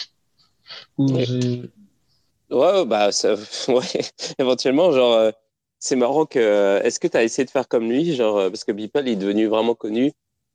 Ouais, 2.50 2.86
bah, 2.86 3.12
ça, 3.12 3.34
ouais, 3.68 4.00
éventuellement, 4.38 4.90
genre, 4.90 5.32
c'est 5.78 5.96
marrant 5.96 6.26
que. 6.26 6.80
Est-ce 6.84 7.00
que 7.00 7.08
tu 7.08 7.16
as 7.16 7.24
essayé 7.24 7.44
de 7.44 7.50
faire 7.50 7.68
comme 7.68 7.90
lui, 7.90 8.14
genre, 8.14 8.50
parce 8.50 8.64
que 8.64 8.72
Beeple 8.72 9.08
est 9.08 9.16
devenu 9.16 9.46
vraiment 9.46 9.74
connu. 9.74 10.12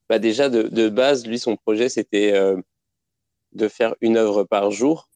Bah 0.09 0.19
déjà, 0.19 0.49
de, 0.49 0.63
de 0.63 0.89
base, 0.89 1.25
lui, 1.25 1.39
son 1.39 1.55
projet, 1.55 1.89
c'était 1.89 2.33
euh, 2.33 2.57
de 3.53 3.67
faire 3.67 3.95
une 4.01 4.17
œuvre 4.17 4.43
par 4.43 4.71
jour. 4.71 5.09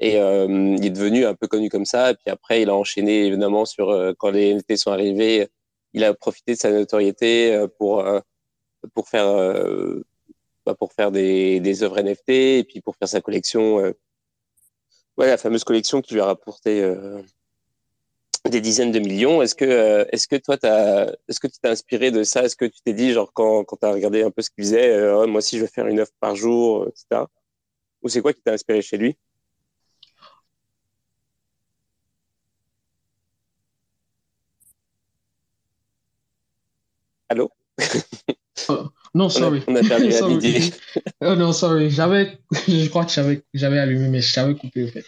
Et 0.00 0.18
euh, 0.20 0.46
il 0.78 0.84
est 0.84 0.90
devenu 0.90 1.24
un 1.24 1.34
peu 1.34 1.46
connu 1.48 1.68
comme 1.70 1.84
ça. 1.84 2.10
Et 2.10 2.14
puis 2.14 2.30
après, 2.30 2.62
il 2.62 2.70
a 2.70 2.74
enchaîné, 2.74 3.26
évidemment, 3.26 3.64
sur 3.64 3.90
euh, 3.90 4.12
quand 4.18 4.30
les 4.30 4.54
NFT 4.54 4.76
sont 4.76 4.90
arrivés, 4.90 5.48
il 5.92 6.04
a 6.04 6.14
profité 6.14 6.54
de 6.54 6.58
sa 6.58 6.70
notoriété 6.72 7.54
euh, 7.54 7.68
pour, 7.78 8.04
pour 8.94 9.08
faire, 9.08 9.32
bah, 10.66 10.74
pour 10.74 10.92
faire 10.92 11.10
des, 11.12 11.60
des 11.60 11.82
œuvres 11.82 12.00
NFT 12.00 12.28
et 12.30 12.64
puis 12.68 12.80
pour 12.80 12.96
faire 12.96 13.08
sa 13.08 13.20
collection. 13.20 13.76
ouais, 13.76 15.26
la 15.26 15.38
fameuse 15.38 15.64
collection 15.64 16.02
qui 16.02 16.14
lui 16.14 16.20
a 16.20 16.26
rapporté 16.26 16.82
des 18.50 18.60
dizaines 18.60 18.92
de 18.92 18.98
millions. 18.98 19.42
Est-ce 19.42 19.54
que, 19.54 20.06
est-ce 20.12 20.28
que 20.28 20.36
toi, 20.36 20.56
est-ce 21.28 21.40
que 21.40 21.46
tu 21.46 21.58
t'es 21.60 21.68
inspiré 21.68 22.10
de 22.10 22.22
ça? 22.24 22.44
Est-ce 22.44 22.56
que 22.56 22.66
tu 22.66 22.80
t'es 22.84 22.92
dit, 22.92 23.12
genre, 23.12 23.32
quand, 23.32 23.64
quand 23.64 23.76
tu 23.76 23.86
as 23.86 23.92
regardé 23.92 24.22
un 24.22 24.30
peu 24.30 24.42
ce 24.42 24.50
qu'il 24.50 24.64
faisait, 24.64 25.26
moi 25.26 25.38
aussi, 25.38 25.58
je 25.58 25.64
vais 25.64 25.70
faire 25.70 25.86
une 25.86 26.00
offre 26.00 26.12
par 26.20 26.36
jour, 26.36 26.86
etc. 26.88 27.26
Ou 28.02 28.08
c'est 28.08 28.20
quoi 28.22 28.32
qui 28.34 28.42
t'a 28.42 28.52
inspiré 28.52 28.82
chez 28.82 28.98
lui? 28.98 29.16
Allô? 37.28 37.50
Oh, 38.68 38.88
Non, 39.14 39.28
sorry. 39.28 39.62
On 39.66 39.76
a, 39.76 39.82
perdu 39.82 40.12
sorry. 40.12 40.72
oh 41.20 41.34
non, 41.34 41.52
sorry. 41.52 41.90
J'avais, 41.90 42.38
je 42.68 42.88
crois 42.88 43.04
que 43.04 43.12
j'avais, 43.12 43.42
j'avais 43.54 43.78
allumé, 43.78 44.08
mais 44.08 44.20
je 44.20 44.34
t'avais 44.34 44.54
coupé, 44.54 44.84
en 44.84 44.88
fait. 44.88 45.06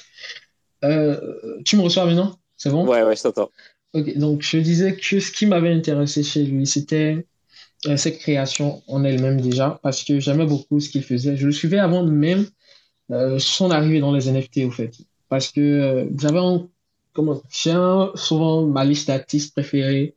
Euh, 0.85 1.61
tu 1.65 1.77
me 1.77 1.83
reçois 1.83 2.07
maintenant? 2.07 2.39
C'est 2.57 2.71
bon? 2.71 2.87
Ouais, 2.87 3.03
ouais, 3.03 3.17
je 3.17 3.23
t'entends. 3.23 3.51
Ok, 3.93 4.17
donc 4.19 4.43
je 4.43 4.59
disais 4.59 4.97
que 4.97 5.21
ce 5.21 5.31
qui 5.31 5.47
m'avait 5.47 5.73
intéressé 5.73 6.23
chez 6.23 6.45
lui, 6.45 6.67
c'était 6.67 7.27
euh, 7.87 7.97
cette 7.97 8.19
création 8.19 8.83
en 8.89 9.05
elle-même 9.05 9.41
déjà, 9.41 9.79
parce 9.83 10.03
que 10.05 10.21
j'aimais 10.21 10.47
beaucoup 10.47 10.81
ce 10.81 10.89
qu'il 10.89 11.03
faisait. 11.03 11.37
Je 11.37 11.47
le 11.47 11.53
suivais 11.53 11.79
avant 11.79 12.05
même 12.05 12.47
euh, 13.11 13.39
son 13.39 13.71
arrivée 13.71 14.01
dans 14.01 14.13
les 14.13 14.29
NFT, 14.29 14.65
au 14.67 14.71
fait. 14.71 14.93
Parce 15.29 15.51
que 15.53 15.61
euh, 15.61 16.07
j'avais 16.19 16.41
comment, 17.13 17.43
j'ai 17.51 17.75
souvent 18.15 18.67
ma 18.67 18.85
liste 18.85 19.09
d'artistes 19.09 19.53
préférés 19.53 20.17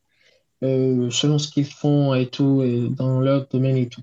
euh, 0.63 1.09
selon 1.09 1.39
ce 1.39 1.49
qu'ils 1.49 1.65
font 1.65 2.13
et 2.15 2.27
tout, 2.27 2.63
et 2.63 2.89
dans 2.89 3.21
leur 3.21 3.47
domaine 3.47 3.77
et 3.77 3.87
tout. 3.89 4.01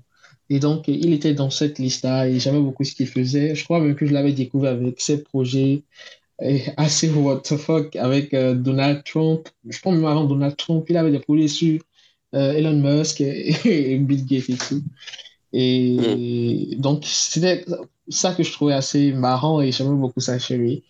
Et 0.49 0.59
donc, 0.59 0.87
il 0.87 1.13
était 1.13 1.33
dans 1.33 1.49
cette 1.49 1.77
liste-là 1.79 2.27
et 2.29 2.39
j'aimais 2.39 2.61
beaucoup 2.61 2.83
ce 2.83 2.95
qu'il 2.95 3.07
faisait. 3.07 3.53
Je 3.55 3.63
crois 3.65 3.81
même 3.81 3.95
que 3.95 4.05
je 4.05 4.13
l'avais 4.13 4.31
découvert 4.31 4.71
avec 4.73 5.01
ses 5.01 5.21
projets 5.21 5.83
et 6.41 6.63
assez 6.77 7.09
what 7.09 7.41
the 7.41 7.57
fuck 7.57 7.95
avec 7.95 8.33
euh, 8.33 8.53
Donald 8.53 9.03
Trump. 9.03 9.47
Je 9.67 9.79
pense 9.79 9.95
même 9.95 10.05
avant 10.05 10.25
Donald 10.25 10.55
Trump, 10.57 10.85
il 10.89 10.97
avait 10.97 11.11
des 11.11 11.19
projets 11.19 11.47
sur 11.47 11.81
euh, 12.35 12.53
Elon 12.53 12.77
Musk 12.77 13.21
et, 13.21 13.97
Bill 13.97 14.25
Gates 14.25 14.49
et 14.49 14.57
tout. 14.57 14.83
Et 15.53 16.75
mm. 16.75 16.81
donc, 16.81 17.05
c'était 17.05 17.65
ça 18.09 18.33
que 18.33 18.43
je 18.43 18.51
trouvais 18.51 18.73
assez 18.73 19.11
marrant 19.13 19.61
et 19.61 19.71
j'aimais 19.71 19.95
beaucoup 19.95 20.19
ça 20.19 20.37
chez 20.39 20.57
lui. 20.57 20.83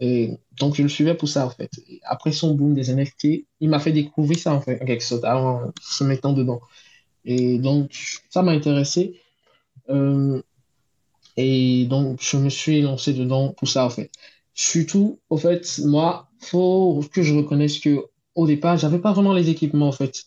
Et 0.00 0.30
donc, 0.58 0.74
je 0.74 0.82
le 0.82 0.88
suivais 0.88 1.14
pour 1.14 1.28
ça, 1.28 1.46
en 1.46 1.50
fait. 1.50 1.70
après 2.04 2.32
son 2.32 2.54
boom 2.54 2.74
des 2.74 2.92
NFT, 2.92 3.46
il 3.60 3.68
m'a 3.68 3.78
fait 3.78 3.92
découvrir 3.92 4.38
ça, 4.38 4.52
en 4.52 4.60
fait, 4.60 4.82
en 4.82 4.84
quelque 4.84 5.04
sorte, 5.04 5.24
en 5.24 5.72
se 5.80 6.04
mettant 6.04 6.32
dedans. 6.32 6.60
Et 7.24 7.58
donc, 7.58 7.92
ça 8.28 8.42
m'a 8.42 8.52
intéressé. 8.52 9.20
Euh, 9.90 10.42
et 11.36 11.86
donc, 11.86 12.20
je 12.20 12.36
me 12.36 12.48
suis 12.48 12.82
lancé 12.82 13.12
dedans 13.12 13.50
pour 13.50 13.68
ça, 13.68 13.86
en 13.86 13.90
fait. 13.90 14.10
Surtout, 14.54 15.20
au 15.30 15.36
fait, 15.36 15.80
moi, 15.84 16.28
faut 16.38 17.02
que 17.12 17.22
je 17.22 17.34
reconnaisse 17.34 17.78
que 17.78 18.06
au 18.34 18.46
départ, 18.46 18.78
j'avais 18.78 18.98
pas 18.98 19.12
vraiment 19.12 19.32
les 19.32 19.50
équipements, 19.50 19.88
en 19.88 19.92
fait. 19.92 20.24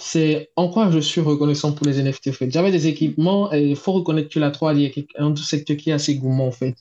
C'est 0.00 0.50
en 0.56 0.68
quoi 0.68 0.90
je 0.90 1.00
suis 1.00 1.20
reconnaissant 1.20 1.72
pour 1.72 1.86
les 1.86 2.00
NFT, 2.00 2.28
en 2.28 2.32
fait. 2.32 2.50
J'avais 2.50 2.70
des 2.70 2.86
équipements 2.86 3.52
et 3.52 3.62
il 3.70 3.76
faut 3.76 3.92
reconnaître 3.92 4.28
que 4.28 4.38
la 4.38 4.50
3D 4.50 4.92
est 4.96 5.06
un 5.18 5.34
secteur 5.36 5.76
qui 5.76 5.90
est 5.90 5.92
assez 5.94 6.16
gourmand, 6.16 6.46
en 6.48 6.52
fait 6.52 6.76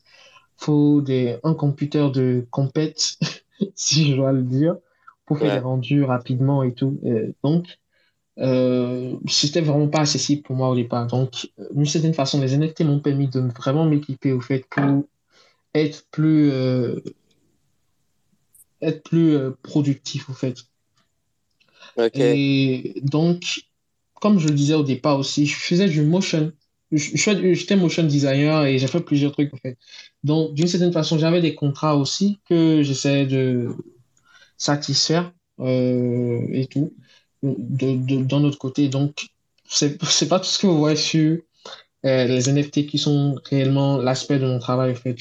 faut 0.57 1.01
des, 1.01 1.37
un 1.43 1.53
computer 1.53 2.09
de 2.13 2.45
compète, 2.49 3.17
si 3.75 4.09
je 4.09 4.15
dois 4.15 4.31
le 4.31 4.43
dire, 4.43 4.77
pour 5.25 5.39
faire 5.39 5.53
des 5.53 5.59
rendus 5.59 6.03
rapidement 6.03 6.63
et 6.63 6.73
tout. 6.73 6.99
donc, 7.43 7.67
euh, 8.39 9.15
c'était 9.27 9.61
vraiment 9.61 9.87
pas 9.87 9.99
accessible 9.99 10.41
pour 10.41 10.55
moi 10.55 10.69
au 10.69 10.75
départ. 10.75 11.05
Donc, 11.05 11.51
euh, 11.59 11.67
d'une 11.71 11.85
certaine 11.85 12.15
façon, 12.15 12.41
les 12.41 12.57
NFT 12.57 12.81
m'ont 12.81 12.99
permis 12.99 13.27
de 13.27 13.39
vraiment 13.39 13.85
m'équiper 13.85 14.31
au 14.31 14.41
fait 14.41 14.65
pour 14.67 15.05
être 15.73 16.05
plus, 16.11 16.51
euh, 16.51 16.99
être 18.81 19.03
plus 19.03 19.35
euh, 19.35 19.51
productif 19.63 20.29
au 20.29 20.33
fait. 20.33 20.57
Et 22.13 23.01
donc, 23.03 23.43
comme 24.15 24.39
je 24.39 24.47
le 24.47 24.53
disais 24.53 24.73
au 24.73 24.83
départ 24.83 25.19
aussi, 25.19 25.45
je 25.45 25.55
faisais 25.55 25.87
du 25.87 26.01
motion 26.01 26.51
j'étais 26.95 27.75
motion 27.75 28.03
designer 28.03 28.65
et 28.65 28.77
j'ai 28.77 28.87
fait 28.87 28.99
plusieurs 28.99 29.31
trucs 29.31 29.53
en 29.53 29.57
fait. 29.57 29.77
Donc, 30.23 30.53
d'une 30.53 30.67
certaine 30.67 30.93
façon, 30.93 31.17
j'avais 31.17 31.41
des 31.41 31.55
contrats 31.55 31.95
aussi 31.95 32.39
que 32.47 32.81
j'essayais 32.83 33.25
de 33.25 33.75
satisfaire 34.57 35.33
euh, 35.59 36.45
et 36.51 36.67
tout 36.67 36.93
de, 37.41 37.95
de, 37.95 38.23
d'un 38.23 38.43
autre 38.43 38.57
côté. 38.57 38.89
Donc, 38.89 39.27
c'est, 39.67 40.01
c'est 40.03 40.27
pas 40.27 40.39
tout 40.39 40.45
ce 40.45 40.59
que 40.59 40.67
vous 40.67 40.77
voyez 40.77 40.95
sur 40.95 41.39
euh, 42.05 42.25
les 42.25 42.49
NFT 42.49 42.87
qui 42.87 42.97
sont 42.97 43.39
réellement 43.49 43.97
l'aspect 43.97 44.39
de 44.39 44.45
mon 44.45 44.59
travail 44.59 44.91
en 44.91 44.95
fait. 44.95 45.15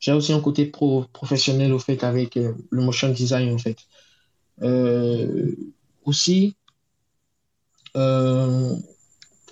j'ai 0.00 0.12
aussi 0.12 0.32
un 0.32 0.40
côté 0.40 0.66
pro, 0.66 1.04
professionnel 1.12 1.72
au 1.72 1.78
fait 1.78 2.02
avec 2.04 2.36
euh, 2.36 2.52
le 2.70 2.82
motion 2.82 3.08
design 3.10 3.54
en 3.54 3.58
fait. 3.58 3.78
aussi, 6.04 6.56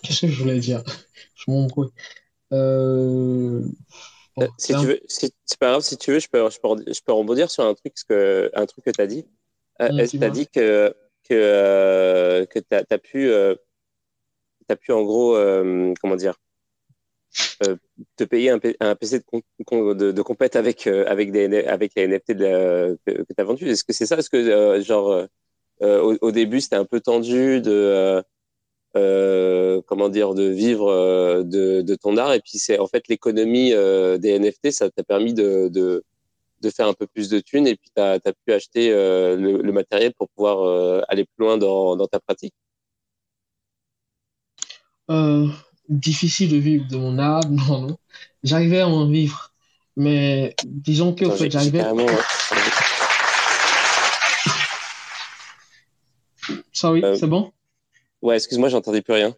Qu'est-ce 0.03 0.23
que 0.23 0.29
je 0.29 0.43
voulais 0.43 0.59
dire? 0.59 0.83
Je. 1.35 1.51
Euh... 2.53 3.63
euh 4.39 4.47
si 4.59 4.75
tu 4.75 4.87
veux, 4.87 5.01
c'est 5.09 5.33
pas 5.59 5.71
grave, 5.71 5.83
si 5.83 5.97
tu 5.97 6.13
veux, 6.13 6.21
je 6.21 6.29
peux, 6.29 6.49
je 6.51 6.59
peux, 6.61 6.93
je 6.93 7.01
peux 7.05 7.13
rebondir 7.13 7.51
sur 7.51 7.65
un 7.65 7.75
truc, 7.75 7.95
que, 8.09 8.51
un 8.55 8.67
truc 8.67 8.85
que 8.85 8.91
tu 8.91 9.01
as 9.01 9.07
dit. 9.07 9.25
Euh, 9.81 9.91
mmh, 9.91 10.07
tu 10.07 10.25
as 10.25 10.31
dit 10.31 10.47
que, 10.47 10.95
que, 11.29 11.35
euh, 11.35 12.47
que 12.47 12.59
tu 12.59 12.75
as, 12.75 12.99
pu, 12.99 13.33
euh, 14.73 14.75
as 14.75 14.77
pu, 14.77 14.93
en 14.93 15.03
gros, 15.03 15.37
euh, 15.37 15.93
comment 16.01 16.17
dire, 16.17 16.35
te 18.17 18.25
payer 18.25 18.51
un, 18.51 18.59
PC 18.59 19.21
de, 19.21 20.23
compète 20.23 20.57
avec, 20.57 20.87
avec, 20.87 21.33
des, 21.33 21.65
avec 21.65 21.93
les 21.97 22.07
NFT 22.07 22.33
de 22.33 22.99
que, 23.07 23.13
que 23.23 23.33
tu 23.33 23.41
as 23.41 23.45
vendu. 23.45 23.69
Est-ce 23.69 23.85
que 23.85 23.93
c'est 23.93 24.07
ça? 24.07 24.17
Est-ce 24.19 24.31
que, 24.31 24.81
genre, 24.83 25.27
au, 25.81 26.31
début, 26.33 26.61
c'était 26.61 26.77
un 26.77 26.85
peu 26.85 27.01
tendu 27.01 27.61
de 27.61 28.23
euh, 28.95 29.81
comment 29.87 30.11
dire, 30.11 30.35
de 30.35 30.45
vivre 30.45 30.89
euh, 30.91 31.43
de, 31.45 31.95
ton 31.95 32.17
art? 32.19 32.35
Et 32.35 32.41
puis 32.41 32.59
c'est 32.59 32.79
en 32.79 32.87
fait 32.87 33.09
l'économie 33.09 33.73
euh, 33.73 34.19
des 34.19 34.39
NFT, 34.39 34.71
ça 34.71 34.91
t'a 34.91 35.03
permis 35.03 35.33
de, 35.35 35.69
de, 35.69 36.03
faire 36.77 36.89
un 36.89 36.95
peu 36.95 37.07
plus 37.07 37.29
de 37.29 37.41
thunes 37.41 37.67
et 37.67 37.77
puis 37.77 37.91
tu 37.95 38.03
as, 38.03 38.21
pu 38.21 38.53
acheter 38.53 38.91
le, 38.91 39.73
matériel 39.73 40.13
pour 40.15 40.29
pouvoir 40.31 41.05
aller 41.09 41.25
plus 41.25 41.45
loin 41.45 41.59
dans 41.59 42.07
ta 42.07 42.21
pratique. 42.21 42.55
Difficile 45.89 46.51
de 46.51 46.57
vivre 46.57 46.87
de 46.89 46.97
mon 46.97 47.19
art, 47.19 47.43
non, 47.51 47.83
non. 47.83 47.99
J'arrivais 48.43 48.81
à 48.81 48.89
en 48.89 49.07
vivre, 49.07 49.53
mais 49.97 50.55
disons 50.65 51.15
que 51.15 51.25
en 51.25 51.31
fait, 51.33 51.51
j'arrivais. 51.51 51.85
Sorry, 56.73 57.03
c'est 57.19 57.27
bon? 57.27 57.53
Ouais, 58.23 58.37
excuse-moi, 58.37 58.69
j'entendais 58.69 59.03
plus 59.03 59.15
rien. 59.15 59.35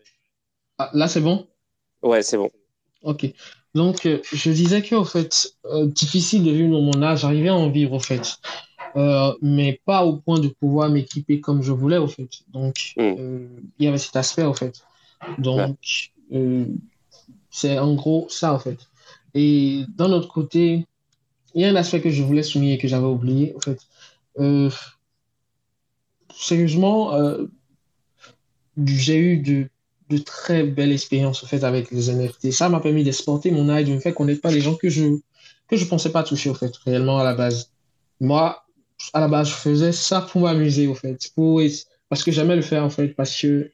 Ah, 0.78 0.90
là, 0.92 1.08
c'est 1.08 1.20
bon? 1.20 1.46
Ouais, 2.02 2.22
c'est 2.22 2.36
bon. 2.36 2.50
Ok. 3.02 3.26
Donc, 3.74 4.06
euh, 4.06 4.20
je 4.32 4.50
disais 4.50 4.82
que, 4.82 4.94
en 4.94 5.04
fait, 5.04 5.54
euh, 5.64 5.86
difficile 5.86 6.44
de 6.44 6.50
vivre 6.50 6.70
dans 6.70 6.80
mon 6.80 7.02
âge, 7.02 7.20
j'arrivais 7.20 7.48
à 7.48 7.54
en 7.54 7.70
vivre, 7.70 7.94
en 7.94 7.98
fait. 7.98 8.38
Euh, 8.96 9.32
mais 9.42 9.80
pas 9.84 10.04
au 10.04 10.16
point 10.16 10.38
de 10.38 10.48
pouvoir 10.48 10.88
m'équiper 10.88 11.40
comme 11.40 11.62
je 11.62 11.72
voulais, 11.72 11.98
en 11.98 12.06
fait. 12.06 12.28
Donc, 12.48 12.92
hmm. 12.96 13.46
il 13.78 13.84
y 13.84 13.88
avait 13.88 13.98
cet 13.98 14.16
aspect, 14.16 14.44
en 14.44 14.54
fait. 14.54 14.82
Donc, 15.38 16.10
c'est 17.50 17.78
en 17.78 17.94
gros 17.94 18.26
ça, 18.28 18.52
en 18.52 18.58
fait. 18.58 18.78
Et 19.34 19.84
d'un 19.96 20.12
autre 20.12 20.28
côté, 20.28 20.86
il 21.54 21.62
y 21.62 21.64
a 21.64 21.68
un 21.68 21.76
aspect 21.76 22.00
que 22.00 22.10
je 22.10 22.22
voulais 22.22 22.42
souligner 22.42 22.78
que 22.78 22.88
j'avais 22.88 23.06
oublié, 23.06 23.54
en 23.56 23.60
fait. 23.60 23.80
sérieusement, 26.32 27.12
j'ai 28.76 29.18
eu 29.18 29.38
de, 29.38 29.68
de, 30.10 30.18
très 30.18 30.64
belles 30.64 30.92
expériences 30.92 31.46
fait, 31.46 31.64
avec 31.64 31.90
les 31.90 32.10
NFT. 32.10 32.50
Ça 32.50 32.68
m'a 32.68 32.80
permis 32.80 33.04
d'exporter 33.04 33.50
mon 33.50 33.68
art 33.68 33.78
et 33.78 33.84
de 33.84 33.92
me 33.92 34.00
faire 34.00 34.14
connaître 34.14 34.40
pas 34.40 34.50
les 34.50 34.60
gens 34.60 34.74
que 34.74 34.88
je 34.88 35.18
que 35.68 35.76
je 35.76 35.84
pensais 35.86 36.10
pas 36.10 36.22
toucher 36.22 36.50
au 36.50 36.54
fait, 36.54 36.76
réellement 36.84 37.18
à 37.18 37.24
la 37.24 37.34
base. 37.34 37.70
Moi, 38.20 38.64
à 39.12 39.20
la 39.20 39.28
base, 39.28 39.48
je 39.48 39.54
faisais 39.54 39.92
ça 39.92 40.20
pour 40.20 40.42
m'amuser 40.42 40.86
au 40.86 40.94
fait, 40.94 41.30
pour, 41.34 41.60
parce 42.08 42.22
que 42.22 42.30
j'aimais 42.30 42.56
le 42.56 42.62
faire 42.62 42.84
en 42.84 42.90
fait, 42.90 43.08
parce 43.08 43.40
que 43.40 43.70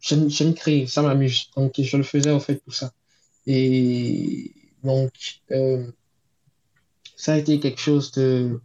j'aime 0.00 0.54
créer, 0.54 0.86
ça 0.86 1.02
m'amuse. 1.02 1.50
Donc, 1.56 1.74
je 1.78 1.96
le 1.96 2.02
faisais 2.02 2.30
en 2.30 2.40
fait 2.40 2.56
pour 2.56 2.74
ça. 2.74 2.92
Et 3.46 4.52
donc, 4.82 5.12
euh, 5.50 5.86
ça 7.16 7.34
a 7.34 7.36
été 7.36 7.60
quelque 7.60 7.80
chose 7.80 8.12
de, 8.12 8.60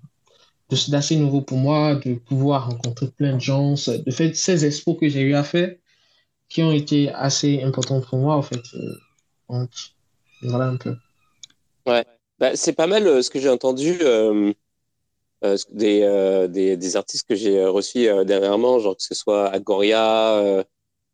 d'assez 0.90 1.16
nouveau 1.16 1.42
pour 1.42 1.58
moi, 1.58 1.96
de 1.96 2.16
pouvoir 2.16 2.70
rencontrer 2.70 3.08
plein 3.08 3.36
de 3.36 3.42
gens, 3.42 3.74
de 3.74 4.12
fait 4.12 4.36
ces 4.36 4.66
expos 4.66 4.98
que 5.00 5.10
j'ai 5.10 5.22
eu 5.22 5.36
à 5.36 5.44
faire 5.44 5.76
qui 6.48 6.62
ont 6.62 6.72
été 6.72 7.10
assez 7.12 7.64
importants 7.64 8.02
pour 8.02 8.20
moi 8.20 8.36
en 8.36 8.42
fait. 8.42 8.62
Euh, 8.76 8.96
donc 9.50 9.70
voilà 10.44 10.66
un 10.68 10.78
peu. 10.78 10.96
Ouais, 11.88 12.06
bah, 12.40 12.56
c'est 12.56 12.74
pas 12.74 12.88
mal 12.88 13.08
euh, 13.08 13.22
ce 13.22 13.30
que 13.30 13.40
j'ai 13.40 13.50
entendu 13.50 13.98
des, 15.72 16.48
des, 16.50 16.78
des, 16.78 16.96
artistes 16.96 17.28
que 17.28 17.36
j'ai 17.36 17.66
reçus 17.66 18.08
dernièrement, 18.26 18.80
genre 18.80 18.96
que 18.96 19.04
ce 19.04 19.14
soit 19.16 19.50
Agoria, 19.50 20.64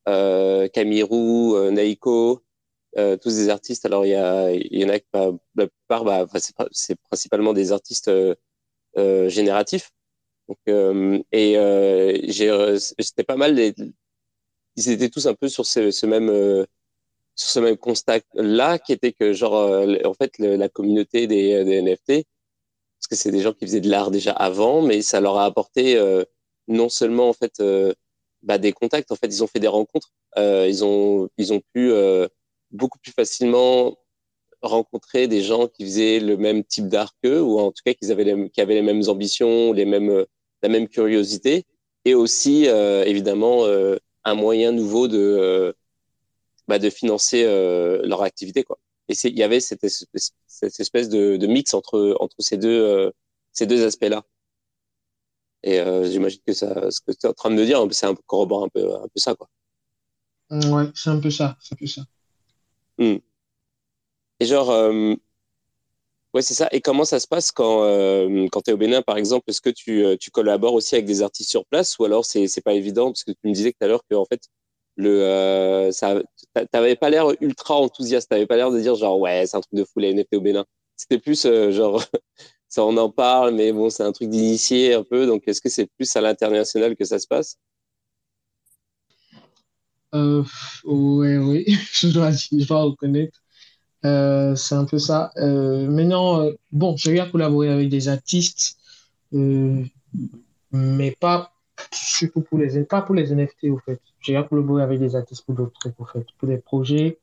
Camirou, 0.05 1.69
Naiko, 1.71 2.43
tous 2.95 3.35
des 3.35 3.49
artistes. 3.49 3.85
Alors 3.85 4.05
il 4.05 4.09
y, 4.09 4.79
y 4.79 4.85
en 4.85 4.89
a 4.89 4.99
que 4.99 5.05
bah, 5.13 5.31
la 5.55 5.67
plupart, 5.67 6.03
bah, 6.03 6.27
c'est 6.71 6.95
principalement 7.09 7.53
des 7.53 7.71
artistes 7.71 8.11
génératif. 8.95 9.91
Donc, 10.47 10.57
et 11.31 11.55
c'était 12.89 13.23
pas 13.23 13.37
mal. 13.37 13.57
ils 14.75 14.89
étaient 14.89 15.09
tous 15.09 15.27
un 15.27 15.33
peu 15.35 15.47
sur 15.49 15.65
ce, 15.65 16.05
même 16.05 16.65
sur 17.35 17.49
ce 17.49 17.59
même 17.59 17.77
constat 17.77 18.19
là, 18.33 18.77
qui 18.79 18.93
était 18.93 19.13
que 19.13 19.33
genre 19.33 19.85
en 20.05 20.13
fait 20.13 20.37
la 20.39 20.69
communauté 20.69 21.27
des, 21.27 21.63
des 21.63 21.81
NFT, 21.81 22.25
parce 22.99 23.07
que 23.09 23.15
c'est 23.15 23.31
des 23.31 23.41
gens 23.41 23.53
qui 23.53 23.65
faisaient 23.65 23.81
de 23.81 23.89
l'art 23.89 24.11
déjà 24.11 24.31
avant, 24.33 24.81
mais 24.81 25.01
ça 25.01 25.21
leur 25.21 25.37
a 25.37 25.45
apporté 25.45 25.97
non 26.67 26.89
seulement 26.89 27.29
en 27.29 27.33
fait 27.33 27.61
bah, 28.43 28.57
des 28.57 28.73
contacts. 28.73 29.11
En 29.11 29.15
fait, 29.15 29.27
ils 29.27 29.43
ont 29.43 29.47
fait 29.47 29.59
des 29.59 29.67
rencontres. 29.67 30.11
Euh, 30.37 30.67
ils 30.67 30.83
ont 30.83 31.29
ils 31.37 31.53
ont 31.53 31.61
pu 31.73 31.91
euh, 31.91 32.27
beaucoup 32.71 32.99
plus 32.99 33.11
facilement 33.11 33.97
rencontrer 34.61 35.27
des 35.27 35.41
gens 35.41 35.67
qui 35.67 35.83
faisaient 35.85 36.19
le 36.19 36.37
même 36.37 36.63
type 36.63 36.87
d'art 36.87 37.15
qu'eux, 37.23 37.41
ou 37.41 37.59
en 37.59 37.71
tout 37.71 37.81
cas 37.85 37.93
qui 37.93 38.11
avaient 38.11 38.23
les, 38.23 38.49
qui 38.49 38.61
avaient 38.61 38.75
les 38.75 38.81
mêmes 38.81 39.03
ambitions, 39.07 39.73
les 39.73 39.85
mêmes 39.85 40.25
la 40.63 40.69
même 40.69 40.87
curiosité, 40.87 41.65
et 42.05 42.13
aussi 42.15 42.67
euh, 42.67 43.03
évidemment 43.05 43.65
euh, 43.65 43.97
un 44.23 44.35
moyen 44.35 44.71
nouveau 44.71 45.07
de 45.07 45.75
bah, 46.67 46.79
de 46.79 46.89
financer 46.89 47.43
leur 47.43 48.21
activité 48.23 48.63
quoi. 48.63 48.79
Et 49.09 49.13
il 49.25 49.37
y 49.37 49.43
avait 49.43 49.59
cette 49.59 49.83
espèce, 49.83 50.31
cette 50.47 50.79
espèce 50.79 51.09
de, 51.09 51.35
de, 51.37 51.47
mix 51.47 51.73
entre 51.73 52.15
entre 52.19 52.35
ces 52.39 52.57
deux 52.57 53.11
ces 53.51 53.65
deux 53.67 53.85
aspects 53.85 54.05
là. 54.09 54.23
Et 55.63 55.79
euh, 55.79 56.03
j'imagine 56.09 56.41
que 56.45 56.53
ça, 56.53 56.89
ce 56.91 57.01
que 57.01 57.11
tu 57.11 57.25
es 57.25 57.29
en 57.29 57.33
train 57.33 57.49
de 57.49 57.55
me 57.55 57.65
dire, 57.65 57.85
c'est 57.91 58.05
un 58.07 58.15
peu 58.15 58.21
corrobore 58.25 58.63
un 58.63 58.69
peu, 58.69 58.95
un 58.95 59.03
peu 59.03 59.19
ça, 59.19 59.35
quoi. 59.35 59.47
Ouais, 60.51 60.89
c'est 60.95 61.09
un 61.09 61.19
peu 61.19 61.29
ça, 61.29 61.57
c'est 61.61 61.73
un 61.73 61.77
peu 61.77 61.87
ça. 61.87 62.01
Hmm. 62.97 63.17
Et 64.39 64.45
genre, 64.45 64.71
euh, 64.71 65.15
ouais, 66.33 66.41
c'est 66.41 66.53
ça. 66.53 66.67
Et 66.71 66.81
comment 66.81 67.05
ça 67.05 67.19
se 67.19 67.27
passe 67.27 67.51
quand, 67.51 67.83
euh, 67.83 68.47
quand 68.51 68.61
tu 68.61 68.71
es 68.71 68.73
au 68.73 68.77
Bénin, 68.77 69.01
par 69.01 69.17
exemple? 69.17 69.49
Est-ce 69.49 69.61
que 69.61 69.69
tu, 69.69 70.03
euh, 70.05 70.17
tu 70.19 70.31
collabores 70.31 70.73
aussi 70.73 70.95
avec 70.95 71.05
des 71.05 71.21
artistes 71.21 71.49
sur 71.49 71.65
place 71.65 71.97
ou 71.99 72.05
alors 72.05 72.25
c'est, 72.25 72.47
c'est 72.47 72.61
pas 72.61 72.73
évident? 72.73 73.11
Parce 73.11 73.23
que 73.23 73.31
tu 73.31 73.47
me 73.47 73.53
disais 73.53 73.71
tout 73.71 73.83
à 73.83 73.87
l'heure 73.87 74.03
que, 74.09 74.15
en 74.15 74.25
fait, 74.25 74.41
le, 74.95 75.23
euh, 75.23 75.91
ça, 75.91 76.21
t'avais 76.71 76.95
pas 76.95 77.09
l'air 77.09 77.27
ultra 77.41 77.75
enthousiaste. 77.75 78.29
T'avais 78.29 78.47
pas 78.47 78.57
l'air 78.57 78.71
de 78.71 78.79
dire, 78.79 78.95
genre, 78.95 79.19
ouais, 79.19 79.45
c'est 79.47 79.57
un 79.57 79.61
truc 79.61 79.73
de 79.73 79.85
fou, 79.85 79.99
les 79.99 80.09
NFT 80.13 80.35
au 80.35 80.41
Bénin. 80.41 80.65
C'était 80.97 81.19
plus, 81.19 81.47
genre, 81.71 82.03
ça 82.71 82.85
on 82.85 82.95
en 82.95 83.09
parle, 83.09 83.53
mais 83.53 83.73
bon, 83.73 83.89
c'est 83.89 84.03
un 84.03 84.13
truc 84.13 84.29
d'initié 84.29 84.93
un 84.93 85.03
peu. 85.03 85.27
Donc, 85.27 85.43
est-ce 85.45 85.59
que 85.59 85.67
c'est 85.67 85.87
plus 85.87 86.15
à 86.15 86.21
l'international 86.21 86.95
que 86.95 87.03
ça 87.03 87.19
se 87.19 87.27
passe? 87.27 87.57
Euh, 90.15 90.43
Oui, 90.85 91.35
oui, 91.37 91.65
je 91.91 92.07
dois, 92.07 92.83
reconnaître. 92.83 93.41
Euh, 94.05 94.55
c'est 94.55 94.75
un 94.75 94.85
peu 94.85 94.99
ça. 94.99 95.31
Euh, 95.35 95.85
maintenant, 95.89 96.49
bon, 96.71 96.95
j'ai 96.95 97.19
à 97.19 97.25
collaborer 97.27 97.67
avec 97.69 97.89
des 97.89 98.07
artistes, 98.07 98.77
mais 99.33 101.11
pas 101.19 101.51
surtout 101.93 102.39
pour 102.39 102.57
les, 102.57 102.85
pas 102.85 103.01
pour 103.01 103.15
les 103.15 103.33
NFT, 103.33 103.65
au 103.65 103.79
fait. 103.79 103.99
J'ai 104.21 104.37
à 104.37 104.43
collaborer 104.43 104.83
avec 104.83 104.99
des 104.99 105.17
artistes 105.17 105.43
pour 105.45 105.55
d'autres 105.55 105.77
trucs, 105.77 105.99
au 105.99 106.05
fait, 106.05 106.25
pour 106.37 106.47
des 106.47 106.57
projets 106.57 107.19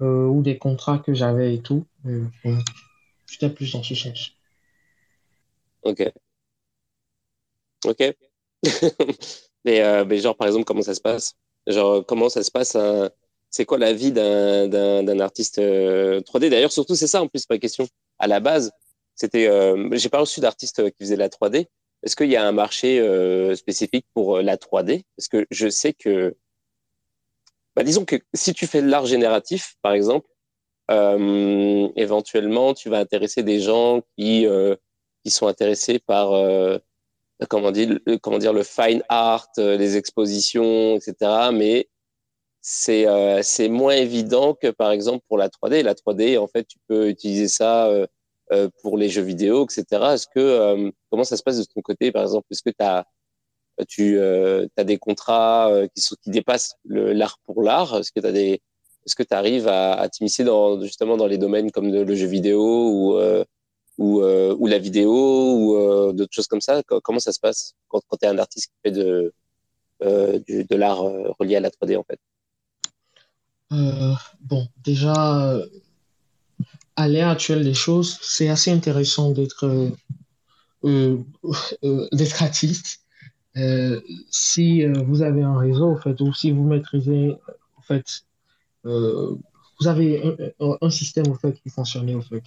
ou 0.00 0.42
des 0.42 0.58
contrats 0.58 0.98
que 0.98 1.14
j'avais 1.14 1.54
et 1.54 1.62
tout. 1.62 1.86
J'étais 3.26 3.48
plus 3.48 3.72
dans 3.72 3.82
ce 3.82 3.94
sens. 3.94 4.32
Ok. 5.82 6.12
Ok. 7.84 8.14
mais, 9.64 9.80
euh, 9.82 10.04
mais 10.04 10.18
genre, 10.18 10.36
par 10.36 10.46
exemple, 10.46 10.64
comment 10.64 10.82
ça 10.82 10.94
se 10.94 11.00
passe? 11.00 11.34
Genre, 11.66 12.04
comment 12.06 12.28
ça 12.28 12.42
se 12.42 12.50
passe 12.50 12.76
C'est 13.50 13.64
quoi 13.64 13.78
la 13.78 13.92
vie 13.92 14.12
d'un, 14.12 15.18
artiste 15.20 15.58
3D 15.58 15.62
euh, 15.64 16.50
D'ailleurs, 16.50 16.72
surtout, 16.72 16.94
c'est 16.94 17.06
ça 17.06 17.22
en 17.22 17.28
plus 17.28 17.44
ma 17.50 17.58
question. 17.58 17.86
À 18.18 18.26
la 18.26 18.40
base, 18.40 18.70
c'était, 19.14 19.48
euh, 19.48 19.88
j'ai 19.92 20.08
pas 20.08 20.20
reçu 20.20 20.40
d'artiste 20.40 20.82
qui 20.90 21.04
faisait 21.04 21.16
la 21.16 21.28
3D. 21.28 21.66
Est-ce 22.02 22.16
qu'il 22.16 22.30
y 22.30 22.36
a 22.36 22.46
un 22.46 22.52
marché 22.52 23.00
euh, 23.00 23.54
spécifique 23.54 24.06
pour 24.14 24.38
la 24.40 24.56
3D 24.56 25.04
Parce 25.16 25.28
que 25.28 25.46
je 25.50 25.68
sais 25.68 25.92
que, 25.92 26.36
bah, 27.76 27.84
disons 27.84 28.04
que 28.04 28.16
si 28.34 28.54
tu 28.54 28.66
fais 28.66 28.82
de 28.82 28.88
l'art 28.88 29.06
génératif, 29.06 29.76
par 29.82 29.92
exemple, 29.92 30.28
euh, 30.90 31.88
éventuellement, 31.96 32.74
tu 32.74 32.88
vas 32.88 32.98
intéresser 32.98 33.42
des 33.42 33.60
gens 33.60 34.02
qui 34.16 34.46
euh, 34.46 34.76
qui 35.24 35.30
sont 35.30 35.46
intéressés 35.46 35.98
par 35.98 36.32
euh, 36.32 36.78
comment 37.48 37.70
dire 37.70 37.98
comment 38.22 38.38
dire 38.38 38.52
le 38.52 38.62
fine 38.62 39.02
art, 39.08 39.48
euh, 39.58 39.76
les 39.76 39.96
expositions, 39.96 40.96
etc. 40.96 41.50
Mais 41.52 41.88
c'est 42.62 43.06
euh, 43.08 43.42
c'est 43.42 43.68
moins 43.68 43.94
évident 43.94 44.54
que 44.54 44.68
par 44.70 44.92
exemple 44.92 45.24
pour 45.28 45.38
la 45.38 45.48
3D. 45.48 45.82
La 45.82 45.94
3D, 45.94 46.38
en 46.38 46.46
fait, 46.46 46.64
tu 46.64 46.78
peux 46.88 47.08
utiliser 47.08 47.48
ça 47.48 47.88
euh, 47.88 48.06
euh 48.52 48.68
pour 48.82 48.96
les 48.98 49.08
jeux 49.08 49.22
vidéo, 49.22 49.64
etc. 49.64 49.84
Est-ce 50.14 50.26
que 50.28 50.40
euh, 50.40 50.90
comment 51.10 51.24
ça 51.24 51.36
se 51.36 51.42
passe 51.42 51.58
de 51.58 51.64
ton 51.64 51.82
côté, 51.82 52.12
par 52.12 52.22
exemple? 52.22 52.46
Est-ce 52.50 52.62
que 52.62 52.70
as, 52.80 53.04
tu 53.88 54.20
as 54.20 54.84
des 54.84 54.98
contrats 54.98 55.70
qui 55.94 56.02
sont 56.02 56.16
qui 56.22 56.30
dépassent 56.30 56.76
l'art 56.84 57.38
pour 57.44 57.62
l'art? 57.62 57.98
Est-ce 57.98 58.12
que 58.12 58.20
tu 58.20 58.32
des 58.32 58.62
est-ce 59.06 59.16
que 59.16 59.24
tu 59.24 59.34
arrives 59.34 59.66
à, 59.68 59.94
à 59.94 60.08
t'immiscer 60.08 60.44
dans 60.44 60.80
justement 60.82 61.16
dans 61.16 61.26
les 61.26 61.38
domaines 61.38 61.72
comme 61.72 61.90
le 61.92 62.14
jeu 62.14 62.26
vidéo 62.26 62.60
ou 62.90 63.18
ou, 63.98 64.20
euh, 64.22 64.54
ou 64.58 64.66
la 64.66 64.78
vidéo 64.78 65.12
ou 65.12 65.76
euh, 65.76 66.12
d'autres 66.12 66.32
choses 66.32 66.46
comme 66.46 66.60
ça 66.60 66.82
Comment 67.02 67.18
ça 67.18 67.32
se 67.32 67.40
passe 67.40 67.74
quand, 67.88 68.00
tu 68.00 68.26
es 68.26 68.26
un 68.26 68.38
artiste 68.38 68.66
qui 68.66 68.76
fait 68.84 68.90
de, 68.90 69.32
euh, 70.02 70.38
de 70.48 70.76
l'art 70.76 71.02
relié 71.38 71.56
à 71.56 71.60
la 71.60 71.70
3D 71.70 71.96
en 71.96 72.04
fait? 72.04 72.18
Bon, 74.40 74.68
déjà, 74.84 75.58
à 76.96 77.08
l'ère 77.08 77.28
actuelle 77.28 77.64
des 77.64 77.72
choses, 77.72 78.18
c'est 78.20 78.48
assez 78.48 78.70
intéressant 78.70 79.30
d'être 79.30 79.64
artiste. 82.40 83.00
si 84.30 84.84
vous 84.84 85.22
avez 85.22 85.42
un 85.42 85.58
réseau, 85.58 85.90
en 85.90 85.96
fait, 85.96 86.20
ou 86.20 86.34
si 86.34 86.50
vous 86.50 86.64
maîtrisez, 86.64 87.34
en 87.78 87.82
fait, 87.82 88.24
vous 88.84 89.86
avez 89.86 90.52
un, 90.60 90.76
un, 90.82 90.90
système 90.90 91.28
en 91.28 91.34
fait 91.34 91.54
qui 91.62 91.70
fonctionne 91.70 92.14
en 92.14 92.20
fait. 92.20 92.42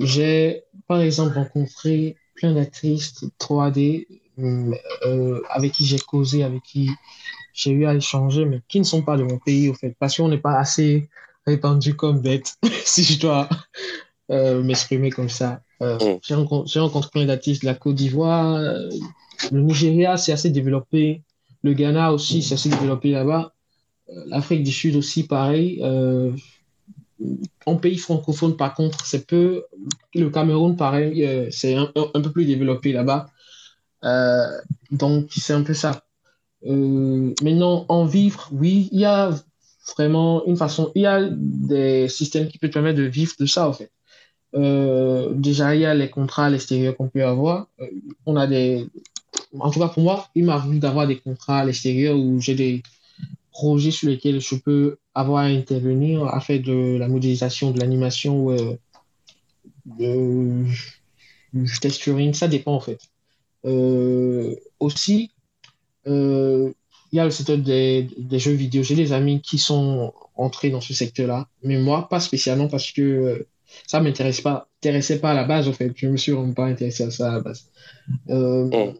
J'ai, 0.00 0.64
par 0.88 1.00
exemple, 1.00 1.34
rencontré 1.34 2.16
plein 2.34 2.54
d'actrices 2.54 3.24
3D 3.38 4.06
euh, 4.38 5.40
avec 5.50 5.72
qui 5.72 5.84
j'ai 5.84 5.98
causé, 5.98 6.42
avec 6.42 6.62
qui 6.62 6.90
j'ai 7.52 7.70
eu 7.70 7.86
à 7.86 7.94
échanger, 7.94 8.44
mais 8.44 8.60
qui 8.68 8.78
ne 8.78 8.84
sont 8.84 9.02
pas 9.02 9.16
de 9.16 9.22
mon 9.22 9.38
pays, 9.38 9.68
au 9.68 9.74
fait, 9.74 9.94
parce 9.98 10.16
qu'on 10.16 10.28
n'est 10.28 10.38
pas 10.38 10.58
assez 10.58 11.08
répandu 11.46 11.94
comme 11.94 12.20
bête, 12.20 12.56
si 12.84 13.04
je 13.04 13.20
dois 13.20 13.48
euh, 14.30 14.62
m'exprimer 14.62 15.10
comme 15.10 15.28
ça. 15.28 15.62
Euh, 15.82 15.96
mm. 15.96 16.18
j'ai 16.22 16.34
rencontré, 16.34 16.80
rencontré, 16.80 17.10
plein 17.10 17.26
d'artistes 17.26 17.62
de 17.62 17.66
la 17.66 17.74
Côte 17.74 17.96
d'Ivoire, 17.96 18.54
euh, 18.54 18.88
le 19.52 19.60
Nigeria, 19.60 20.16
c'est 20.16 20.32
assez 20.32 20.50
développé, 20.50 21.22
le 21.62 21.72
Ghana 21.72 22.12
aussi, 22.12 22.42
c'est 22.42 22.54
assez 22.54 22.68
développé 22.68 23.10
là-bas, 23.10 23.52
euh, 24.10 24.24
l'Afrique 24.26 24.62
du 24.62 24.72
Sud 24.72 24.96
aussi, 24.96 25.26
pareil. 25.26 25.82
En 27.66 27.76
pays 27.76 27.98
francophone, 27.98 28.56
par 28.56 28.74
contre, 28.74 29.04
c'est 29.04 29.26
peu. 29.26 29.64
Le 30.14 30.30
Cameroun, 30.30 30.76
pareil, 30.76 31.24
euh, 31.24 31.48
c'est 31.50 31.74
un, 31.74 31.86
peu 31.86 32.32
plus 32.32 32.46
développé 32.46 32.92
là-bas. 32.92 33.26
Euh, 34.04 34.46
donc, 34.90 35.28
c'est 35.36 35.52
un 35.52 35.62
peu 35.62 35.74
ça. 35.74 36.02
Euh, 36.66 37.34
maintenant, 37.42 37.84
en 37.88 38.06
vivre, 38.06 38.48
oui, 38.52 38.88
il 38.92 39.00
y 39.00 39.04
a 39.04 39.30
vraiment 39.96 40.44
une 40.46 40.56
façon. 40.56 40.90
Il 40.94 41.02
y 41.02 41.06
a 41.06 41.28
des 41.30 42.08
systèmes 42.08 42.48
qui 42.48 42.58
peuvent 42.58 42.70
permettre 42.70 42.98
de 42.98 43.04
vivre 43.04 43.32
de 43.38 43.46
ça, 43.46 43.68
en 43.68 43.72
fait. 43.72 43.90
Déjà, 44.52 45.74
il 45.74 45.82
y 45.82 45.86
a 45.86 45.94
les 45.94 46.10
contrats 46.10 46.46
à 46.46 46.50
l'extérieur 46.50 46.96
qu'on 46.96 47.08
peut 47.08 47.24
avoir. 47.24 47.68
On 48.26 48.36
a 48.36 48.46
des. 48.46 48.86
En 49.58 49.70
tout 49.70 49.80
cas, 49.80 49.88
pour 49.88 50.02
moi, 50.02 50.28
il 50.34 50.44
m'arrive 50.44 50.80
d'avoir 50.80 51.06
des 51.06 51.18
contrats 51.18 51.58
à 51.58 51.64
l'extérieur 51.64 52.16
où 52.16 52.40
j'ai 52.40 52.54
des 52.54 52.82
projets 53.52 53.90
sur 53.90 54.08
lesquels 54.08 54.40
je 54.40 54.54
peux 54.56 54.96
avoir 55.20 55.44
à 55.44 55.46
intervenir 55.46 56.24
à 56.24 56.40
faire 56.40 56.60
de 56.60 56.96
la 56.98 57.08
modélisation, 57.08 57.70
de 57.70 57.80
l'animation, 57.80 58.50
euh, 58.50 58.74
de, 59.86 60.64
du 61.52 61.78
texturing, 61.80 62.34
ça 62.34 62.48
dépend 62.48 62.74
en 62.74 62.80
fait. 62.80 63.00
Euh, 63.64 64.56
aussi, 64.78 65.30
euh, 66.06 66.72
il 67.12 67.16
y 67.16 67.20
a 67.20 67.24
le 67.24 67.30
secteur 67.30 67.58
des, 67.58 68.08
des 68.18 68.38
jeux 68.38 68.52
vidéo. 68.52 68.82
J'ai 68.82 68.94
des 68.94 69.12
amis 69.12 69.40
qui 69.40 69.58
sont 69.58 70.12
entrés 70.36 70.70
dans 70.70 70.80
ce 70.80 70.94
secteur-là, 70.94 71.48
mais 71.62 71.78
moi, 71.78 72.08
pas 72.08 72.20
spécialement 72.20 72.68
parce 72.68 72.92
que 72.92 73.46
ça 73.86 74.00
m'intéresse 74.00 74.40
pas, 74.40 74.68
m'intéressait 74.76 75.18
pas 75.20 75.30
à 75.30 75.34
la 75.34 75.44
base 75.44 75.68
en 75.68 75.72
fait. 75.72 75.92
Je 75.94 76.06
me 76.08 76.16
suis 76.16 76.32
vraiment 76.32 76.52
pas 76.52 76.66
intéressé 76.66 77.04
à 77.04 77.10
ça 77.10 77.30
à 77.30 77.34
la 77.34 77.40
base. 77.40 77.70
Euh, 78.30 78.68
oh. 78.72 78.94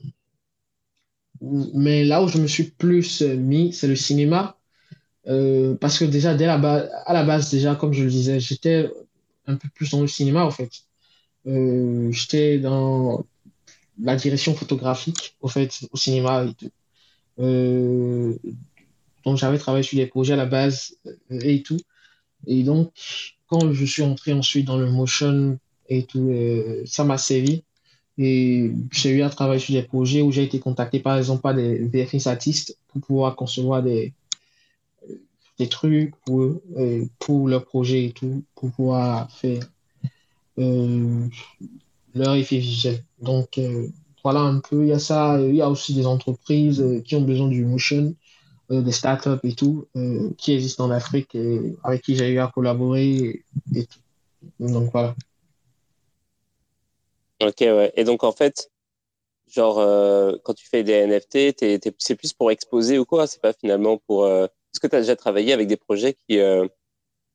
Mais 1.75 2.05
là 2.05 2.23
où 2.23 2.29
je 2.29 2.39
me 2.39 2.47
suis 2.47 2.65
plus 2.65 3.23
mis, 3.23 3.73
c'est 3.73 3.89
le 3.89 3.97
cinéma. 3.97 4.59
Euh, 5.29 5.75
parce 5.75 5.99
que 5.99 6.05
déjà, 6.05 6.31
à 6.31 7.13
la 7.13 7.25
base, 7.25 7.51
déjà, 7.51 7.75
comme 7.75 7.93
je 7.93 8.05
le 8.05 8.11
disais, 8.11 8.41
j'étais 8.41 8.91
un 9.47 9.57
peu 9.57 9.69
plus 9.75 9.91
dans 9.91 10.01
le 10.01 10.07
cinéma, 10.07 10.45
en 10.45 10.51
fait. 10.51 10.71
Euh, 11.47 12.11
j'étais 12.13 12.59
dans 12.59 13.25
la 14.03 14.17
direction 14.17 14.55
photographique, 14.55 15.37
au 15.41 15.49
fait, 15.49 15.81
au 15.93 15.97
cinéma 15.97 16.45
et 16.45 16.55
tout. 16.55 16.71
Euh, 17.39 18.35
donc, 19.25 19.37
j'avais 19.37 19.59
travaillé 19.59 19.83
sur 19.83 19.99
des 19.99 20.07
projets 20.07 20.35
à 20.35 20.37
la 20.37 20.47
base 20.47 20.97
et 21.31 21.63
tout. 21.63 21.81
Et 22.47 22.63
donc, 22.63 22.93
quand 23.47 23.73
je 23.73 23.85
suis 23.85 24.03
entré 24.03 24.33
ensuite 24.33 24.67
dans 24.67 24.79
le 24.79 24.91
motion 24.91 25.59
et 25.89 26.05
tout, 26.05 26.33
ça 26.87 27.05
m'a 27.05 27.19
servi 27.19 27.63
Et 28.17 28.71
j'ai 28.93 29.11
eu 29.11 29.23
à 29.23 29.29
travailler 29.29 29.61
sur 29.61 29.75
des 29.75 29.83
projets 29.83 30.23
où 30.23 30.33
j'ai 30.33 30.45
été 30.45 30.59
contacté 30.61 31.01
par 31.01 31.19
exemple 31.19 31.43
par 31.43 31.55
des 31.55 31.79
VFX 31.79 32.27
artistes 32.29 32.79
pour 32.89 33.01
pouvoir 33.03 33.37
concevoir 33.37 33.83
des, 33.83 34.15
des 35.61 35.69
trucs 35.69 36.17
pour, 36.25 36.41
euh, 36.79 37.05
pour 37.19 37.47
leur 37.47 37.67
projet 37.67 38.07
et 38.07 38.13
tout, 38.13 38.43
pour 38.55 38.71
pouvoir 38.73 39.31
faire 39.31 39.63
euh, 40.59 41.27
leur 42.15 42.35
effet 42.35 42.57
visuel. 42.57 43.05
Donc 43.21 43.59
euh, 43.59 43.89
voilà 44.25 44.41
un 44.41 44.61
peu, 44.61 44.85
il 44.85 44.89
y 44.89 44.93
a 44.93 44.99
ça, 44.99 45.39
il 45.39 45.55
y 45.55 45.61
a 45.61 45.69
aussi 45.69 45.95
des 45.95 46.07
entreprises 46.07 46.83
qui 47.05 47.15
ont 47.15 47.21
besoin 47.21 47.49
du 47.49 47.65
motion, 47.65 48.15
des 48.71 48.93
startups 48.93 49.41
et 49.43 49.55
tout, 49.55 49.87
qui 50.39 50.53
existent 50.53 50.85
en 50.85 50.91
Afrique 50.91 51.35
et 51.35 51.75
avec 51.83 52.03
qui 52.03 52.15
j'ai 52.15 52.31
eu 52.31 52.39
à 52.39 52.47
collaborer 52.55 53.43
et 53.75 53.87
tout. 53.87 53.99
Donc 54.61 54.93
voilà. 54.93 55.17
Ok, 57.43 57.61
ouais. 57.63 57.93
Et 57.97 58.05
donc, 58.05 58.23
en 58.23 58.31
fait, 58.31 58.71
genre, 59.49 59.77
quand 60.45 60.55
tu 60.55 60.69
fais 60.69 60.85
des 60.85 60.93
NFT, 60.93 61.57
c'est 61.99 62.15
plus 62.15 62.33
pour 62.33 62.53
exposer 62.53 62.99
ou 62.99 63.05
quoi? 63.05 63.27
C'est 63.27 63.41
pas 63.41 63.55
finalement 63.55 63.97
pour. 63.97 64.29
Euh, 64.71 64.75
est-ce 64.75 64.81
que 64.81 64.87
tu 64.87 64.97
as 64.97 65.01
déjà 65.01 65.17
travaillé 65.17 65.53
avec 65.53 65.69
des 65.69 65.77
projets 65.77 66.15
qui, 66.15 66.39
euh, 66.39 66.67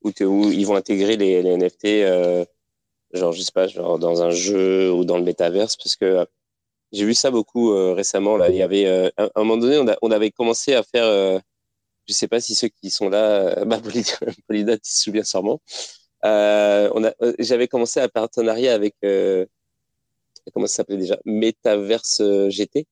où, 0.04 0.12
où, 0.22 0.52
ils 0.52 0.66
vont 0.66 0.76
intégrer 0.76 1.18
les, 1.18 1.42
les 1.42 1.58
NFT, 1.58 1.86
euh, 1.86 2.46
genre, 3.14 3.32
je 3.34 3.42
sais 3.42 3.52
pas, 3.54 3.68
genre 3.68 4.00
dans 4.00 4.24
un 4.24 4.32
jeu 4.32 4.92
ou 4.92 5.06
dans 5.06 5.18
le 5.18 5.24
métaverse? 5.24 5.78
Parce 5.78 5.96
que 5.96 6.26
j'ai 6.92 7.06
vu 7.06 7.14
ça 7.14 7.32
beaucoup 7.32 7.74
récemment. 7.94 8.38
Là. 8.38 8.50
Il 8.50 8.56
y 8.56 8.62
avait, 8.62 8.88
à 9.18 9.30
un 9.36 9.44
moment 9.44 9.58
donné, 9.58 9.78
on, 9.80 9.88
a, 9.88 9.98
on 10.02 10.12
avait 10.12 10.32
commencé 10.32 10.74
à 10.76 10.84
faire. 10.84 11.42
je 12.08 12.14
sais 12.14 12.28
pas 12.28 12.40
si 12.42 12.56
ceux 12.56 12.70
qui 12.70 12.90
sont 12.90 13.10
là, 13.10 13.66
bah, 13.66 13.80
Polydot, 14.48 14.78
tu 14.78 14.92
se 14.92 15.04
souviens 15.04 15.24
sûrement. 15.24 15.62
j'avais 16.24 17.68
commencé 17.68 18.00
un 18.00 18.10
partenariat 18.10 18.74
avec 18.74 18.96
comment 20.54 20.68
ça 20.68 20.78
s'appelait 20.78 20.98
déjà? 20.98 21.20
Metaverse 21.26 22.22
euh, 22.22 22.50
GT, 22.50 22.88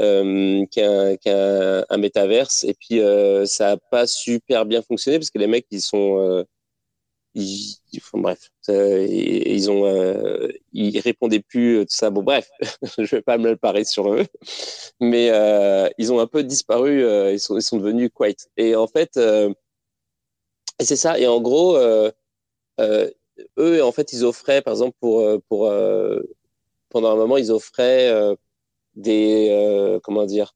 euh, 0.00 0.64
qui 0.66 0.80
est, 0.80 1.28
un, 1.28 1.96
métaverse. 1.98 2.64
Et 2.64 2.74
puis, 2.74 3.00
euh, 3.00 3.46
ça 3.46 3.72
n'a 3.72 3.76
pas 3.90 4.06
super 4.06 4.64
bien 4.66 4.82
fonctionné 4.82 5.18
parce 5.18 5.30
que 5.30 5.38
les 5.38 5.46
mecs, 5.46 5.66
ils 5.70 5.82
sont. 5.82 6.18
Euh, 6.18 6.44
ils, 7.34 7.78
bref, 8.14 8.50
ils 8.68 9.70
ont, 9.70 9.86
euh, 9.86 10.48
ils 10.72 10.98
répondaient 11.00 11.40
plus 11.40 11.80
tout 11.86 11.94
ça. 11.94 12.10
Bon, 12.10 12.22
bref, 12.22 12.50
je 12.98 13.16
vais 13.16 13.22
pas 13.22 13.38
me 13.38 13.50
le 13.50 13.56
parer 13.56 13.84
sur 13.84 14.12
eux, 14.12 14.26
mais 15.00 15.30
euh, 15.30 15.88
ils 15.98 16.12
ont 16.12 16.20
un 16.20 16.26
peu 16.26 16.42
disparu. 16.44 17.02
ils 17.32 17.40
sont, 17.40 17.56
ils 17.56 17.62
sont 17.62 17.78
devenus 17.78 18.10
quite. 18.14 18.48
Et 18.56 18.76
en 18.76 18.86
fait, 18.86 19.16
et 19.18 20.84
c'est 20.84 20.96
ça. 20.96 21.18
Et 21.18 21.26
en 21.26 21.40
gros, 21.40 21.76
eux, 23.58 23.82
en 23.82 23.92
fait, 23.92 24.12
ils 24.12 24.24
offraient, 24.24 24.62
par 24.62 24.74
exemple, 24.74 24.96
pour 25.00 25.26
pour 25.48 25.70
pendant 26.92 27.10
un 27.12 27.16
moment, 27.16 27.38
ils 27.38 27.50
offraient 27.50 28.10
euh, 28.10 28.36
des 28.94 29.48
euh, 29.50 30.00
comment 30.02 30.26
dire 30.26 30.54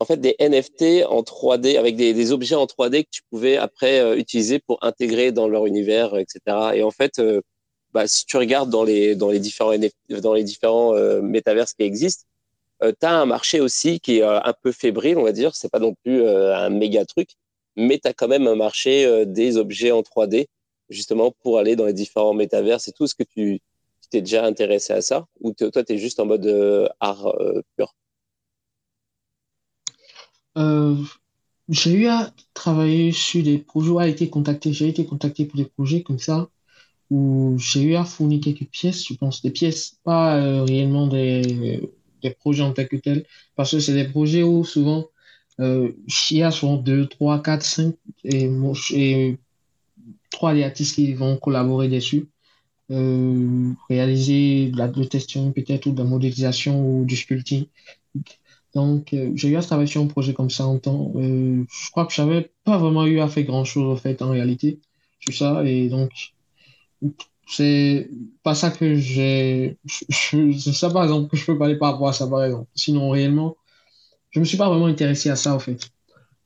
en 0.00 0.04
fait 0.04 0.16
des 0.16 0.34
NFT 0.40 1.04
en 1.08 1.22
3D 1.22 1.78
avec 1.78 1.96
des, 1.96 2.12
des, 2.12 2.32
objets 2.32 2.56
en 2.56 2.66
3D 2.66 3.04
que 3.04 3.10
tu 3.10 3.22
pouvais 3.30 3.56
après 3.56 4.00
euh, 4.00 4.16
utiliser 4.16 4.58
pour 4.58 4.78
intégrer 4.82 5.30
dans 5.30 5.48
leur 5.48 5.66
univers, 5.66 6.16
etc. 6.16 6.40
Et 6.74 6.82
en 6.82 6.90
fait, 6.90 7.20
bah, 7.92 8.08
si 8.08 8.26
tu 8.26 8.36
regardes 8.36 8.70
dans 8.70 8.84
les 8.84 9.14
dans 9.14 9.30
les 9.30 9.38
différents 9.40 9.74
dans 10.08 10.34
les 10.34 10.44
différents 10.44 10.94
métaverses 11.22 11.74
qui 11.74 11.84
existent, 11.84 12.24
tu 12.80 13.06
as 13.06 13.12
un 13.12 13.26
marché 13.26 13.60
aussi 13.60 14.00
qui 14.00 14.18
est 14.18 14.22
un 14.22 14.54
peu 14.62 14.72
fébrile, 14.72 15.18
on 15.18 15.24
va 15.24 15.32
dire. 15.32 15.54
C'est 15.54 15.70
pas 15.70 15.78
non 15.78 15.94
plus 16.04 16.26
un 16.26 16.70
méga 16.70 17.04
truc, 17.04 17.30
mais 17.76 17.98
tu 17.98 18.08
as 18.08 18.12
quand 18.12 18.28
même 18.28 18.48
un 18.48 18.56
marché 18.56 19.24
des 19.26 19.56
objets 19.56 19.92
en 19.92 20.00
3D 20.02 20.46
justement 20.88 21.32
pour 21.42 21.58
aller 21.58 21.76
dans 21.76 21.86
les 21.86 21.92
différents 21.92 22.34
métaverses 22.34 22.88
et 22.88 22.92
tout 22.92 23.06
ce 23.06 23.14
que 23.14 23.24
tu 23.24 23.60
t'es 24.12 24.20
déjà 24.20 24.44
intéressé 24.44 24.92
à 24.92 25.00
ça 25.00 25.26
ou 25.40 25.52
toi, 25.52 25.82
tu 25.82 25.92
es 25.94 25.98
juste 25.98 26.20
en 26.20 26.26
mode 26.26 26.46
euh, 26.46 26.86
art 27.00 27.26
euh, 27.40 27.62
pur? 27.76 27.94
Euh, 30.58 30.96
J'ai 31.70 31.92
eu 31.94 32.06
à 32.06 32.30
travailler 32.54 33.12
sur 33.12 33.42
des 33.42 33.58
projets, 33.58 33.98
a 33.98 34.08
été 34.08 34.28
contacté, 34.28 34.72
j'ai 34.72 34.88
été 34.88 35.06
contacté 35.06 35.46
pour 35.46 35.56
des 35.56 35.64
projets 35.64 36.02
comme 36.02 36.18
ça 36.18 36.48
où 37.10 37.56
j'ai 37.58 37.82
eu 37.82 37.94
à 37.96 38.04
fournir 38.04 38.40
quelques 38.40 38.68
pièces, 38.68 39.06
je 39.06 39.14
pense, 39.14 39.42
des 39.42 39.50
pièces, 39.50 39.98
pas 40.04 40.64
réellement 40.64 41.06
des, 41.06 41.80
des, 42.22 42.30
projets 42.30 42.62
en 42.62 42.72
tant 42.72 42.86
que 42.86 42.96
tel, 42.96 43.26
parce 43.56 43.72
que 43.72 43.80
c'est 43.80 43.94
des 43.94 44.08
projets 44.08 44.42
où 44.42 44.64
souvent 44.64 45.08
il 45.58 45.94
y 46.30 46.42
a 46.42 46.50
souvent 46.50 46.76
2, 46.76 47.06
3, 47.06 47.42
4, 47.42 47.62
5 47.64 47.94
et, 48.24 48.50
et 48.94 49.38
3 50.30 50.54
des 50.54 50.64
artistes 50.64 50.94
qui 50.96 51.14
vont 51.14 51.36
collaborer 51.36 51.88
dessus. 51.88 52.31
Euh, 52.92 53.72
réaliser 53.88 54.68
de 54.68 54.76
la 54.76 54.88
testing 54.88 55.52
peut-être 55.54 55.86
ou 55.86 55.92
de 55.92 55.98
la 55.98 56.04
modélisation 56.04 56.84
ou 56.84 57.04
du 57.06 57.16
sculpting. 57.16 57.64
Donc, 58.74 59.14
euh, 59.14 59.30
j'ai 59.34 59.48
eu 59.48 59.56
à 59.56 59.62
travailler 59.62 59.86
sur 59.86 60.02
un 60.02 60.06
projet 60.06 60.34
comme 60.34 60.50
ça 60.50 60.66
en 60.66 60.78
temps. 60.78 61.12
Euh, 61.16 61.64
je 61.70 61.90
crois 61.90 62.04
que 62.04 62.12
j'avais 62.12 62.50
pas 62.64 62.76
vraiment 62.76 63.06
eu 63.06 63.20
à 63.20 63.28
faire 63.28 63.44
grand-chose 63.44 63.90
en 63.90 63.96
fait 63.96 64.20
en 64.20 64.30
réalité 64.30 64.78
sur 65.20 65.32
ça 65.34 65.64
et 65.64 65.88
donc 65.88 66.10
c'est 67.46 68.10
pas 68.42 68.54
ça 68.54 68.70
que 68.70 68.94
j'ai. 68.94 69.78
C'est 69.86 70.72
ça 70.72 70.90
par 70.90 71.04
exemple 71.04 71.30
que 71.30 71.36
je 71.36 71.46
peux 71.46 71.56
parler 71.56 71.76
par 71.76 71.92
rapport 71.92 72.08
à 72.08 72.12
ça 72.12 72.26
par 72.26 72.44
exemple. 72.44 72.68
Sinon 72.74 73.08
réellement, 73.10 73.56
je 74.30 74.40
me 74.40 74.44
suis 74.44 74.58
pas 74.58 74.68
vraiment 74.68 74.86
intéressé 74.86 75.30
à 75.30 75.36
ça 75.36 75.54
en 75.54 75.58
fait 75.58 75.90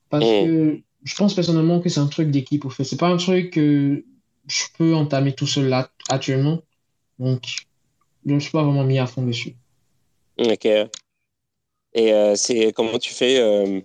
parce 0.09 0.23
mm. 0.23 0.45
que 0.45 0.79
je 1.03 1.15
pense 1.15 1.33
personnellement 1.33 1.81
que 1.81 1.89
c'est 1.89 1.99
un 1.99 2.07
truc 2.07 2.31
d'équipe 2.31 2.65
en 2.65 2.69
fait. 2.69 2.85
C'est 2.85 2.99
pas 2.99 3.09
un 3.09 3.17
truc 3.17 3.51
que 3.51 4.03
je 4.47 4.63
peux 4.77 4.95
entamer 4.95 5.33
tout 5.33 5.47
seul 5.47 5.67
là 5.67 5.89
actuellement. 6.09 6.61
Donc, 7.19 7.43
je 8.25 8.33
ne 8.33 8.39
suis 8.39 8.51
pas 8.51 8.63
vraiment 8.63 8.83
mis 8.83 8.99
à 8.99 9.07
fond 9.07 9.23
dessus. 9.23 9.55
Ok. 10.37 10.65
Et 10.65 12.13
euh, 12.13 12.35
c'est 12.35 12.71
comment 12.73 12.99
tu 12.99 13.13
fais 13.13 13.39
euh, 13.39 13.81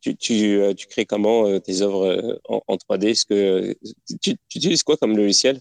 tu, 0.00 0.16
tu, 0.16 0.58
euh, 0.58 0.72
tu, 0.72 0.86
crées 0.86 1.04
comment 1.04 1.60
tes 1.60 1.82
œuvres 1.82 2.40
en, 2.48 2.76
3D 2.76 3.08
Est-ce 3.08 3.26
que 3.26 3.76
tu, 4.22 4.36
tu, 4.48 4.56
utilises 4.56 4.82
quoi 4.82 4.96
comme 4.96 5.16
logiciel? 5.16 5.60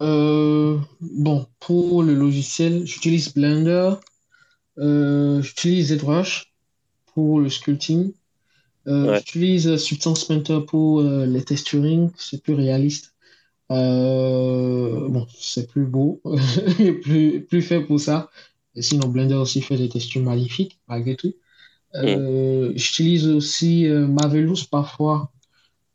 Bon, 0.00 1.46
pour 1.60 2.02
le 2.02 2.14
logiciel, 2.14 2.84
j'utilise 2.86 3.32
Blender, 3.34 3.94
j'utilise 4.76 5.94
ZBrush 5.94 6.52
pour 7.14 7.38
le 7.38 7.48
sculpting. 7.48 8.12
J'utilise 8.86 9.76
Substance 9.76 10.24
Painter 10.24 10.60
pour 10.66 11.02
les 11.02 11.44
texturing, 11.44 12.10
c'est 12.16 12.42
plus 12.42 12.54
réaliste. 12.54 13.11
Euh, 13.72 15.08
bon, 15.08 15.26
c'est 15.34 15.68
plus 15.68 15.86
beau, 15.86 16.20
plus, 17.02 17.44
plus 17.44 17.62
fait 17.62 17.80
pour 17.80 18.00
ça. 18.00 18.30
Et 18.74 18.82
sinon, 18.82 19.08
Blender 19.08 19.34
aussi 19.34 19.60
fait 19.62 19.76
des 19.76 19.88
textures 19.88 20.22
magnifiques, 20.22 20.80
malgré 20.88 21.16
tout. 21.16 21.34
Euh, 21.94 22.72
J'utilise 22.74 23.28
aussi 23.28 23.86
euh, 23.86 24.06
Marvelous 24.06 24.64
parfois 24.70 25.30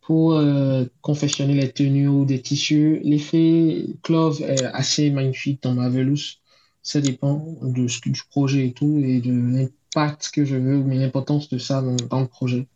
pour 0.01 0.33
euh, 0.33 0.85
confectionner 1.01 1.55
les 1.55 1.71
tenues 1.71 2.07
ou 2.07 2.25
des 2.25 2.41
tissus. 2.41 3.01
L'effet 3.03 3.87
Clove 4.03 4.41
est 4.41 4.63
assez 4.63 5.09
magnifique 5.11 5.63
dans 5.63 5.73
Marvelous. 5.73 6.37
Ça 6.83 7.01
dépend 7.01 7.57
de 7.61 7.87
ce, 7.87 7.99
du 8.07 8.21
projet 8.29 8.67
et 8.67 8.73
tout, 8.73 8.99
et 9.03 9.19
de 9.19 9.31
l'impact 9.31 10.29
que 10.33 10.45
je 10.45 10.55
veux, 10.55 10.77
mais 10.77 10.97
l'importance 10.97 11.49
de 11.49 11.57
ça 11.57 11.81
dans, 11.81 11.95
dans 11.95 12.21
le 12.21 12.27
projet. 12.27 12.67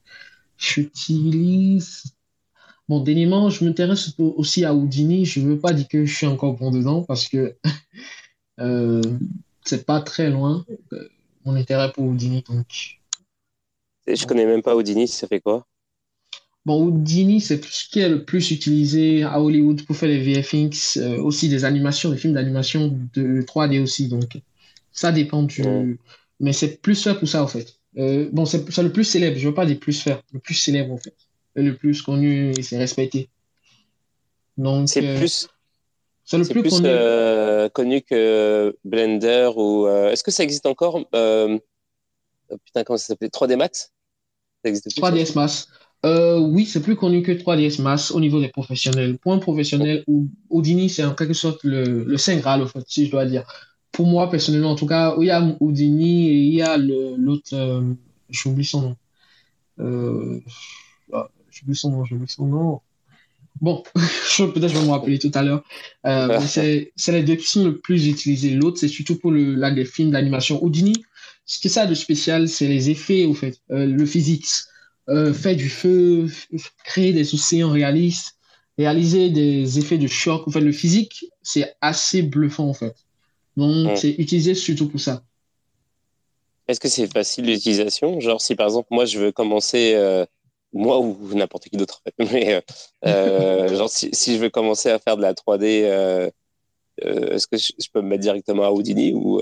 J'utilise. 0.57 2.03
Bon, 2.91 2.99
dernièrement, 2.99 3.49
je 3.49 3.63
m'intéresse 3.63 4.13
aussi 4.19 4.65
à 4.65 4.73
Houdini. 4.73 5.23
Je 5.23 5.39
ne 5.39 5.47
veux 5.47 5.57
pas 5.57 5.71
dire 5.71 5.87
que 5.87 6.03
je 6.03 6.13
suis 6.13 6.27
encore 6.27 6.55
bon 6.55 6.71
dedans 6.71 7.03
parce 7.03 7.29
que 7.29 7.55
euh, 8.59 9.01
c'est 9.63 9.85
pas 9.85 10.01
très 10.01 10.29
loin 10.29 10.65
euh, 10.91 11.07
mon 11.45 11.55
intérêt 11.55 11.89
pour 11.93 12.03
Houdini. 12.03 12.43
Donc... 12.49 12.99
Je 14.05 14.25
connais 14.25 14.45
même 14.45 14.61
pas 14.61 14.75
Houdini, 14.75 15.07
ça 15.07 15.25
fait 15.25 15.39
quoi? 15.39 15.65
Bon, 16.65 16.83
Houdini, 16.83 17.39
c'est 17.39 17.63
ce 17.63 17.87
qui 17.87 18.01
est 18.01 18.09
le 18.09 18.25
plus 18.25 18.51
utilisé 18.51 19.23
à 19.23 19.41
Hollywood 19.41 19.85
pour 19.85 19.95
faire 19.95 20.09
les 20.09 20.19
VFX, 20.19 20.97
euh, 20.97 21.15
aussi 21.21 21.47
des 21.47 21.63
animations, 21.63 22.09
des 22.09 22.17
films 22.17 22.33
d'animation 22.33 22.99
de 23.13 23.41
3D 23.41 23.81
aussi. 23.81 24.09
Donc, 24.09 24.37
ça 24.91 25.13
dépend 25.13 25.43
du. 25.43 25.97
Mais 26.41 26.51
c'est 26.51 26.81
plus 26.81 27.01
fait 27.01 27.17
pour 27.17 27.29
ça, 27.29 27.41
en 27.41 27.47
fait. 27.47 27.73
Bon, 28.33 28.45
c'est 28.45 28.83
le 28.83 28.91
plus 28.91 29.05
célèbre, 29.05 29.37
je 29.37 29.45
ne 29.45 29.51
veux 29.51 29.55
pas 29.55 29.65
dire 29.65 29.79
plus 29.79 30.01
faire, 30.01 30.21
le 30.33 30.39
plus 30.39 30.55
célèbre 30.55 30.91
en 30.91 30.97
fait. 30.97 31.15
Le 31.55 31.75
plus 31.75 32.01
connu 32.01 32.51
et 32.51 32.61
c'est 32.61 32.77
respecté. 32.77 33.29
Donc, 34.57 34.89
c'est 34.89 35.05
euh, 35.05 35.17
plus. 35.17 35.47
C'est 36.23 36.37
le 36.37 36.45
plus, 36.45 36.63
connu. 36.69 36.87
Euh, 36.87 37.69
connu. 37.69 38.01
que 38.01 38.75
Blender 38.85 39.49
ou. 39.55 39.87
Est-ce 39.87 40.23
que 40.23 40.31
ça 40.31 40.43
existe 40.43 40.65
encore 40.65 40.99
Putain, 41.09 42.83
comment 42.83 42.97
ça 42.97 43.07
s'appelait 43.07 43.29
3D 43.29 43.55
Max 43.55 43.91
ça 44.63 44.69
existe 44.69 44.95
3ds 44.95 45.33
Max. 45.35 45.67
oui, 46.03 46.65
c'est 46.65 46.81
plus 46.81 46.95
connu 46.95 47.23
que 47.23 47.31
3ds 47.31 47.81
Max 47.81 48.11
au 48.11 48.19
niveau 48.19 48.39
des 48.39 48.49
professionnels. 48.49 49.17
Point 49.17 49.39
professionnel, 49.39 50.03
oh. 50.07 50.25
Houdini, 50.49 50.89
c'est 50.89 51.03
en 51.03 51.15
quelque 51.15 51.33
sorte 51.33 51.63
le, 51.63 52.03
le 52.03 52.17
Saint 52.17 52.37
Graal, 52.37 52.65
si 52.85 53.07
je 53.07 53.11
dois 53.11 53.25
dire 53.25 53.43
pour 53.91 54.07
moi, 54.07 54.29
personnellement, 54.29 54.71
en 54.71 54.75
tout 54.75 54.85
cas, 54.85 55.15
il 55.19 55.25
y 55.25 55.31
a 55.31 55.41
Houdini 55.59 56.29
et 56.29 56.33
il 56.33 56.53
y 56.53 56.61
a 56.61 56.77
l'autre, 56.77 57.53
euh, 57.53 57.93
j'oublie 58.29 58.65
son 58.65 58.81
nom. 58.81 58.95
Euh, 59.79 60.39
ah, 61.51 61.57
j'oublie 61.59 61.75
son 61.75 61.91
nom, 61.91 62.05
j'oublie 62.05 62.27
son 62.27 62.45
nom. 62.45 62.81
bon, 63.59 63.83
peut-être 63.93 64.67
je 64.67 64.77
vais 64.77 64.85
me 64.85 64.91
rappeler 64.91 65.19
tout 65.19 65.31
à 65.33 65.43
l'heure. 65.43 65.63
Euh, 66.05 66.39
c'est 66.47 67.11
les 67.11 67.23
deux 67.23 67.35
qui 67.35 67.47
sont 67.47 67.65
le 67.65 67.77
plus 67.77 68.07
utilisés. 68.07 68.51
L'autre, 68.51 68.77
c'est 68.79 68.87
surtout 68.87 69.17
pour 69.17 69.31
le, 69.31 69.55
là, 69.55 69.71
des 69.71 69.85
films 69.85 70.11
d'animation. 70.11 70.63
Houdini, 70.63 70.93
ce 71.45 71.59
qui 71.59 71.67
est 71.67 71.71
ça 71.71 71.85
de 71.85 71.95
spécial, 71.95 72.47
c'est 72.47 72.67
les 72.67 72.89
effets, 72.89 73.25
au 73.25 73.33
fait, 73.33 73.59
euh, 73.71 73.85
le 73.85 74.05
physique. 74.05 74.47
Euh, 75.09 75.33
faire 75.33 75.55
du 75.55 75.67
feu, 75.67 76.27
créer 76.85 77.11
des 77.11 77.33
océans 77.33 77.71
réalistes, 77.71 78.37
réaliser 78.77 79.29
des 79.29 79.79
effets 79.79 79.97
de 79.97 80.07
choc. 80.07 80.47
En 80.47 80.51
fait, 80.51 80.61
le 80.61 80.71
physique, 80.71 81.25
c'est 81.41 81.75
assez 81.81 82.21
bluffant, 82.21 82.69
en 82.69 82.73
fait. 82.73 82.95
Donc, 83.57 83.97
c'est 83.97 84.11
utilisé 84.11 84.55
surtout 84.55 84.87
pour 84.87 85.01
ça. 85.01 85.23
Est-ce 86.67 86.79
que 86.79 86.87
c'est 86.87 87.11
facile 87.11 87.45
d'utilisation? 87.45 88.19
Genre, 88.21 88.39
si 88.39 88.55
par 88.55 88.67
exemple, 88.67 88.87
moi, 88.91 89.05
je 89.05 89.19
veux 89.19 89.31
commencer, 89.31 89.93
euh, 89.95 90.25
moi 90.73 90.99
ou 90.99 91.17
n'importe 91.33 91.69
qui 91.69 91.77
d'autre, 91.77 92.01
mais 92.19 92.55
euh, 92.55 92.61
euh, 93.05 93.75
genre, 93.75 93.89
si, 93.89 94.09
si, 94.13 94.35
je 94.35 94.41
veux 94.41 94.49
commencer 94.49 94.89
à 94.89 94.99
faire 94.99 95.17
de 95.17 95.21
la 95.21 95.33
3D, 95.33 96.31
est-ce 97.01 97.47
que 97.47 97.57
je, 97.57 97.89
peux 97.91 98.01
me 98.01 98.09
mettre 98.09 98.21
directement 98.21 98.63
à 98.63 98.71
Houdini 98.71 99.13
ou 99.13 99.41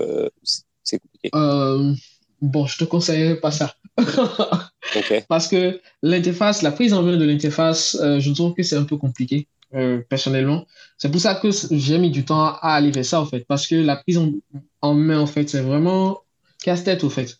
c'est 0.82 0.98
compliqué? 0.98 1.30
Bon, 2.42 2.66
je 2.66 2.78
te 2.78 2.84
conseillerais 2.84 3.36
pas 3.36 3.50
ça. 3.50 3.74
Parce 5.28 5.46
que 5.46 5.78
l'interface, 6.02 6.62
la 6.62 6.72
prise 6.72 6.94
en 6.94 7.02
main 7.02 7.18
de 7.18 7.24
l'interface, 7.24 7.98
je 8.00 8.32
trouve 8.32 8.54
que 8.54 8.62
c'est 8.62 8.76
un 8.76 8.84
peu 8.84 8.96
compliqué. 8.96 9.46
personnellement. 10.08 10.64
C'est 10.96 11.10
pour 11.10 11.20
ça 11.20 11.34
que 11.34 11.50
j'ai 11.70 11.98
mis 11.98 12.10
du 12.10 12.24
temps 12.24 12.40
à 12.40 12.74
aller 12.74 12.90
vers 12.90 13.04
ça, 13.04 13.20
en 13.20 13.26
fait, 13.26 13.44
parce 13.46 13.66
que 13.66 13.74
la 13.74 13.96
prise 13.96 14.18
en, 14.18 14.32
en 14.80 14.94
main, 14.94 15.20
en 15.20 15.26
fait, 15.26 15.48
c'est 15.50 15.60
vraiment 15.60 16.22
casse-tête, 16.62 17.04
au 17.04 17.10
fait. 17.10 17.39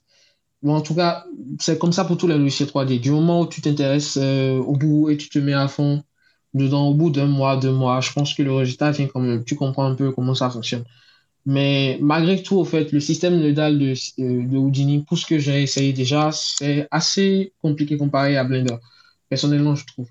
Bon, 0.63 0.75
en 0.75 0.81
tout 0.83 0.95
cas, 0.95 1.25
c'est 1.59 1.79
comme 1.79 1.93
ça 1.93 2.05
pour 2.05 2.19
tous 2.19 2.27
les 2.27 2.37
logiciels 2.37 2.69
3D. 2.69 3.01
Du 3.01 3.11
moment 3.11 3.41
où 3.43 3.47
tu 3.47 3.63
t'intéresses 3.63 4.19
euh, 4.21 4.59
au 4.59 4.77
bout 4.77 5.09
et 5.11 5.17
tu 5.17 5.29
te 5.31 5.39
mets 5.39 5.55
à 5.55 5.69
fond 5.69 6.03
dedans, 6.53 6.89
au 6.89 6.95
bout 6.95 7.11
d'un 7.11 7.27
mois, 7.27 7.57
deux 7.57 7.73
mois, 7.73 8.01
je 8.01 8.13
pense 8.13 8.35
que 8.35 8.43
le 8.43 8.53
résultat 8.53 8.91
vient 8.91 9.07
quand 9.07 9.21
même. 9.21 9.45
Tu 9.45 9.57
comprends 9.57 9.87
un 9.87 9.95
peu 9.95 10.13
comment 10.13 10.35
ça 10.35 10.51
fonctionne. 10.51 10.85
Mais 11.47 11.99
malgré 12.03 12.43
tout, 12.43 12.59
au 12.59 12.65
fait, 12.65 12.93
le 12.93 13.01
système 13.01 13.41
nodal 13.41 13.79
de, 13.79 13.95
euh, 14.21 14.47
de 14.47 14.59
Houdini, 14.59 15.03
pour 15.05 15.17
ce 15.17 15.27
que 15.27 15.39
j'ai 15.39 15.63
essayé 15.63 15.93
déjà, 15.95 16.31
c'est 16.33 16.87
assez 16.91 17.53
compliqué 17.63 17.97
comparé 17.97 18.37
à 18.37 18.45
Blender. 18.45 18.77
Personnellement, 19.31 19.75
je 19.75 19.87
trouve. 19.87 20.09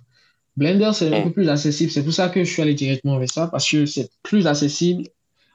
Blender, 0.58 0.91
c'est 0.93 1.16
un 1.16 1.22
peu 1.22 1.32
plus 1.32 1.50
accessible. 1.50 1.91
C'est 1.91 2.04
pour 2.04 2.14
ça 2.14 2.30
que 2.30 2.43
je 2.43 2.52
suis 2.52 2.62
allé 2.62 2.74
directement 2.74 3.16
avec 3.16 3.32
ça, 3.32 3.47
parce 3.47 3.70
que 3.70 3.86
c'est 3.86 4.10
plus 4.24 4.47
accessible 4.47 5.04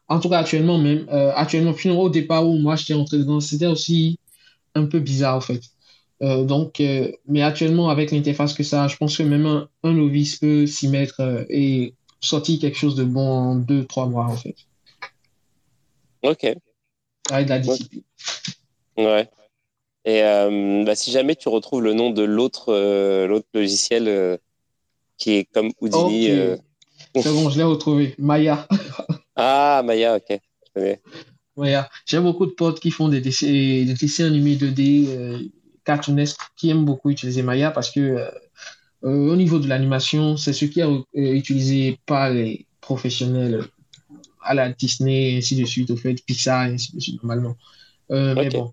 en 0.08 0.20
tout 0.20 0.28
cas, 0.28 0.38
actuellement 0.38 0.78
même, 0.78 1.06
euh, 1.10 1.32
actuellement, 1.34 1.74
au 1.98 2.10
départ 2.10 2.46
où 2.46 2.58
moi 2.58 2.76
j'étais 2.76 2.94
rentré 2.94 3.18
dedans, 3.18 3.40
c'était 3.40 3.66
aussi 3.66 4.18
un 4.74 4.86
peu 4.86 5.00
bizarre 5.00 5.36
en 5.36 5.40
fait. 5.40 5.60
Euh, 6.22 6.44
donc, 6.44 6.80
euh, 6.80 7.10
mais 7.26 7.42
actuellement, 7.42 7.88
avec 7.88 8.10
l'interface 8.10 8.54
que 8.54 8.62
ça, 8.62 8.88
je 8.88 8.96
pense 8.96 9.16
que 9.16 9.22
même 9.22 9.46
un, 9.46 9.92
novice 9.92 10.36
peut 10.36 10.66
s'y 10.66 10.88
mettre 10.88 11.46
et 11.50 11.94
sortir 12.20 12.60
quelque 12.60 12.78
chose 12.78 12.94
de 12.94 13.04
bon 13.04 13.28
en 13.28 13.56
deux, 13.56 13.84
trois 13.84 14.06
mois 14.06 14.26
en 14.26 14.36
fait. 14.36 14.54
Ok. 16.22 16.46
Avec 17.30 17.46
de 17.46 17.50
la 17.50 17.58
discipline. 17.58 18.02
Ouais. 18.96 19.28
Et 20.06 20.20
bah, 20.84 20.94
si 20.94 21.10
jamais 21.10 21.34
tu 21.34 21.48
retrouves 21.48 21.82
le 21.82 21.94
nom 21.94 22.10
de 22.10 22.22
l'autre 22.22 23.26
l'autre 23.26 23.48
logiciel 23.54 24.38
qui 25.18 25.32
est 25.32 25.44
comme 25.44 25.70
Houdini. 25.80 26.28
C'est 27.16 27.32
bon, 27.32 27.48
je 27.48 27.58
l'ai 27.58 27.64
retrouvé. 27.64 28.14
Maya. 28.18 28.66
Ah, 29.36 29.82
Maya, 29.84 30.16
ok. 30.16 30.40
Maya. 31.56 31.88
J'ai 32.06 32.20
beaucoup 32.20 32.46
de 32.46 32.52
potes 32.52 32.80
qui 32.80 32.90
font 32.90 33.08
des 33.08 33.20
dessins, 33.20 33.46
des 33.46 33.94
dessins 33.94 34.26
animés 34.26 34.56
2D, 34.56 35.08
euh, 35.08 35.38
cartoonesques, 35.84 36.40
qui 36.56 36.70
aiment 36.70 36.84
beaucoup 36.84 37.10
utiliser 37.10 37.42
Maya 37.42 37.70
parce 37.70 37.90
que 37.90 38.00
euh, 38.00 38.30
euh, 39.04 39.32
au 39.32 39.36
niveau 39.36 39.58
de 39.58 39.68
l'animation, 39.68 40.36
c'est 40.36 40.52
ce 40.52 40.64
qui 40.64 40.80
est 40.80 40.86
utilisé 41.14 41.98
par 42.06 42.30
les 42.30 42.66
professionnels 42.80 43.64
à 44.42 44.54
la 44.54 44.70
Disney, 44.70 45.36
ainsi 45.38 45.56
de 45.56 45.64
suite, 45.64 45.90
au 45.90 45.96
fait, 45.96 46.14
Pixar, 46.26 46.62
ainsi 46.62 46.94
de 46.94 47.00
suite, 47.00 47.22
normalement. 47.22 47.56
Mais 48.10 48.48
bon, 48.50 48.72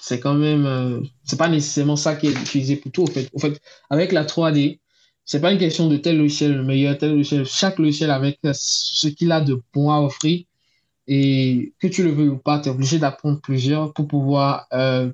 c'est 0.00 0.20
quand 0.20 0.34
même, 0.34 1.06
c'est 1.24 1.38
pas 1.38 1.48
nécessairement 1.48 1.96
ça 1.96 2.14
qui 2.16 2.28
est 2.28 2.32
utilisé 2.32 2.76
pour 2.76 2.92
tout, 2.92 3.02
au 3.02 3.06
fait. 3.06 3.28
Au 3.32 3.38
fait, 3.38 3.60
avec 3.90 4.12
la 4.12 4.24
3D, 4.24 4.80
c'est 5.24 5.40
pas 5.40 5.52
une 5.52 5.58
question 5.58 5.88
de 5.88 5.96
tel 5.96 6.18
logiciel 6.18 6.54
le 6.54 6.62
meilleur, 6.62 6.96
tel 6.98 7.12
logiciel, 7.12 7.46
chaque 7.46 7.78
logiciel 7.78 8.10
avec 8.10 8.38
ce 8.52 9.08
qu'il 9.08 9.32
a 9.32 9.40
de 9.40 9.60
bon 9.72 9.90
à 9.90 10.00
offrir. 10.00 10.44
Et 11.06 11.74
que 11.78 11.86
tu 11.86 12.02
le 12.02 12.10
veux 12.10 12.30
ou 12.30 12.38
pas, 12.38 12.60
tu 12.60 12.68
es 12.68 12.72
obligé 12.72 12.98
d'apprendre 12.98 13.40
plusieurs 13.40 13.92
pour 13.92 14.08
pouvoir 14.08 14.66
euh, 14.72 15.10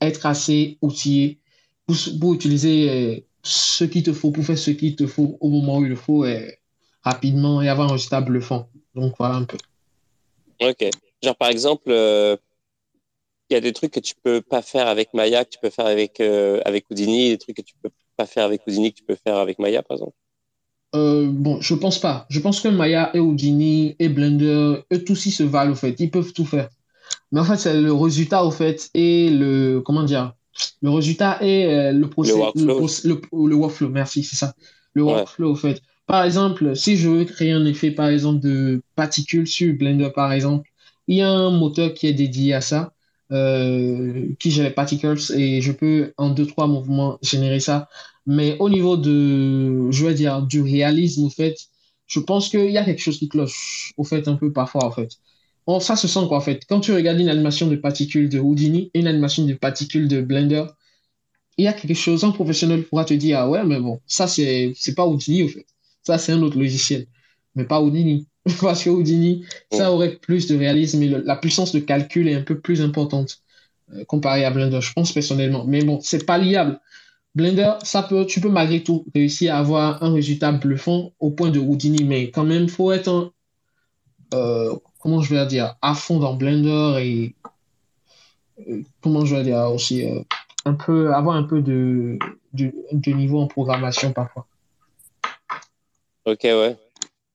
être 0.00 0.26
assez 0.26 0.78
outillé 0.80 1.38
pour, 1.86 2.32
utiliser 2.32 2.90
euh, 2.90 3.20
ce 3.42 3.84
qu'il 3.84 4.02
te 4.02 4.12
faut, 4.14 4.30
pour 4.30 4.44
faire 4.44 4.56
ce 4.56 4.70
qu'il 4.70 4.96
te 4.96 5.06
faut 5.06 5.36
au 5.40 5.50
moment 5.50 5.78
où 5.78 5.84
il 5.84 5.90
le 5.90 5.96
faut, 5.96 6.24
et 6.24 6.58
rapidement 7.02 7.60
et 7.60 7.68
avoir 7.68 7.90
un 7.90 7.92
résultat 7.92 8.22
bluffant. 8.22 8.70
Donc 8.94 9.14
voilà 9.18 9.34
un 9.34 9.44
peu. 9.44 9.58
Ok. 10.62 10.88
Genre 11.22 11.36
par 11.36 11.50
exemple, 11.50 11.90
euh, 11.90 12.36
il 13.50 13.54
y 13.54 13.56
a 13.56 13.60
des 13.60 13.74
trucs 13.74 13.92
que 13.92 14.00
tu 14.00 14.14
peux 14.22 14.40
pas 14.40 14.62
faire 14.62 14.88
avec 14.88 15.12
Maya, 15.12 15.44
que 15.44 15.50
tu 15.50 15.58
peux 15.58 15.68
faire 15.68 15.86
avec, 15.86 16.20
avec 16.20 16.86
Houdini, 16.90 17.28
des 17.28 17.38
trucs 17.38 17.56
que 17.56 17.62
tu 17.62 17.74
peux 17.82 17.90
pas 18.16 18.24
faire 18.24 18.44
avec 18.44 18.66
Houdini 18.66 18.92
que 18.92 18.98
tu 18.98 19.04
peux 19.04 19.16
faire 19.16 19.36
avec 19.36 19.58
Maya, 19.58 19.82
par 19.82 19.96
exemple 19.96 20.16
euh, 20.94 21.28
bon, 21.30 21.60
je 21.60 21.74
pense 21.74 21.98
pas. 21.98 22.26
Je 22.28 22.40
pense 22.40 22.60
que 22.60 22.68
Maya 22.68 23.10
et 23.14 23.20
Houdini 23.20 23.96
et 23.98 24.08
Blender, 24.08 24.84
eux 24.92 25.04
tous 25.04 25.26
ils 25.26 25.32
se 25.32 25.42
valent 25.42 25.72
au 25.72 25.74
fait. 25.74 25.98
Ils 25.98 26.10
peuvent 26.10 26.32
tout 26.32 26.44
faire. 26.44 26.68
Mais 27.32 27.40
en 27.40 27.44
fait, 27.44 27.56
c'est 27.56 27.80
le 27.80 27.92
résultat 27.92 28.44
au 28.44 28.50
fait 28.50 28.90
et 28.94 29.30
le 29.30 29.80
comment 29.80 30.04
dire 30.04 30.34
le 30.82 30.90
résultat 30.90 31.38
et 31.42 31.66
euh, 31.66 31.92
le 31.92 32.08
processus, 32.08 33.04
le, 33.04 33.20
le, 33.32 33.54
workflow. 33.54 33.88
Merci, 33.88 34.22
c'est 34.22 34.36
ça. 34.36 34.54
Le 34.94 35.02
workflow 35.02 35.50
au 35.50 35.56
fait. 35.56 35.82
Par 36.06 36.22
exemple, 36.22 36.76
si 36.76 36.96
je 36.96 37.08
veux 37.08 37.24
créer 37.24 37.52
un 37.52 37.64
effet 37.66 37.90
par 37.90 38.08
exemple 38.08 38.40
de 38.40 38.82
particules 38.94 39.46
sur 39.46 39.74
Blender 39.74 40.10
par 40.14 40.32
exemple, 40.32 40.70
il 41.08 41.16
y 41.16 41.22
a 41.22 41.30
un 41.30 41.50
moteur 41.50 41.92
qui 41.92 42.06
est 42.06 42.12
dédié 42.12 42.54
à 42.54 42.60
ça. 42.60 42.92
Euh, 43.32 44.34
qui 44.38 44.50
gère 44.50 44.64
les 44.64 44.70
particles 44.70 45.16
et 45.34 45.62
je 45.62 45.72
peux 45.72 46.12
en 46.18 46.28
deux 46.28 46.46
trois 46.46 46.66
mouvements 46.66 47.18
générer 47.22 47.58
ça. 47.58 47.88
Mais 48.26 48.56
au 48.58 48.68
niveau 48.68 48.96
de, 48.98 49.90
je 49.90 50.06
veux 50.06 50.14
dire, 50.14 50.42
du 50.42 50.60
réalisme, 50.60 51.24
au 51.24 51.30
fait, 51.30 51.56
je 52.06 52.20
pense 52.20 52.48
qu'il 52.50 52.70
y 52.70 52.78
a 52.78 52.84
quelque 52.84 53.00
chose 53.00 53.18
qui 53.18 53.28
cloche, 53.28 53.92
au 53.96 54.04
fait, 54.04 54.28
un 54.28 54.36
peu 54.36 54.52
parfois, 54.52 54.84
en 54.84 54.90
fait. 54.90 55.08
Bon, 55.66 55.80
ça 55.80 55.96
se 55.96 56.06
sent 56.08 56.20
quoi, 56.28 56.38
en 56.38 56.40
fait. 56.42 56.64
Quand 56.68 56.80
tu 56.80 56.92
regardes 56.92 57.18
une 57.18 57.28
animation 57.30 57.66
de 57.68 57.76
particules 57.76 58.28
de 58.28 58.38
Houdini 58.40 58.90
et 58.94 59.00
une 59.00 59.06
animation 59.06 59.44
de 59.46 59.54
particules 59.54 60.08
de 60.08 60.20
Blender, 60.20 60.64
il 61.56 61.64
y 61.64 61.68
a 61.68 61.72
quelque 61.72 61.94
chose, 61.94 62.24
un 62.24 62.30
professionnel 62.32 62.84
pourra 62.84 63.04
te 63.04 63.14
dire, 63.14 63.38
ah 63.40 63.48
ouais, 63.48 63.64
mais 63.64 63.80
bon, 63.80 64.00
ça, 64.06 64.26
c'est, 64.26 64.74
pas 64.96 65.06
Houdini, 65.06 65.44
au 65.44 65.48
fait. 65.48 65.66
Ça, 66.02 66.18
c'est 66.18 66.32
un 66.32 66.42
autre 66.42 66.58
logiciel, 66.58 67.06
mais 67.54 67.64
pas 67.64 67.80
Houdini. 67.80 68.26
Parce 68.60 68.84
que 68.84 68.90
Houdini, 68.90 69.44
ça 69.72 69.92
aurait 69.92 70.16
plus 70.16 70.46
de 70.46 70.56
réalisme 70.56 71.02
et 71.02 71.08
la 71.08 71.36
puissance 71.36 71.72
de 71.72 71.80
calcul 71.80 72.28
est 72.28 72.34
un 72.34 72.42
peu 72.42 72.58
plus 72.58 72.82
importante 72.82 73.38
euh, 73.92 74.04
comparé 74.04 74.44
à 74.44 74.50
Blender, 74.50 74.80
je 74.80 74.92
pense 74.92 75.12
personnellement. 75.12 75.64
Mais 75.66 75.82
bon, 75.82 76.00
c'est 76.02 76.26
pas 76.26 76.38
liable. 76.38 76.80
Blender, 77.34 77.72
ça 77.82 78.02
peut, 78.02 78.26
tu 78.26 78.40
peux 78.40 78.50
malgré 78.50 78.82
tout 78.82 79.06
réussir 79.14 79.54
à 79.54 79.58
avoir 79.58 80.02
un 80.02 80.12
résultat 80.12 80.52
bluffant 80.52 81.12
au 81.20 81.30
point 81.30 81.50
de 81.50 81.58
Houdini, 81.58 82.04
mais 82.04 82.30
quand 82.30 82.44
même, 82.44 82.68
faut 82.68 82.92
être, 82.92 83.32
euh, 84.34 84.76
comment 85.00 85.20
je 85.20 85.34
vais 85.34 85.46
dire, 85.46 85.74
à 85.82 85.94
fond 85.94 86.20
dans 86.20 86.34
Blender 86.34 87.02
et 87.02 87.34
euh, 88.68 88.82
comment 89.00 89.24
je 89.24 89.34
vais 89.36 89.42
dire 89.42 89.70
aussi, 89.72 90.04
un 90.64 90.74
peu, 90.74 91.12
avoir 91.12 91.36
un 91.36 91.42
peu 91.42 91.60
de, 91.60 92.18
de, 92.52 92.72
de, 92.92 93.10
niveau 93.10 93.40
en 93.40 93.48
programmation 93.48 94.12
parfois. 94.12 94.46
Ok, 96.24 96.44
ouais. 96.44 96.76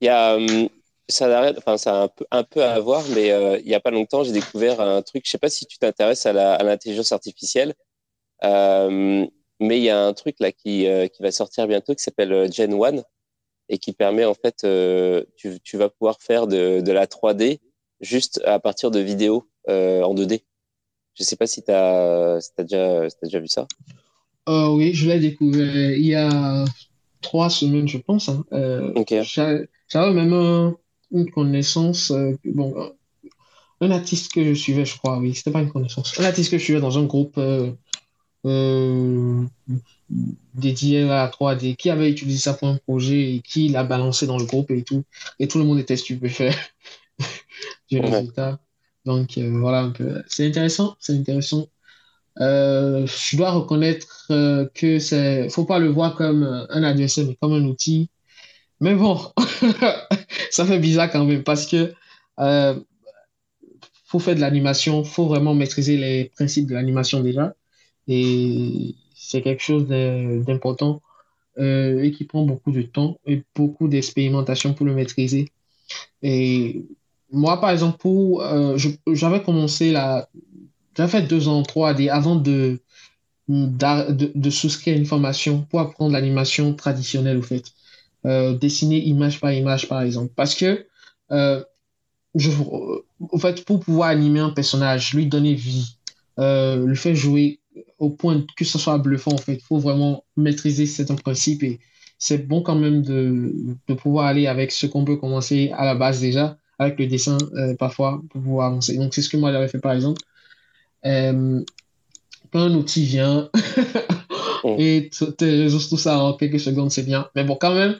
Il 0.02 0.06
y 0.06 0.10
a, 0.10 0.38
hum, 0.38 0.70
ça 1.10 1.54
enfin, 1.58 1.78
ça 1.78 2.02
a 2.02 2.04
un 2.04 2.08
peu, 2.08 2.26
un 2.32 2.44
peu 2.44 2.64
à 2.64 2.80
voir, 2.80 3.04
mais 3.14 3.32
euh, 3.32 3.60
il 3.60 3.66
n'y 3.66 3.74
a 3.74 3.80
pas 3.80 3.92
longtemps, 3.92 4.24
j'ai 4.24 4.32
découvert 4.32 4.80
un 4.80 5.02
truc. 5.02 5.24
Je 5.26 5.32
sais 5.32 5.38
pas 5.38 5.50
si 5.50 5.66
tu 5.66 5.78
t'intéresses 5.78 6.26
à 6.26 6.34
l'intelligence 6.64 7.12
artificielle, 7.12 7.74
euh, 8.44 9.26
mais 9.60 9.78
il 9.78 9.84
y 9.84 9.90
a 9.90 10.06
un 10.06 10.14
truc 10.14 10.38
là 10.40 10.52
qui, 10.52 10.88
euh, 10.88 11.08
qui 11.08 11.22
va 11.22 11.32
sortir 11.32 11.68
bientôt 11.68 11.96
qui 11.96 12.04
s'appelle 12.04 12.52
Gen 12.52 12.74
1 12.74 13.04
et 13.70 13.78
qui 13.78 13.94
permet 13.94 14.26
en 14.26 14.34
fait, 14.34 14.66
tu, 15.36 15.60
tu, 15.64 15.78
vas 15.78 15.90
pouvoir 15.90 16.18
faire 16.22 16.48
de, 16.48 16.82
de, 16.82 16.92
la 16.92 17.06
3D 17.06 17.60
juste 18.02 18.42
à 18.46 18.60
partir 18.60 18.92
de 18.92 19.00
vidéos 19.00 19.48
en 19.68 20.16
2D. 20.16 20.44
Je 21.16 21.24
sais 21.24 21.36
pas 21.36 21.48
si 21.48 21.64
tu 21.64 21.72
as, 21.72 22.36
as, 22.36 22.64
déjà, 22.64 23.04
as 23.04 23.10
déjà 23.22 23.40
vu 23.40 23.48
ça. 23.48 23.68
oui, 24.48 24.94
je 24.94 25.08
l'ai 25.08 25.20
découvert 25.20 25.92
il 25.92 26.06
y 26.06 26.16
a 26.16 26.66
trois 27.22 27.50
semaines, 27.50 27.88
je 27.88 27.98
pense. 27.98 28.30
Hein. 28.30 28.44
J'avais 29.88 30.14
même 30.14 30.34
un, 30.34 30.76
une 31.12 31.30
connaissance, 31.30 32.12
euh, 32.12 32.38
bon, 32.46 32.92
un 33.82 33.92
artiste 33.92 34.32
que 34.34 34.44
je 34.44 34.54
suivais, 34.54 34.86
je 34.86 34.98
crois, 34.98 35.18
oui, 35.18 35.36
c'était 35.36 35.52
pas 35.52 35.62
une 35.62 35.72
connaissance, 35.72 36.20
un 36.20 36.24
artiste 36.24 36.52
que 36.52 36.58
je 36.58 36.64
suivais 36.64 36.82
dans 36.82 36.98
un 36.98 37.06
groupe 37.06 37.38
euh, 37.38 37.72
euh, 38.46 39.44
dédié 40.54 41.04
à 41.04 41.08
la 41.08 41.28
3D, 41.30 41.76
qui 41.76 41.90
avait 41.90 42.10
utilisé 42.10 42.40
ça 42.40 42.54
pour 42.54 42.68
un 42.68 42.78
projet 42.78 43.36
et 43.36 43.40
qui 43.42 43.70
l'a 43.70 43.84
balancé 43.84 44.28
dans 44.28 44.38
le 44.38 44.46
groupe 44.46 44.72
et 44.72 44.84
tout, 44.84 45.04
et 45.40 45.48
tout 45.48 45.58
le 45.58 45.66
monde 45.66 45.80
était 45.80 45.98
stupéfait 45.98 46.56
du 47.90 48.00
résultat. 48.00 48.60
Donc 49.06 49.38
voilà 49.38 49.80
un 49.80 49.92
peu. 49.92 50.22
C'est 50.28 50.46
intéressant, 50.46 50.96
c'est 51.00 51.14
intéressant. 51.14 51.68
je 52.38 53.38
dois 53.38 53.52
reconnaître 53.52 54.28
que 54.74 55.00
c'est, 55.00 55.50
faut 55.50 55.66
pas 55.66 55.80
le 55.80 55.88
voir 55.88 56.16
comme 56.16 56.44
un 56.44 56.84
adversaire, 56.84 57.26
mais 57.26 57.38
comme 57.42 57.54
un 57.54 57.64
outil 57.64 58.10
Mais 58.82 58.96
bon, 58.96 59.20
ça 60.52 60.66
fait 60.66 60.80
bizarre 60.80 61.12
quand 61.12 61.26
même 61.26 61.44
parce 61.44 61.66
que 61.66 61.94
euh, 62.40 62.80
pour 64.10 64.24
faire 64.24 64.36
de 64.36 64.42
l'animation, 64.42 65.04
faut 65.04 65.28
vraiment 65.28 65.54
maîtriser 65.54 65.98
les 65.98 66.26
principes 66.26 66.68
de 66.68 66.74
l'animation 66.74 67.22
déjà. 67.22 67.54
Et 68.08 68.96
c'est 69.14 69.42
quelque 69.42 69.62
chose 69.62 69.88
d'important 69.88 71.02
euh, 71.60 72.02
et 72.04 72.12
qui 72.12 72.24
prend 72.24 72.44
beaucoup 72.44 72.72
de 72.72 72.82
temps 72.82 73.20
et 73.26 73.44
beaucoup 73.56 73.88
d'expérimentation 73.88 74.74
pour 74.74 74.86
le 74.86 74.94
maîtriser. 74.96 75.50
Et 76.24 76.86
moi, 77.32 77.60
par 77.60 77.70
exemple, 77.72 77.98
pour, 77.98 78.42
euh, 78.44 78.78
j'avais 79.12 79.44
commencé 79.44 79.92
la, 79.92 80.30
j'avais 80.96 81.10
fait 81.10 81.22
deux 81.24 81.48
ans 81.48 81.60
en 81.60 81.64
3D 81.64 82.10
avant 82.10 82.36
de, 82.36 82.82
de, 83.48 84.32
de, 84.36 84.50
souscrire 84.50 84.98
une 84.98 85.06
formation 85.06 85.62
pour 85.70 85.80
apprendre 85.82 86.14
l'animation 86.14 86.74
traditionnelle, 86.74 87.38
au 87.38 87.42
fait. 87.42 87.74
Euh, 88.26 88.54
dessiner 88.54 89.00
image 89.00 89.40
par 89.40 89.54
image, 89.54 89.88
par 89.88 90.02
exemple. 90.02 90.34
Parce 90.36 90.54
que, 90.54 90.86
euh, 91.32 91.64
je, 92.36 92.52
en 93.32 93.38
fait, 93.38 93.64
pour 93.64 93.80
pouvoir 93.80 94.10
animer 94.10 94.42
un 94.42 94.50
personnage, 94.50 95.14
lui 95.14 95.26
donner 95.26 95.54
vie, 95.54 95.96
euh, 96.38 96.86
le 96.86 96.96
faire 96.96 97.16
jouer 97.16 97.60
au 97.98 98.10
point 98.10 98.46
que 98.58 98.66
ce 98.66 98.78
soit 98.78 98.98
bluffant, 98.98 99.32
en 99.32 99.38
fait, 99.38 99.56
il 99.56 99.62
faut 99.62 99.80
vraiment 99.80 100.26
maîtriser 100.36 100.86
certains 100.86 101.16
principes 101.16 101.64
et 101.64 101.80
c'est 102.18 102.46
bon 102.46 102.62
quand 102.62 102.76
même 102.76 103.02
de, 103.04 103.54
de 103.88 103.94
pouvoir 103.94 104.26
aller 104.26 104.48
avec 104.48 104.72
ce 104.74 104.86
qu'on 104.86 105.06
peut 105.06 105.16
commencer 105.16 105.72
à 105.78 105.86
la 105.86 105.96
base 105.96 106.20
déjà, 106.20 106.58
avec 106.78 107.00
le 107.00 107.08
dessin 107.08 107.38
parfois, 107.78 108.22
pour 108.30 108.42
pouvoir 108.42 108.68
avancer. 108.68 108.98
Donc, 108.98 109.14
c'est 109.14 109.22
ce 109.22 109.30
que 109.30 109.38
moi 109.38 109.54
j'avais 109.54 109.70
fait 109.70 109.80
par 109.80 109.94
exemple. 109.94 110.22
quand 111.04 111.64
un 112.54 112.74
outil 112.74 113.06
vient. 113.06 113.50
et 114.78 115.10
tu 115.12 115.26
résoudre 115.40 115.90
tout 115.90 115.98
ça 115.98 116.20
en 116.20 116.34
quelques 116.34 116.60
secondes, 116.60 116.92
c'est 116.92 117.04
bien. 117.04 117.30
Mais 117.36 117.44
bon, 117.44 117.56
quand 117.56 117.74
même, 117.74 117.98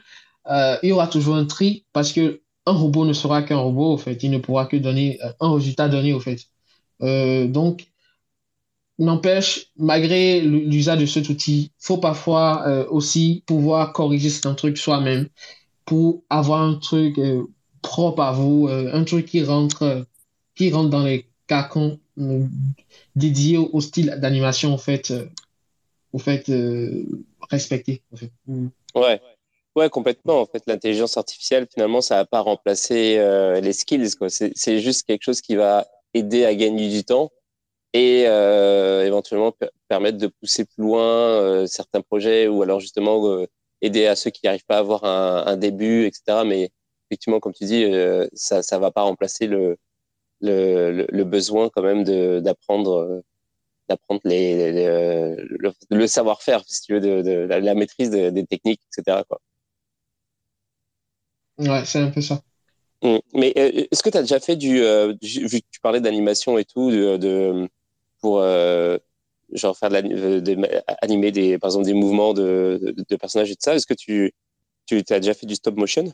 euh, 0.50 0.78
il 0.84 0.90
y 0.90 0.92
aura 0.92 1.08
toujours 1.08 1.36
un 1.36 1.46
tri 1.46 1.86
parce 1.94 2.12
que 2.12 2.42
un 2.66 2.74
robot 2.74 3.06
ne 3.06 3.14
sera 3.14 3.42
qu'un 3.42 3.58
robot, 3.58 3.94
au 3.94 3.98
fait. 3.98 4.22
Il 4.24 4.32
ne 4.32 4.38
pourra 4.38 4.66
que 4.66 4.78
donner 4.78 5.20
euh, 5.24 5.32
un 5.40 5.54
résultat 5.54 5.90
donné, 5.90 6.14
au 6.14 6.20
fait. 6.20 6.46
Euh, 7.02 7.48
donc, 7.48 7.88
n'empêche, 9.00 9.68
malgré 9.78 10.42
l'usage 10.42 11.00
de 11.00 11.06
cet 11.06 11.30
outil, 11.30 11.72
faut 11.80 11.98
parfois 11.98 12.86
aussi 12.90 13.44
pouvoir 13.46 13.94
corriger 13.94 14.30
certains 14.30 14.56
trucs 14.56 14.78
soi-même 14.78 15.30
pour 15.86 16.24
avoir 16.30 16.62
un 16.62 16.76
truc 16.76 17.18
propre 17.82 18.22
à 18.22 18.34
vous, 18.34 18.68
un 18.70 19.04
truc 19.06 19.28
qui 19.28 19.42
rentre, 19.42 20.06
qui 20.54 20.70
rentre 20.70 20.90
dans 20.90 21.04
les 21.04 21.30
carcans 21.48 21.98
dédiés 23.16 23.58
au, 23.58 23.80
style 23.80 24.18
d'animation, 24.20 24.74
en 24.74 24.78
fait, 24.78 25.14
fait, 26.18 26.50
euh, 26.50 27.06
respecter. 27.50 28.02
En 28.12 28.18
fait. 28.18 28.32
Mm. 28.48 28.68
Ouais. 28.96 29.22
Ouais, 29.76 29.90
complètement. 29.90 30.42
En 30.42 30.46
fait, 30.46 30.64
l'intelligence 30.66 31.16
artificielle, 31.18 31.68
finalement, 31.72 32.02
ça 32.02 32.16
va 32.16 32.26
pas 32.26 32.42
remplacer 32.42 33.18
euh, 33.18 33.62
les 33.62 33.74
skills. 33.74 34.10
C'est 34.56 34.80
juste 34.80 35.06
quelque 35.06 35.24
chose 35.24 35.42
qui 35.42 35.56
va 35.56 35.88
aider 36.14 36.44
à 36.44 36.56
gagner 36.56 36.90
du 36.90 37.04
temps 37.04 37.32
et 37.94 38.26
euh, 38.28 39.06
éventuellement 39.06 39.54
permettre 39.88 40.18
de 40.18 40.28
pousser 40.28 40.66
plus 40.66 40.84
loin 40.84 41.04
euh, 41.04 41.68
certains 41.68 42.02
projets 42.02 42.48
ou 42.48 42.62
alors 42.62 42.80
justement 42.80 43.26
euh, 43.28 43.48
aider 43.82 44.06
à 44.06 44.16
ceux 44.16 44.30
qui 44.30 44.42
n'arrivent 44.46 44.66
pas 44.66 44.78
à 44.78 44.80
avoir 44.80 45.04
un, 45.06 45.46
un, 45.48 45.58
début, 45.58 46.06
etc. 46.06 46.44
Mais 46.46 46.72
effectivement, 47.10 47.40
comme 47.40 47.54
tu 47.54 47.66
dis, 47.66 47.86
ça 48.34 48.62
ça 48.62 48.80
va 48.80 48.92
pas 48.92 49.04
remplacer 49.04 49.48
le, 49.48 49.78
le, 50.42 51.08
le 51.10 51.24
besoin 51.24 51.70
quand 51.70 51.82
même 51.82 52.04
d'apprendre 52.42 53.24
d'apprendre 53.90 54.22
les, 54.24 54.72
le, 54.72 56.08
savoir-faire, 56.08 56.64
si 56.68 56.84
tu 56.84 56.94
veux, 56.94 57.02
de, 57.02 57.32
la, 57.48 57.74
maîtrise 57.74 58.12
des 58.12 58.46
techniques, 58.46 58.82
etc. 58.98 59.24
Quoi. 59.28 59.40
Ouais, 61.60 61.84
c'est 61.86 62.00
un 62.00 62.10
peu 62.10 62.22
ça. 62.22 62.42
Mmh. 63.04 63.18
Mais 63.34 63.54
euh, 63.58 63.86
est-ce 63.92 64.02
que 64.04 64.10
tu 64.10 64.18
as 64.18 64.22
déjà 64.22 64.40
fait 64.40 64.56
du, 64.56 64.82
euh, 64.82 65.14
vu 65.22 65.62
que 65.62 65.68
tu 65.72 65.80
parlais 65.82 66.02
d'animation 66.02 66.58
et 66.58 66.66
tout, 66.66 66.90
de, 66.92 67.68
pour 68.22 68.40
euh, 68.40 68.98
genre 69.54 69.78
faire 69.78 69.90
de, 69.90 70.58
animer 71.02 71.32
des, 71.32 71.58
par 71.58 71.70
exemple 71.70 71.86
des 71.86 71.94
mouvements 71.94 72.34
de, 72.34 72.96
de, 73.10 73.16
personnages 73.16 73.52
et 73.52 73.56
tout 73.56 73.62
ça, 73.64 73.76
est-ce 73.76 73.88
que 73.88 73.94
tu, 73.94 74.34
tu 74.86 75.04
as 75.10 75.20
déjà 75.20 75.34
fait 75.34 75.46
du 75.46 75.56
stop 75.56 75.76
motion? 75.78 76.12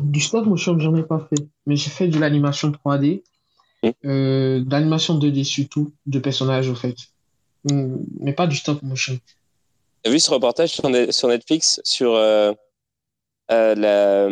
Du 0.00 0.20
stop 0.20 0.46
motion, 0.46 0.78
j'en 0.78 0.96
ai 0.96 1.02
pas 1.02 1.20
fait, 1.30 1.46
mais 1.66 1.76
j'ai 1.76 1.90
fait 1.90 2.08
de 2.08 2.18
l'animation 2.18 2.70
3D 2.70 3.22
euh, 4.04 4.60
d'animation 4.60 5.18
2D 5.18 5.44
surtout, 5.44 5.92
de 6.06 6.18
personnages 6.20 6.68
au 6.68 6.74
fait. 6.74 6.94
Hmm, 7.64 7.96
mais 8.20 8.32
pas 8.32 8.46
du 8.46 8.56
stop 8.56 8.80
motion. 8.82 9.18
Tu 10.02 10.08
as 10.08 10.12
vu 10.12 10.20
ce 10.20 10.30
reportage 10.30 10.70
sur, 10.70 11.28
Netflix 11.28 11.80
sur 11.84 12.14
euh, 12.14 12.52
euh, 13.50 13.74
la, 13.74 14.28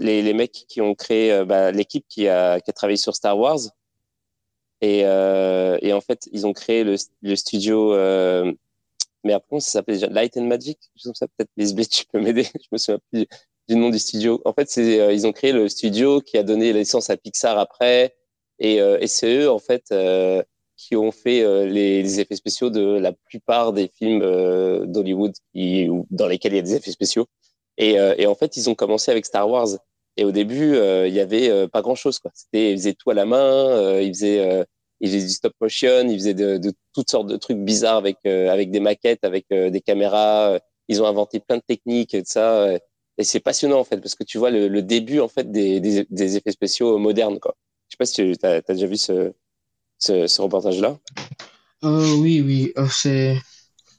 les, 0.00 0.22
les, 0.22 0.34
mecs 0.34 0.64
qui 0.68 0.80
ont 0.80 0.94
créé 0.94 1.44
bah, 1.44 1.70
l'équipe 1.70 2.04
qui 2.08 2.28
a, 2.28 2.60
qui 2.60 2.70
a 2.70 2.72
travaillé 2.72 2.96
sur 2.96 3.14
Star 3.14 3.38
Wars. 3.38 3.60
Et, 4.80 5.00
et 5.00 5.92
en 5.92 6.00
fait 6.00 6.28
ils 6.32 6.46
ont 6.46 6.52
créé 6.52 6.84
le, 6.84 6.96
le 7.22 7.36
studio 7.36 7.94
mais 9.24 9.32
après 9.32 9.58
ça 9.58 9.70
s'appelait 9.70 9.94
déjà? 9.94 10.06
Light 10.08 10.36
and 10.36 10.44
Magic? 10.44 10.78
Je 10.94 11.10
sais 11.12 11.26
peut-être 11.36 11.50
Lisbeth 11.56 11.88
tu 11.88 12.04
peux 12.06 12.20
m'aider. 12.20 12.44
Je 12.54 12.68
me 12.70 12.78
souviens 12.78 13.00
plus 13.10 13.26
du 13.68 13.74
nom 13.74 13.90
du 13.90 13.98
studio. 13.98 14.40
En 14.44 14.52
fait 14.52 14.68
c'est 14.70 15.14
ils 15.14 15.26
ont 15.26 15.32
créé 15.32 15.52
le 15.52 15.68
studio 15.68 16.20
qui 16.20 16.36
a 16.36 16.42
donné 16.42 16.72
l'essence 16.72 17.10
à 17.10 17.16
Pixar 17.16 17.58
après 17.58 18.15
et, 18.58 18.80
euh, 18.80 18.98
et 19.00 19.06
c'est 19.06 19.38
eux, 19.38 19.50
en 19.50 19.58
fait, 19.58 19.84
euh, 19.92 20.42
qui 20.76 20.96
ont 20.96 21.12
fait 21.12 21.42
euh, 21.42 21.66
les, 21.66 22.02
les, 22.02 22.20
effets 22.20 22.36
spéciaux 22.36 22.70
de 22.70 22.98
la 22.98 23.12
plupart 23.12 23.72
des 23.72 23.88
films 23.88 24.20
d'Hollywood 24.86 25.34
dans 26.10 26.26
lesquels 26.26 26.52
il 26.52 26.56
y 26.56 26.58
a 26.58 26.62
des 26.62 26.74
effets 26.74 26.90
spéciaux. 26.90 27.26
Et, 27.78 27.94
et, 27.94 28.26
en 28.26 28.34
fait, 28.34 28.56
ils 28.56 28.70
ont 28.70 28.74
commencé 28.74 29.10
avec 29.10 29.26
Star 29.26 29.48
Wars. 29.48 29.68
Et 30.16 30.24
au 30.24 30.32
début, 30.32 30.76
il 31.06 31.12
y 31.12 31.20
avait 31.20 31.68
pas 31.68 31.82
grand 31.82 31.94
chose. 31.94 32.18
Quoi. 32.18 32.30
C'était, 32.34 32.72
ils 32.72 32.78
faisaient 32.78 32.94
tout 32.94 33.10
à 33.10 33.14
la 33.14 33.26
main. 33.26 34.00
ils 34.00 34.14
faisaient, 34.14 34.66
ils 35.00 35.08
faisaient 35.10 35.26
du 35.26 35.30
stop 35.30 35.52
motion. 35.60 36.08
Ils 36.08 36.14
faisaient 36.14 36.34
de, 36.34 36.56
de 36.56 36.72
toutes 36.94 37.10
sortes 37.10 37.26
de 37.26 37.36
trucs 37.36 37.58
bizarres 37.58 37.96
avec 37.98 38.24
avec 38.24 38.70
des 38.70 38.80
maquettes, 38.80 39.24
avec 39.24 39.46
des 39.50 39.80
caméras. 39.82 40.58
Ils 40.88 41.02
ont 41.02 41.06
inventé 41.06 41.40
plein 41.40 41.58
de 41.58 41.62
techniques 41.66 42.14
et 42.14 42.22
de 42.22 42.26
ça. 42.26 42.66
Et 43.18 43.24
c'est 43.24 43.40
passionnant 43.40 43.78
en 43.80 43.84
fait 43.84 43.98
parce 43.98 44.14
que 44.14 44.24
tu 44.24 44.38
vois 44.38 44.50
le, 44.50 44.68
le 44.68 44.82
début 44.82 45.20
en 45.20 45.28
fait 45.28 45.50
des, 45.50 45.80
des, 45.80 46.06
des 46.08 46.36
effets 46.36 46.52
spéciaux 46.52 46.98
modernes 46.98 47.38
quoi. 47.40 47.54
Je 47.98 48.04
sais 48.04 48.12
pas 48.22 48.30
si 48.30 48.36
tu 48.38 48.46
as, 48.46 48.74
déjà 48.74 48.86
vu 48.86 48.96
ce, 48.96 49.32
ce, 49.98 50.40
reportage-là. 50.42 50.98
Euh, 51.84 52.14
oui, 52.16 52.40
oui. 52.40 52.72
Euh, 52.76 52.86
c'est... 52.90 53.36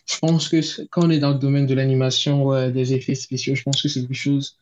Je 0.06 0.20
pense 0.20 0.50
que 0.50 0.86
quand 0.86 1.06
on 1.06 1.10
est 1.10 1.20
dans 1.20 1.32
le 1.32 1.40
domaine 1.40 1.66
de 1.66 1.74
l'animation, 1.74 2.70
des 2.70 2.94
effets 2.94 3.16
spéciaux, 3.16 3.56
je 3.56 3.64
pense 3.64 3.82
que 3.82 3.90
c'est 3.90 4.02
quelque 4.02 4.14
chose 4.14 4.56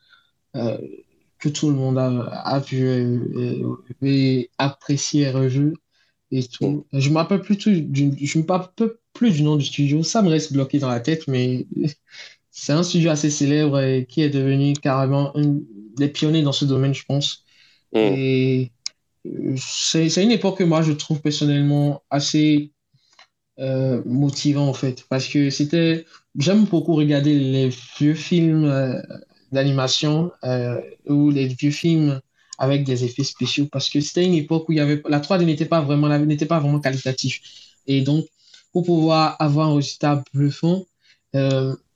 euh, 0.56 0.78
que 1.38 1.50
tout 1.50 1.70
le 1.70 1.76
monde 1.76 2.00
a, 2.00 2.08
a 2.08 2.60
vu 2.60 3.62
et, 4.02 4.50
apprécié 4.58 5.24
et 5.24 5.32
revu. 5.32 5.76
Et 6.32 6.44
tout. 6.48 6.86
Mm. 6.92 7.00
Je 7.00 7.10
me 7.10 7.18
rappelle 7.18 7.42
plus 7.42 7.58
du, 7.58 8.12
je 8.20 8.40
me 8.40 8.46
rappelle 8.48 8.94
plus 9.14 9.32
du 9.32 9.44
nom 9.44 9.56
du 9.56 9.66
studio. 9.66 10.02
Ça 10.02 10.24
me 10.24 10.30
reste 10.30 10.54
bloqué 10.54 10.80
dans 10.80 10.90
la 10.90 11.00
tête, 11.00 11.28
mais 11.28 11.68
c'est 12.52 12.74
un 12.74 12.84
studio 12.84 13.12
assez 13.12 13.30
célèbre 13.30 13.80
et 13.82 14.08
qui 14.08 14.22
est 14.22 14.30
devenu 14.30 14.74
carrément 14.74 15.36
un 15.38 15.60
des 15.98 16.08
pionniers 16.08 16.42
dans 16.42 16.54
ce 16.54 16.66
domaine, 16.66 16.96
je 16.96 17.06
pense. 17.06 17.44
Mm. 17.94 17.98
Et 17.98 18.72
c'est 19.58 20.24
une 20.24 20.32
époque 20.32 20.60
que 20.60 20.64
moi 20.64 20.82
je 20.82 20.92
trouve 20.92 21.22
personnellement 21.22 22.04
assez 22.10 22.72
euh, 23.60 24.02
motivant 24.06 24.68
en 24.68 24.74
fait. 24.74 25.06
Parce 25.10 25.28
que 25.28 25.50
c'était 25.50 26.06
j'aime 26.38 26.66
beaucoup 26.66 26.96
regarder 26.96 27.38
les 27.38 27.70
vieux 28.00 28.14
films 28.16 28.66
euh, 28.66 29.02
d'animation 29.52 30.32
euh, 30.44 30.82
ou 31.08 31.32
les 31.32 31.48
vieux 31.48 31.72
films 31.72 32.20
avec 32.58 32.84
des 32.84 33.04
effets 33.06 33.24
spéciaux. 33.24 33.68
Parce 33.72 33.90
que 33.90 34.02
c'était 34.02 34.26
une 34.26 34.34
époque 34.34 34.70
où 34.70 34.74
il 34.74 34.78
y 34.78 34.82
avait 34.82 35.02
la 35.08 35.20
3D 35.20 35.46
n'était 35.46 35.66
pas 35.66 35.82
vraiment 35.82 36.10
n'était 36.20 36.46
pas 36.46 36.60
vraiment 36.60 36.80
qualitatif. 36.80 37.42
Et 37.88 38.02
donc 38.02 38.26
pour 38.74 38.86
pouvoir 38.86 39.38
avoir 39.40 39.70
un 39.70 39.76
résultat 39.76 40.24
bluffant 40.34 40.86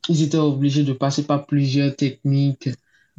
ils 0.10 0.24
étaient 0.24 0.38
obligés 0.38 0.84
de 0.84 0.94
passer 0.94 1.24
par 1.24 1.46
plusieurs 1.46 1.96
techniques 1.96 2.70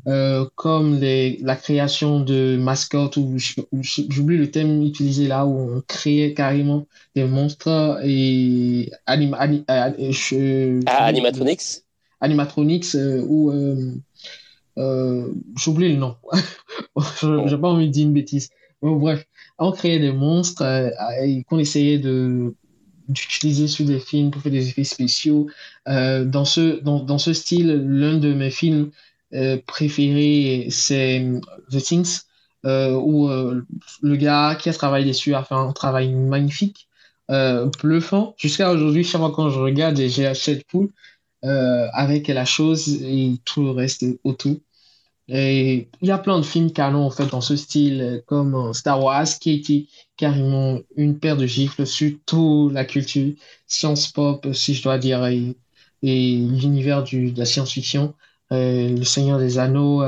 euh, 0.07 0.47
comme 0.55 0.99
les, 0.99 1.39
la 1.43 1.57
création 1.57 2.21
de 2.21 2.57
mascottes, 2.57 3.17
ou 3.17 3.37
j'oublie 3.39 4.39
le 4.39 4.51
thème 4.51 4.83
utilisé 4.83 5.27
là, 5.29 5.45
où 5.45 5.77
on 5.77 5.83
créait 5.87 6.33
carrément 6.33 6.87
des 7.15 7.25
monstres 7.25 8.01
et 8.03 8.91
anim, 9.07 9.35
euh, 9.35 10.81
ah, 10.87 11.05
animatronics? 11.05 11.83
Animatronics, 12.21 12.95
euh, 12.95 13.23
ou 13.29 13.53
j'oublie 15.57 15.93
le 15.93 15.97
nom. 15.97 16.17
J'ai 17.47 17.59
pas 17.59 17.69
envie 17.69 17.89
de 17.89 17.93
dire 17.93 18.07
une 18.07 18.15
bêtise. 18.15 18.51
bref, 18.81 19.27
on 19.59 19.73
créait 19.73 19.99
des 19.99 20.13
monstres 20.13 20.65
qu'on 21.49 21.59
essayait 21.59 21.99
de 21.99 22.55
d'utiliser 23.09 23.67
sur 23.67 23.85
des 23.85 23.99
films 23.99 24.31
pour 24.31 24.41
faire 24.41 24.53
des 24.53 24.69
effets 24.69 24.85
spéciaux. 24.85 25.49
dans, 25.87 26.45
ce, 26.45 26.81
dans, 26.81 27.01
dans 27.01 27.19
ce 27.19 27.33
style, 27.33 27.67
l'un 27.67 28.19
de 28.19 28.33
mes 28.33 28.51
films 28.51 28.83
euh, 28.85 28.91
préféré, 29.67 30.69
c'est 30.71 31.25
The 31.71 31.79
Things, 31.83 32.21
euh, 32.67 32.93
où 32.93 33.29
euh, 33.29 33.65
le 34.03 34.17
gars 34.17 34.57
qui 34.61 34.69
a 34.69 34.73
travaillé 34.73 35.07
dessus 35.07 35.35
a 35.35 35.43
fait 35.43 35.55
un 35.55 35.73
travail 35.73 36.13
magnifique, 36.15 36.89
bluffant. 37.83 38.35
Jusqu'à 38.39 38.73
aujourd'hui, 38.73 39.05
chaque 39.05 39.21
fois 39.21 39.33
quand 39.33 39.51
je 39.51 39.59
regarde, 39.59 39.97
j'ai 39.97 40.25
la 40.25 40.35
chatte 40.35 40.65
poule. 40.65 40.91
avec 41.43 42.29
la 42.29 42.45
chose 42.45 43.03
et 43.03 43.35
tout 43.45 43.63
le 43.63 43.71
reste 43.71 44.05
autour. 44.25 44.57
Et 45.29 45.89
il 46.03 46.09
y 46.09 46.11
a 46.11 46.19
plein 46.19 46.39
de 46.41 46.45
films 46.45 46.73
canon 46.73 47.07
en 47.07 47.11
fait 47.11 47.27
dans 47.27 47.41
ce 47.41 47.55
style, 47.57 48.23
comme 48.27 48.75
Star 48.75 49.03
Wars, 49.03 49.29
qui 49.41 49.53
été 49.53 49.89
carrément 50.17 50.81
une 50.97 51.19
paire 51.21 51.37
de 51.37 51.47
gifles 51.47 51.87
sur 51.87 52.13
toute 52.27 52.73
la 52.73 52.85
culture, 52.85 53.33
science 53.67 54.09
pop, 54.09 54.47
si 54.53 54.75
je 54.75 54.83
dois 54.83 54.99
dire, 54.99 55.25
et, 55.27 55.55
l'univers 56.03 57.05
de 57.05 57.39
la 57.39 57.45
science-fiction, 57.47 58.15
Le 58.51 59.05
Seigneur 59.05 59.39
des 59.39 59.59
Anneaux, 59.59 60.03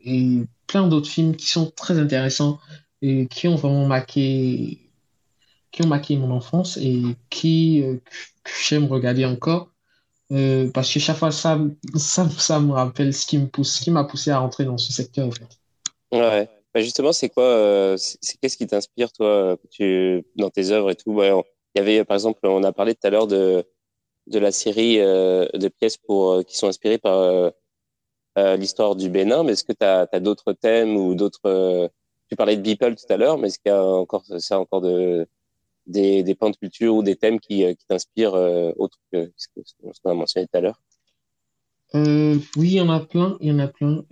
et 0.00 0.40
plein 0.66 0.88
d'autres 0.88 1.08
films 1.08 1.36
qui 1.36 1.48
sont 1.48 1.70
très 1.70 1.98
intéressants 1.98 2.58
et 3.02 3.26
qui 3.26 3.48
ont 3.48 3.56
vraiment 3.56 3.86
marqué, 3.86 4.78
qui 5.70 5.82
ont 5.82 5.88
marqué 5.88 6.16
mon 6.16 6.30
enfance 6.30 6.78
et 6.78 7.02
qui 7.28 7.82
euh, 7.82 7.96
j'aime 8.66 8.86
regarder 8.86 9.26
encore. 9.26 9.68
Euh, 10.30 10.70
parce 10.72 10.90
que 10.90 10.98
chaque 10.98 11.18
fois, 11.18 11.30
ça, 11.30 11.58
ça, 11.96 12.60
me 12.60 12.72
rappelle 12.72 13.12
ce 13.12 13.26
qui 13.26 13.36
me 13.36 13.48
pousse, 13.48 13.80
qui 13.80 13.90
m'a 13.90 14.04
poussé 14.04 14.30
à 14.30 14.38
rentrer 14.38 14.64
dans 14.64 14.78
ce 14.78 14.92
secteur, 14.92 15.28
en. 15.28 16.18
Ouais. 16.18 16.48
Bah 16.74 16.80
justement, 16.80 17.12
c'est 17.12 17.28
quoi, 17.28 17.44
euh, 17.44 17.98
c'est 17.98 18.40
qu'est-ce 18.40 18.56
qui 18.56 18.66
t'inspire, 18.66 19.12
toi, 19.12 19.58
tu, 19.70 20.24
dans 20.36 20.48
tes 20.48 20.70
œuvres 20.70 20.90
et 20.90 20.94
tout? 20.94 21.22
il 21.22 21.42
y 21.76 21.80
avait, 21.80 22.02
par 22.04 22.14
exemple, 22.14 22.40
on 22.44 22.62
a 22.62 22.72
parlé 22.72 22.94
tout 22.94 23.06
à 23.06 23.10
l'heure 23.10 23.26
de, 23.26 23.62
de 24.26 24.38
la 24.38 24.52
série 24.52 24.96
de 24.96 25.68
pièces 25.68 25.98
pour, 25.98 26.42
qui 26.46 26.56
sont 26.56 26.68
inspirées 26.68 26.96
par 26.96 27.52
l'histoire 28.36 28.96
du 28.96 29.08
Bénin, 29.10 29.44
mais 29.44 29.52
est-ce 29.52 29.64
que 29.64 29.72
tu 29.72 29.84
as, 29.84 30.06
d'autres 30.20 30.52
thèmes 30.52 30.96
ou 30.96 31.14
d'autres 31.14 31.90
tu 32.32 32.36
parlais 32.36 32.56
de 32.56 32.62
Beeple 32.62 32.94
tout 32.94 33.12
à 33.12 33.18
l'heure, 33.18 33.36
mais 33.36 33.48
est-ce 33.48 33.58
qu'il 33.58 33.70
y 33.70 33.74
a 33.74 33.84
encore, 33.84 34.24
c'est 34.38 34.54
encore 34.54 34.80
de, 34.80 35.28
des, 35.86 36.22
des 36.22 36.32
de 36.32 36.56
culture 36.56 36.94
ou 36.94 37.02
des 37.02 37.14
thèmes 37.14 37.38
qui, 37.38 37.62
euh, 37.62 37.74
qui 37.74 37.84
t'inspirent 37.86 38.34
euh, 38.34 38.72
autre 38.78 38.96
que 39.12 39.30
ce 39.36 39.48
qu'on 40.02 40.10
a 40.10 40.14
mentionné 40.14 40.46
tout 40.46 40.56
à 40.56 40.62
l'heure? 40.62 40.80
Euh, 41.94 42.38
Oui, 42.56 42.68
il 42.70 42.76
y 42.76 42.80
en 42.80 42.88
a 42.88 43.00
plein. 43.00 43.36
Il 43.40 43.48
y 43.48 43.52
en 43.52 43.58
a 43.58 43.68
plein. 43.68 44.02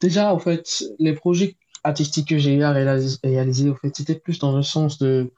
déjà, 0.00 0.32
en 0.32 0.38
fait, 0.38 0.82
les 0.98 1.12
projets 1.12 1.56
artistiques 1.84 2.28
que 2.28 2.38
j'ai 2.38 2.54
eu 2.54 2.62
à 2.62 2.70
en 2.70 3.74
fait, 3.74 3.94
c'était 3.94 4.18
plus 4.18 4.38
dans 4.38 4.56
le 4.56 4.62
sens 4.62 4.96
de 4.96 5.30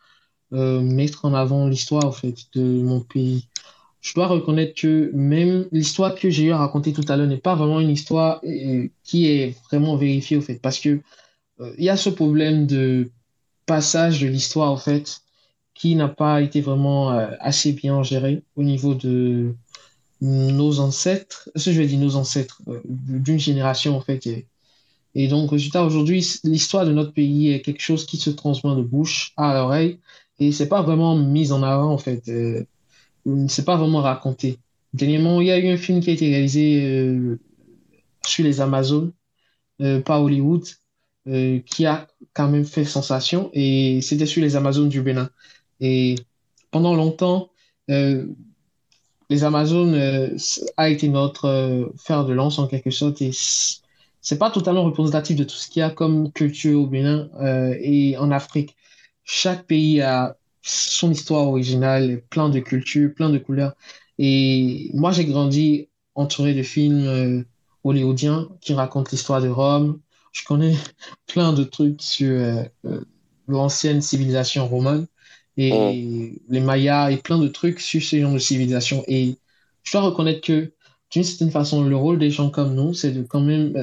mettre 0.52 1.24
en 1.24 1.34
avant 1.34 1.66
l'histoire 1.66 2.04
en 2.04 2.12
fait, 2.12 2.36
de 2.54 2.62
mon 2.62 3.00
pays 3.00 3.48
je 4.00 4.14
dois 4.14 4.26
reconnaître 4.26 4.80
que 4.80 5.10
même 5.14 5.66
l'histoire 5.72 6.14
que 6.14 6.30
j'ai 6.30 6.44
eu 6.44 6.52
à 6.52 6.58
raconter 6.58 6.92
tout 6.92 7.04
à 7.08 7.16
l'heure 7.16 7.26
n'est 7.26 7.36
pas 7.36 7.54
vraiment 7.54 7.80
une 7.80 7.90
histoire 7.90 8.40
euh, 8.44 8.88
qui 9.04 9.26
est 9.26 9.56
vraiment 9.68 9.96
vérifiée 9.96 10.36
au 10.36 10.40
fait, 10.40 10.54
parce 10.54 10.78
que 10.78 11.00
euh, 11.60 11.74
il 11.76 11.84
y 11.84 11.90
a 11.90 11.96
ce 11.96 12.08
problème 12.08 12.66
de 12.66 13.10
passage 13.66 14.20
de 14.20 14.26
l'histoire 14.26 14.72
en 14.72 14.76
fait 14.76 15.20
qui 15.74 15.94
n'a 15.94 16.08
pas 16.08 16.40
été 16.40 16.60
vraiment 16.60 17.12
euh, 17.12 17.28
assez 17.40 17.72
bien 17.72 18.02
géré 18.02 18.42
au 18.56 18.62
niveau 18.62 18.94
de 18.94 19.54
nos 20.22 20.80
ancêtres, 20.80 21.48
ce 21.56 21.66
que 21.66 21.76
je 21.76 21.80
veux 21.80 21.86
dire 21.86 21.98
nos 21.98 22.16
ancêtres 22.16 22.60
d'une 22.84 23.38
génération 23.38 23.96
en 23.96 24.00
fait. 24.00 24.26
Et, 24.26 24.46
et 25.14 25.28
donc 25.28 25.50
résultat 25.50 25.84
aujourd'hui 25.84 26.26
l'histoire 26.44 26.86
de 26.86 26.92
notre 26.92 27.12
pays 27.12 27.52
est 27.52 27.60
quelque 27.60 27.80
chose 27.80 28.06
qui 28.06 28.16
se 28.16 28.30
transmet 28.30 28.74
de 28.76 28.82
bouche 28.82 29.32
à 29.36 29.54
l'oreille 29.54 29.98
et 30.38 30.52
c'est 30.52 30.68
pas 30.68 30.82
vraiment 30.82 31.16
mis 31.16 31.52
en 31.52 31.62
avant 31.62 31.92
en 31.92 31.98
fait 31.98 32.22
ne 33.26 33.48
s'est 33.48 33.64
pas 33.64 33.76
vraiment 33.76 34.02
raconté. 34.02 34.58
Dernièrement, 34.92 35.40
il 35.40 35.46
y 35.48 35.50
a 35.50 35.58
eu 35.58 35.68
un 35.68 35.76
film 35.76 36.00
qui 36.00 36.10
a 36.10 36.12
été 36.12 36.28
réalisé 36.28 36.84
euh, 36.84 37.38
sur 38.26 38.44
les 38.44 38.60
Amazones 38.60 39.12
euh, 39.80 40.00
par 40.00 40.22
Hollywood 40.22 40.64
euh, 41.28 41.60
qui 41.60 41.86
a 41.86 42.08
quand 42.34 42.48
même 42.48 42.64
fait 42.64 42.84
sensation 42.84 43.50
et 43.52 44.00
c'était 44.02 44.26
sur 44.26 44.42
les 44.42 44.56
Amazones 44.56 44.88
du 44.88 45.02
Bénin. 45.02 45.30
Et 45.80 46.16
pendant 46.70 46.94
longtemps, 46.94 47.50
les 47.88 49.44
Amazones 49.44 50.36
a 50.76 50.88
été 50.88 51.08
notre 51.08 51.92
fer 51.98 52.24
de 52.24 52.32
lance 52.32 52.60
en 52.60 52.68
quelque 52.68 52.90
sorte 52.90 53.20
et 53.22 53.30
c'est 53.32 54.38
pas 54.38 54.50
totalement 54.50 54.84
représentatif 54.84 55.36
de 55.36 55.42
tout 55.42 55.56
ce 55.56 55.68
qu'il 55.68 55.80
y 55.80 55.82
a 55.82 55.90
comme 55.90 56.30
culture 56.30 56.82
au 56.82 56.86
Bénin 56.86 57.28
et 57.80 58.16
en 58.18 58.30
Afrique. 58.30 58.76
Chaque 59.24 59.66
pays 59.66 60.00
a 60.00 60.36
son 60.62 61.10
histoire 61.10 61.46
originale, 61.48 62.22
plein 62.30 62.48
de 62.48 62.60
cultures, 62.60 63.12
plein 63.14 63.30
de 63.30 63.38
couleurs. 63.38 63.74
Et 64.18 64.90
moi, 64.94 65.12
j'ai 65.12 65.24
grandi 65.24 65.88
entouré 66.14 66.54
de 66.54 66.62
films 66.62 67.06
euh, 67.06 67.42
hollywoodiens 67.84 68.48
qui 68.60 68.74
racontent 68.74 69.08
l'histoire 69.10 69.40
de 69.40 69.48
Rome. 69.48 70.00
Je 70.32 70.44
connais 70.44 70.76
plein 71.26 71.52
de 71.52 71.64
trucs 71.64 72.02
sur 72.02 72.30
euh, 72.30 72.62
euh, 72.84 73.00
l'ancienne 73.48 74.02
civilisation 74.02 74.68
romaine 74.68 75.06
et 75.56 75.72
oh. 75.72 75.90
les 76.48 76.60
Mayas 76.60 77.10
et 77.10 77.16
plein 77.16 77.38
de 77.38 77.48
trucs 77.48 77.80
sur 77.80 78.02
ce 78.02 78.20
genre 78.20 78.32
de 78.32 78.38
civilisation. 78.38 79.04
Et 79.08 79.36
je 79.82 79.92
dois 79.92 80.02
reconnaître 80.02 80.42
que, 80.42 80.72
d'une 81.10 81.24
certaine 81.24 81.50
façon, 81.50 81.82
le 81.82 81.96
rôle 81.96 82.18
des 82.18 82.30
gens 82.30 82.50
comme 82.50 82.74
nous, 82.74 82.94
c'est 82.94 83.10
de 83.10 83.22
quand 83.22 83.40
même 83.40 83.74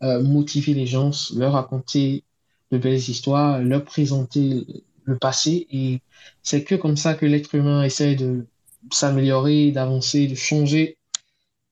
motiver 0.00 0.72
les 0.72 0.86
gens, 0.86 1.10
leur 1.36 1.52
raconter 1.52 2.24
de 2.72 2.78
belles 2.78 2.96
histoires, 2.96 3.60
leur 3.60 3.84
présenter 3.84 4.64
le 5.08 5.18
passé. 5.18 5.66
Et 5.70 6.00
c'est 6.42 6.64
que 6.64 6.74
comme 6.74 6.96
ça 6.96 7.14
que 7.14 7.26
l'être 7.26 7.54
humain 7.54 7.82
essaie 7.82 8.14
de 8.14 8.46
s'améliorer, 8.92 9.72
d'avancer, 9.72 10.26
de 10.26 10.34
changer 10.34 10.98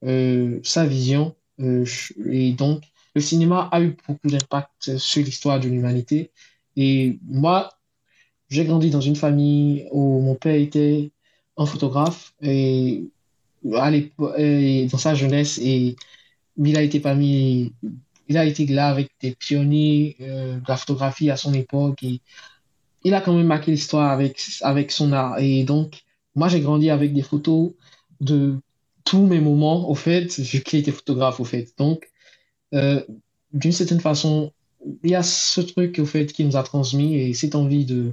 euh, 0.04 0.60
sa 0.62 0.86
vision. 0.86 1.36
Euh, 1.60 1.84
et 2.30 2.52
donc, 2.52 2.82
le 3.14 3.20
cinéma 3.20 3.68
a 3.72 3.80
eu 3.80 3.96
beaucoup 4.06 4.28
d'impact 4.28 4.98
sur 4.98 5.24
l'histoire 5.24 5.60
de 5.60 5.68
l'humanité. 5.68 6.30
Et 6.76 7.18
moi, 7.26 7.70
j'ai 8.48 8.64
grandi 8.64 8.90
dans 8.90 9.00
une 9.00 9.16
famille 9.16 9.86
où 9.92 10.20
mon 10.20 10.34
père 10.34 10.54
était 10.54 11.10
un 11.56 11.66
photographe 11.66 12.34
et, 12.42 13.04
dans 13.64 14.98
sa 14.98 15.14
jeunesse 15.14 15.58
et 15.58 15.96
il 16.56 16.76
a 16.76 16.82
été 16.82 17.00
parmi 17.00 17.72
il 18.28 18.36
a 18.38 18.44
été 18.44 18.66
là 18.66 18.88
avec 18.88 19.10
des 19.20 19.32
pionniers 19.34 20.16
euh, 20.20 20.56
de 20.56 20.64
la 20.68 20.76
photographie 20.76 21.30
à 21.30 21.36
son 21.36 21.54
époque 21.54 22.02
et 22.02 22.20
il 23.06 23.14
a 23.14 23.20
quand 23.20 23.32
même 23.32 23.46
marqué 23.46 23.70
l'histoire 23.70 24.10
avec, 24.10 24.42
avec 24.62 24.90
son 24.90 25.12
art. 25.12 25.38
Et 25.38 25.62
donc, 25.62 26.02
moi, 26.34 26.48
j'ai 26.48 26.60
grandi 26.60 26.90
avec 26.90 27.14
des 27.14 27.22
photos 27.22 27.70
de 28.20 28.56
tous 29.04 29.24
mes 29.24 29.38
moments, 29.38 29.88
au 29.88 29.94
fait, 29.94 30.40
vu 30.40 30.60
qu'il 30.60 30.80
était 30.80 30.90
photographe, 30.90 31.38
au 31.38 31.44
fait. 31.44 31.72
Donc, 31.78 32.10
euh, 32.74 33.00
d'une 33.52 33.70
certaine 33.70 34.00
façon, 34.00 34.52
il 35.04 35.10
y 35.10 35.14
a 35.14 35.22
ce 35.22 35.60
truc, 35.60 36.00
au 36.00 36.04
fait, 36.04 36.26
qui 36.26 36.42
nous 36.44 36.56
a 36.56 36.64
transmis 36.64 37.14
et 37.14 37.32
cette 37.32 37.54
envie 37.54 37.84
de 37.84 38.12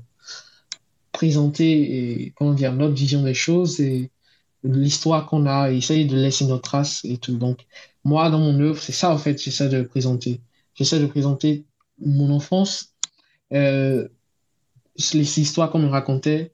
présenter 1.12 1.72
et, 1.72 2.34
comment 2.36 2.54
dire, 2.54 2.72
notre 2.72 2.94
vision 2.94 3.24
des 3.24 3.34
choses 3.34 3.80
et 3.80 4.12
l'histoire 4.64 5.26
qu'on 5.26 5.48
a 5.48 5.72
et 5.72 5.78
essayer 5.78 6.06
de 6.06 6.16
laisser 6.16 6.46
notre 6.46 6.62
trace 6.62 7.04
et 7.04 7.18
tout. 7.18 7.38
Donc, 7.38 7.66
moi, 8.04 8.30
dans 8.30 8.38
mon 8.38 8.60
œuvre, 8.60 8.80
c'est 8.80 8.92
ça, 8.92 9.12
en 9.12 9.18
fait, 9.18 9.42
j'essaie 9.42 9.70
de 9.70 9.82
présenter. 9.82 10.40
J'essaie 10.76 11.00
de 11.00 11.08
présenter 11.08 11.66
mon 12.00 12.30
enfance, 12.30 12.94
euh, 13.54 14.08
les 15.14 15.40
histoires 15.40 15.72
qu'on 15.72 15.80
me 15.80 15.90
racontait, 15.90 16.54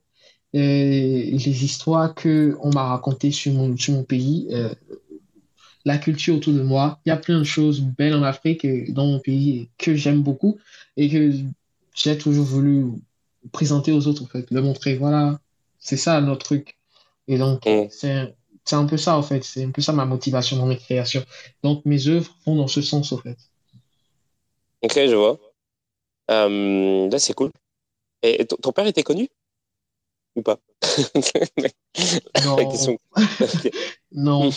euh, 0.55 0.59
les 0.59 1.63
histoires 1.63 2.15
qu'on 2.15 2.71
m'a 2.73 2.83
racontées 2.83 3.31
sur 3.31 3.53
mon, 3.53 3.75
sur 3.77 3.93
mon 3.93 4.03
pays, 4.03 4.47
euh, 4.51 4.73
la 5.85 5.97
culture 5.97 6.35
autour 6.35 6.53
de 6.53 6.61
moi. 6.61 6.99
Il 7.05 7.09
y 7.09 7.11
a 7.11 7.17
plein 7.17 7.39
de 7.39 7.43
choses 7.43 7.81
belles 7.81 8.15
en 8.15 8.23
Afrique, 8.23 8.65
et 8.65 8.91
dans 8.91 9.05
mon 9.05 9.19
pays, 9.19 9.69
que 9.77 9.95
j'aime 9.95 10.21
beaucoup 10.21 10.57
et 10.97 11.09
que 11.09 11.31
j'ai 11.95 12.17
toujours 12.17 12.45
voulu 12.45 12.85
présenter 13.51 13.91
aux 13.91 14.07
autres, 14.07 14.23
en 14.23 14.27
fait, 14.27 14.49
le 14.51 14.61
montrer. 14.61 14.95
Voilà, 14.95 15.39
c'est 15.79 15.97
ça 15.97 16.19
notre 16.21 16.45
truc. 16.45 16.77
Et 17.27 17.37
donc, 17.37 17.61
c'est 17.91 18.35
c'est 18.65 18.75
un 18.75 18.85
peu 18.85 18.97
ça, 18.97 19.17
en 19.17 19.23
fait. 19.23 19.43
C'est 19.43 19.63
un 19.63 19.71
peu 19.71 19.81
ça 19.81 19.93
ma 19.93 20.05
motivation 20.05 20.57
dans 20.57 20.67
mes 20.67 20.77
créations. 20.77 21.23
Donc, 21.63 21.83
mes 21.85 22.07
œuvres 22.07 22.35
vont 22.45 22.55
dans 22.55 22.67
ce 22.67 22.81
sens, 22.81 23.11
en 23.11 23.17
fait. 23.17 23.37
Ok, 24.83 24.93
je 24.93 25.15
vois. 25.15 25.39
Euh, 26.29 27.09
là, 27.09 27.17
c'est 27.17 27.33
cool. 27.33 27.49
Et 28.22 28.45
ton 28.45 28.72
père 28.72 28.88
était 28.88 29.03
connu? 29.03 29.30
Ou 30.36 30.41
pas? 30.41 30.59
Non, 32.45 32.57
non 34.11 34.51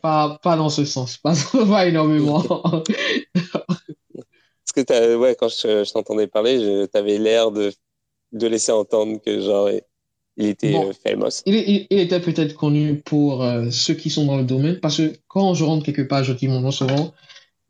pas, 0.00 0.38
pas, 0.42 0.56
dans 0.56 0.70
ce 0.70 0.84
sens, 0.84 1.18
pas, 1.18 1.34
pas 1.68 1.86
énormément. 1.86 2.42
Parce 2.42 2.84
que 4.74 5.16
ouais, 5.16 5.36
quand 5.38 5.48
je, 5.48 5.92
t'entendais 5.92 6.28
parler, 6.28 6.86
tu 6.90 6.98
avais 6.98 7.18
l'air 7.18 7.50
de, 7.50 7.72
de 8.32 8.46
laisser 8.46 8.72
entendre 8.72 9.20
que 9.20 9.40
genre 9.40 9.68
il 10.38 10.46
était 10.46 10.74
euh, 10.74 10.92
famous. 11.04 11.42
Il, 11.46 11.86
il, 11.90 11.98
était 11.98 12.20
peut-être 12.20 12.54
connu 12.54 13.02
pour 13.04 13.42
euh, 13.42 13.70
ceux 13.70 13.94
qui 13.94 14.08
sont 14.08 14.24
dans 14.24 14.36
le 14.36 14.44
domaine, 14.44 14.78
parce 14.80 14.98
que 14.98 15.12
quand 15.26 15.52
je 15.54 15.64
rentre 15.64 15.84
quelque 15.84 16.02
part, 16.02 16.22
je 16.22 16.32
dis 16.32 16.46
mon 16.46 16.60
nom 16.60 16.70
souvent, 16.70 17.12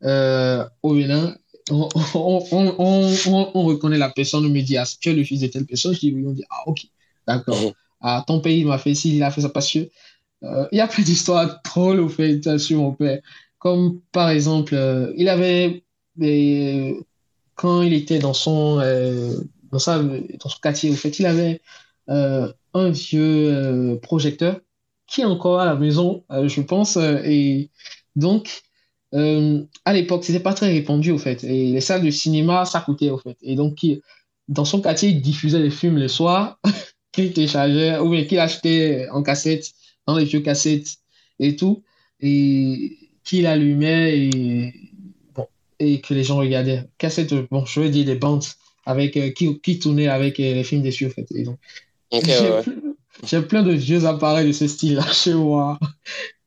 euh, 0.03 0.63
au 0.83 0.93
Bénin, 0.93 1.35
on, 1.71 1.89
on, 2.13 3.49
on, 3.53 3.63
reconnaît 3.63 3.97
la 3.97 4.09
personne, 4.09 4.45
on 4.45 4.49
me 4.49 4.61
dit, 4.61 4.77
ah, 4.77 4.85
tu 4.99 5.09
es 5.09 5.13
le 5.13 5.23
fils 5.23 5.41
de 5.41 5.47
telle 5.47 5.65
personne, 5.65 5.93
je 5.93 5.99
dis 5.99 6.11
oui, 6.13 6.25
on 6.25 6.31
dit, 6.31 6.43
ah, 6.49 6.63
ok, 6.67 6.85
d'accord. 7.27 7.61
Mhm. 7.61 7.73
Ah, 8.01 8.23
ton 8.25 8.39
pays 8.39 8.63
m'a 8.63 8.77
fait 8.77 8.95
ci, 8.95 9.17
il 9.17 9.23
a 9.23 9.31
fait 9.31 9.41
ça 9.41 9.49
parce 9.49 9.71
que 9.71 9.89
euh, 10.43 10.67
il 10.71 10.77
y 10.77 10.81
a 10.81 10.87
plus 10.87 11.03
d'histoires 11.03 11.61
drôles 11.63 11.99
au 11.99 12.09
fait 12.09 12.57
sur 12.57 12.79
mon 12.79 12.93
père. 12.93 13.19
Comme 13.57 14.01
par 14.11 14.29
exemple, 14.29 14.73
euh, 14.73 15.13
il 15.17 15.27
avait, 15.27 15.83
euh, 16.21 16.93
quand 17.55 17.81
il 17.81 17.93
était 17.93 18.19
dans 18.19 18.33
son, 18.33 18.77
dans, 19.71 19.79
sa, 19.79 20.01
dans 20.01 20.49
son 20.49 20.59
quartier, 20.61 20.89
au 20.91 20.95
fait, 20.95 21.19
il 21.19 21.25
avait 21.25 21.61
un 22.07 22.89
vieux 22.89 23.99
projecteur 24.01 24.59
qui 25.07 25.21
est 25.21 25.25
encore 25.25 25.59
à 25.59 25.65
la 25.65 25.75
maison, 25.75 26.23
je 26.29 26.61
pense. 26.61 26.97
et 26.97 27.69
donc, 28.15 28.63
à 29.13 29.93
l'époque, 29.93 30.23
c'était 30.23 30.39
pas 30.39 30.53
très 30.53 30.71
répandu, 30.71 31.11
au 31.11 31.17
fait. 31.17 31.43
Et 31.43 31.71
les 31.71 31.81
salles 31.81 32.03
de 32.03 32.11
cinéma, 32.11 32.65
ça 32.65 32.81
coûtait, 32.81 33.09
au 33.09 33.17
fait. 33.17 33.37
Et 33.41 33.55
donc, 33.55 33.85
dans 34.47 34.65
son 34.65 34.81
quartier, 34.81 35.09
il 35.09 35.21
diffusait 35.21 35.59
les 35.59 35.69
films 35.69 35.97
le 35.97 36.07
soir, 36.07 36.59
qu'il 37.11 37.33
téléchargeait, 37.33 37.99
ou 37.99 38.09
bien 38.11 38.25
qu'il 38.25 38.39
achetait 38.39 39.07
en 39.11 39.23
cassette, 39.23 39.71
dans 40.05 40.17
les 40.17 40.25
vieux 40.25 40.41
cassettes 40.41 40.97
et 41.39 41.55
tout, 41.55 41.83
et 42.19 42.97
qu'il 43.23 43.45
allumait 43.45 44.17
et, 44.17 44.73
bon, 45.35 45.47
et 45.79 46.01
que 46.01 46.13
les 46.13 46.23
gens 46.23 46.37
regardaient. 46.37 46.83
Cassette, 46.97 47.33
bon, 47.49 47.65
je 47.65 47.79
veux 47.79 47.89
dire 47.89 48.05
des 48.05 48.15
bandes 48.15 48.43
avec, 48.85 49.17
euh, 49.17 49.29
qui, 49.29 49.59
qui 49.61 49.79
tournaient 49.79 50.07
avec 50.07 50.39
euh, 50.39 50.53
les 50.53 50.63
films 50.63 50.81
dessus, 50.81 51.07
en 51.07 51.11
fait. 51.11 51.27
Et 51.35 51.43
donc, 51.43 51.59
j'ai 53.23 53.41
plein 53.41 53.63
de 53.63 53.71
vieux 53.71 54.05
appareils 54.05 54.47
de 54.47 54.51
ce 54.51 54.67
style-là 54.67 55.05
chez 55.11 55.33
moi. 55.33 55.79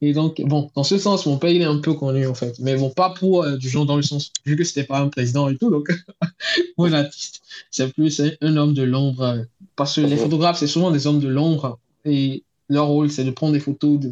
Et 0.01 0.13
donc, 0.13 0.41
bon, 0.41 0.71
dans 0.75 0.85
ce 0.85 0.99
sens, 0.99 1.27
mon 1.27 1.39
père, 1.39 1.51
il 1.51 1.63
est 1.63 1.67
un 1.67 1.79
peu 1.79 1.95
connu, 1.95 2.27
en 2.27 2.35
fait. 2.35 2.59
Mais 2.59 2.77
bon, 2.77 2.91
pas 2.91 3.11
pour 3.11 3.45
euh, 3.45 3.57
du 3.57 3.69
genre 3.69 3.87
dans 3.87 3.97
le 3.97 4.03
sens, 4.03 4.33
vu 4.45 4.57
que 4.57 4.65
c'était 4.65 4.85
pas 4.85 4.99
un 4.99 5.09
président 5.09 5.49
et 5.49 5.57
tout, 5.57 5.71
donc, 5.71 5.91
un 6.79 6.93
artiste. 6.93 7.43
C'est 7.71 7.93
plus 7.93 8.21
un 8.41 8.57
homme 8.57 8.75
de 8.75 8.83
l'ombre. 8.83 9.45
parce 9.77 9.97
que 9.97 10.01
les 10.01 10.17
photographes, 10.17 10.59
c'est 10.59 10.67
souvent 10.67 10.91
des 10.91 11.07
hommes 11.07 11.21
de 11.21 11.29
l'ombre. 11.29 11.79
Et 12.05 12.43
leur 12.69 12.87
rôle, 12.89 13.11
c'est 13.11 13.25
de 13.25 13.31
prendre 13.31 13.53
des 13.53 13.61
photos 13.61 14.01
de, 14.01 14.09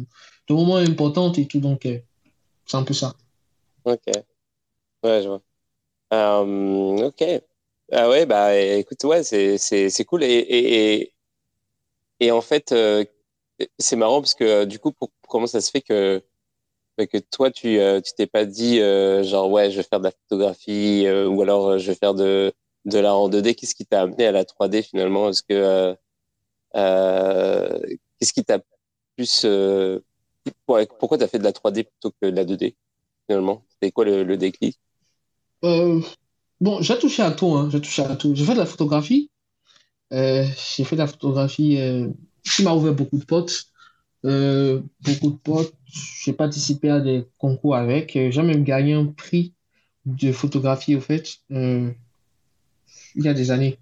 de 0.47 0.53
moments 0.53 0.77
importants 0.77 1.33
et 1.33 1.47
tout. 1.47 1.59
Donc, 1.59 1.85
euh, 1.85 1.99
c'est 2.65 2.77
un 2.77 2.83
peu 2.83 2.93
ça. 2.93 3.15
Ok. 3.83 4.05
Ouais, 5.03 5.21
je 5.23 5.27
vois. 5.27 5.41
Euh, 6.13 7.07
ok. 7.07 7.23
Ah 7.93 8.09
ouais, 8.09 8.25
bah 8.25 8.57
écoute, 8.57 9.03
ouais, 9.03 9.23
c'est 9.23 10.05
cool. 10.05 10.23
Et, 10.23 10.29
et, 10.29 11.10
et, 12.21 12.31
en 12.31 12.41
fait, 12.41 12.71
euh, 12.71 13.03
c'est 13.79 13.95
marrant 13.95 14.21
parce 14.21 14.35
que 14.35 14.65
du 14.65 14.79
coup, 14.79 14.93
comment 15.27 15.47
ça 15.47 15.61
se 15.61 15.71
fait 15.71 15.81
que, 15.81 16.23
bah, 16.97 17.07
que 17.07 17.17
toi, 17.17 17.51
tu 17.51 17.77
tu 18.03 18.13
t'es 18.17 18.27
pas 18.27 18.45
dit, 18.45 18.79
genre, 19.23 19.51
ouais, 19.51 19.71
je 19.71 19.77
vais 19.77 19.83
faire 19.83 19.99
de 19.99 20.05
la 20.05 20.11
photographie 20.11 21.07
ou 21.09 21.41
alors 21.41 21.77
je 21.77 21.91
vais 21.91 21.97
faire 21.97 22.13
de, 22.13 22.53
de 22.85 22.99
la 22.99 23.15
en 23.15 23.29
2D. 23.29 23.55
Qu'est-ce 23.55 23.75
qui 23.75 23.85
t'a 23.85 24.01
amené 24.01 24.25
à 24.27 24.31
la 24.31 24.45
3D 24.45 24.83
finalement? 24.83 25.29
Est-ce 25.29 25.43
que 25.43 25.95
Qu'est-ce 26.73 28.33
qui 28.33 28.43
t'a 28.43 28.59
plus. 29.15 29.45
Euh, 29.45 29.99
pourquoi 30.65 31.17
tu 31.17 31.23
as 31.23 31.27
fait 31.27 31.39
de 31.39 31.43
la 31.43 31.51
3D 31.51 31.85
plutôt 31.85 32.11
que 32.21 32.29
de 32.29 32.35
la 32.35 32.45
2D, 32.45 32.75
finalement? 33.27 33.63
C'était 33.69 33.91
quoi 33.91 34.05
le, 34.05 34.37
déclic? 34.37 34.79
Euh, 35.63 35.99
Bon, 36.59 36.79
j'ai 36.79 36.99
touché 36.99 37.23
à 37.23 37.31
tout. 37.31 37.55
Hein. 37.55 37.69
J'ai 37.71 37.81
touché 37.81 38.03
à 38.03 38.15
tout. 38.15 38.35
J'ai 38.35 38.45
fait 38.45 38.53
de 38.53 38.59
la 38.59 38.67
photographie. 38.67 39.30
Euh, 40.11 40.45
j'ai 40.75 40.83
fait 40.83 40.95
de 40.95 41.01
la 41.01 41.07
photographie 41.07 41.79
qui 42.43 42.63
m'a 42.63 42.73
ouvert 42.73 42.93
beaucoup 42.93 43.17
de 43.17 43.25
potes. 43.25 43.67
beaucoup 44.23 45.31
de 45.31 45.37
potes. 45.43 45.73
J'ai 46.23 46.33
participé 46.33 46.89
à 46.89 46.99
des 46.99 47.25
concours 47.37 47.75
avec. 47.75 48.13
J'ai 48.13 48.43
même 48.43 48.63
gagné 48.63 48.93
un 48.93 49.05
prix 49.05 49.53
de 50.05 50.31
photographie, 50.31 50.95
au 50.95 51.01
fait, 51.01 51.37
il 51.49 51.93
y 53.15 53.27
a 53.27 53.33
des 53.33 53.51
années 53.51 53.77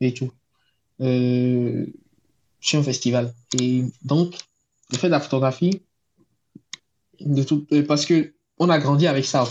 et 0.00 0.14
tout 0.14 0.30
un 2.76 2.82
festival. 2.82 3.32
Et 3.58 3.84
donc, 4.02 4.34
j'ai 4.90 4.98
fait 4.98 5.06
de 5.06 5.12
la 5.12 5.20
photographie, 5.20 5.82
euh, 7.22 7.86
parce 7.86 8.06
que 8.06 8.34
on 8.58 8.68
a 8.70 8.78
grandi 8.78 9.06
avec 9.06 9.24
ça. 9.24 9.48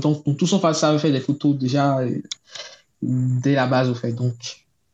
Donc, 0.00 0.24
tous 0.36 0.52
on 0.52 0.74
ça, 0.74 0.98
fait 0.98 1.10
des 1.10 1.20
photos 1.20 1.56
déjà 1.56 1.98
euh, 1.98 2.20
dès 3.02 3.54
la 3.54 3.66
base, 3.66 3.90
au 3.90 3.94
fait. 3.94 4.12
Donc, 4.12 4.34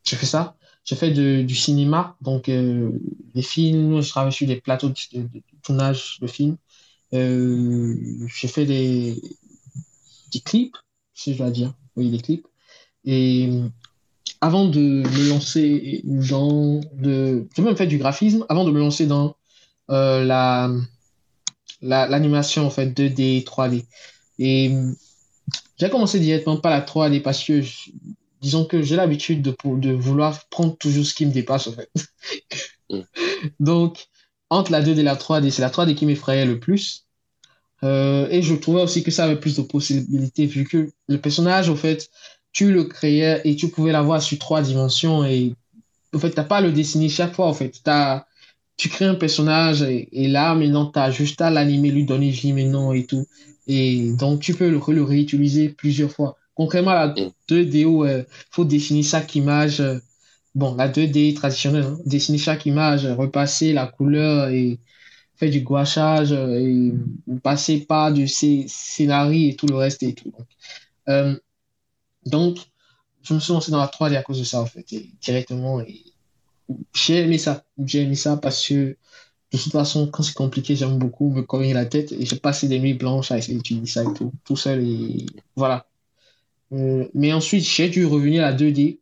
j'ai 0.03 0.15
fait 0.15 0.25
ça. 0.25 0.55
J'ai 0.83 0.95
fait 0.95 1.11
du 1.11 1.55
cinéma, 1.55 2.17
donc 2.21 2.49
euh, 2.49 2.91
des 3.35 3.43
films, 3.43 4.01
je 4.01 4.09
travaille 4.09 4.33
sur 4.33 4.47
des 4.47 4.59
plateaux 4.59 4.89
de, 4.89 5.27
tournage 5.61 6.17
de 6.21 6.27
films. 6.27 6.57
j'ai 7.11 8.47
fait 8.47 8.65
des, 8.65 9.21
des 10.31 10.39
clips, 10.39 10.77
si 11.13 11.33
je 11.33 11.37
dois 11.37 11.51
dire. 11.51 11.73
Oui, 11.95 12.09
des 12.09 12.19
clips. 12.19 12.47
Et 13.05 13.49
avant 14.41 14.65
de 14.65 14.79
me 14.79 15.29
lancer 15.29 16.01
dans 16.03 16.81
de 16.93 17.47
j'ai 17.55 17.61
même 17.61 17.77
fait 17.77 17.87
du 17.87 17.99
graphisme 17.99 18.45
avant 18.49 18.65
de 18.65 18.71
me 18.71 18.79
lancer 18.79 19.05
dans 19.05 19.35
euh, 19.91 20.23
la 20.25 20.71
l'animation 21.81 22.65
en 22.65 22.69
fait 22.69 22.87
2D 22.87 23.43
3D 23.43 23.85
et 24.39 24.71
j'ai 25.77 25.89
commencé 25.89 26.19
directement 26.19 26.57
par 26.57 26.71
la 26.71 26.81
3D 26.81 27.21
parce 27.21 27.43
que 27.43 27.61
disons 28.41 28.65
que 28.65 28.81
j'ai 28.81 28.95
l'habitude 28.95 29.41
de, 29.41 29.55
de 29.77 29.91
vouloir 29.91 30.45
prendre 30.49 30.75
toujours 30.77 31.05
ce 31.05 31.13
qui 31.13 31.25
me 31.25 31.31
dépasse 31.31 31.67
en 31.67 31.73
fait 31.73 31.89
mm. 32.89 33.01
donc 33.59 34.07
entre 34.49 34.71
la 34.71 34.81
2D 34.81 34.99
et 34.99 35.03
la 35.03 35.15
3D 35.15 35.49
c'est 35.51 35.61
la 35.61 35.69
3D 35.69 35.95
qui 35.95 36.05
m'effrayait 36.05 36.45
le 36.45 36.59
plus 36.59 37.05
euh, 37.83 38.27
et 38.29 38.41
je 38.41 38.53
trouvais 38.53 38.83
aussi 38.83 39.03
que 39.03 39.11
ça 39.11 39.25
avait 39.25 39.39
plus 39.39 39.55
de 39.55 39.61
possibilités 39.63 40.45
vu 40.45 40.65
que 40.65 40.91
le 41.07 41.17
personnage 41.19 41.69
en 41.69 41.75
fait 41.75 42.09
tu 42.51 42.71
le 42.71 42.83
créais 42.83 43.41
et 43.45 43.55
tu 43.55 43.69
pouvais 43.69 43.91
l'avoir 43.91 44.21
sur 44.21 44.37
trois 44.37 44.61
dimensions 44.61 45.23
et 45.23 45.55
en 46.13 46.19
fait, 46.19 46.31
tu 46.31 46.37
n'as 46.37 46.43
pas 46.43 46.57
à 46.57 46.61
le 46.61 46.71
dessiner 46.71 47.09
chaque 47.09 47.33
fois. 47.33 47.47
En 47.47 47.53
fait, 47.53 47.79
as, 47.85 48.27
tu 48.77 48.89
crées 48.89 49.05
un 49.05 49.15
personnage 49.15 49.81
et, 49.81 50.27
là, 50.27 50.55
maintenant, 50.55 50.91
tu 50.91 50.99
as 50.99 51.11
juste 51.11 51.41
à 51.41 51.49
l'animer, 51.49 51.91
lui 51.91 52.05
donner 52.05 52.29
vie 52.29 52.53
maintenant 52.53 52.91
et 52.93 53.05
tout. 53.05 53.25
Et 53.67 54.11
donc, 54.13 54.41
tu 54.41 54.53
peux 54.53 54.69
le, 54.69 54.79
le 54.93 55.03
réutiliser 55.03 55.69
plusieurs 55.69 56.11
fois. 56.11 56.37
Concrètement, 56.61 56.93
la 56.93 57.07
2D 57.49 57.85
où 57.85 58.05
il 58.05 58.23
faut 58.51 58.65
dessiner 58.65 59.01
chaque 59.01 59.33
image. 59.33 59.81
Euh, 59.81 59.97
bon, 60.53 60.75
la 60.75 60.87
2D 60.87 61.33
traditionnelle, 61.33 61.85
hein, 61.85 61.97
dessiner 62.05 62.37
chaque 62.37 62.67
image, 62.67 63.07
repasser 63.07 63.73
la 63.73 63.87
couleur 63.87 64.49
et 64.49 64.77
faire 65.37 65.49
du 65.49 65.61
gouachage 65.61 66.33
et 66.33 66.93
passer 67.41 67.79
par 67.79 68.13
du 68.13 68.27
scénario 68.27 69.49
et 69.49 69.55
tout 69.55 69.65
le 69.65 69.73
reste 69.73 70.03
et 70.03 70.13
tout. 70.13 70.31
Euh, 71.09 71.35
donc, 72.27 72.59
je 73.23 73.33
me 73.33 73.39
suis 73.39 73.53
lancé 73.53 73.71
dans 73.71 73.79
la 73.79 73.87
3D 73.87 74.15
à 74.15 74.21
cause 74.21 74.37
de 74.37 74.43
ça, 74.43 74.61
en 74.61 74.67
fait, 74.67 74.85
directement. 75.19 75.81
Et 75.81 76.03
j'ai 76.93 77.21
aimé 77.21 77.39
ça. 77.39 77.63
J'ai 77.83 78.03
aimé 78.03 78.13
ça 78.13 78.37
parce 78.37 78.67
que, 78.67 78.97
de 79.51 79.57
toute 79.57 79.71
façon, 79.71 80.05
quand 80.05 80.21
c'est 80.21 80.35
compliqué, 80.35 80.75
j'aime 80.75 80.99
beaucoup 80.99 81.31
me 81.31 81.41
cogner 81.41 81.73
la 81.73 81.87
tête 81.87 82.11
et 82.11 82.23
j'ai 82.23 82.37
passé 82.37 82.67
des 82.67 82.79
nuits 82.79 82.93
blanches 82.93 83.31
à 83.31 83.39
essayer 83.39 83.55
d'étudier 83.57 83.87
ça 83.87 84.03
et 84.03 84.13
tout, 84.13 84.31
tout 84.43 84.55
seul. 84.55 84.87
Et 84.87 85.25
voilà. 85.55 85.87
Euh, 86.73 87.07
mais 87.13 87.33
ensuite, 87.33 87.63
j'ai 87.63 87.89
dû 87.89 88.05
revenir 88.05 88.43
à 88.43 88.51
la 88.51 88.53
2D 88.53 89.01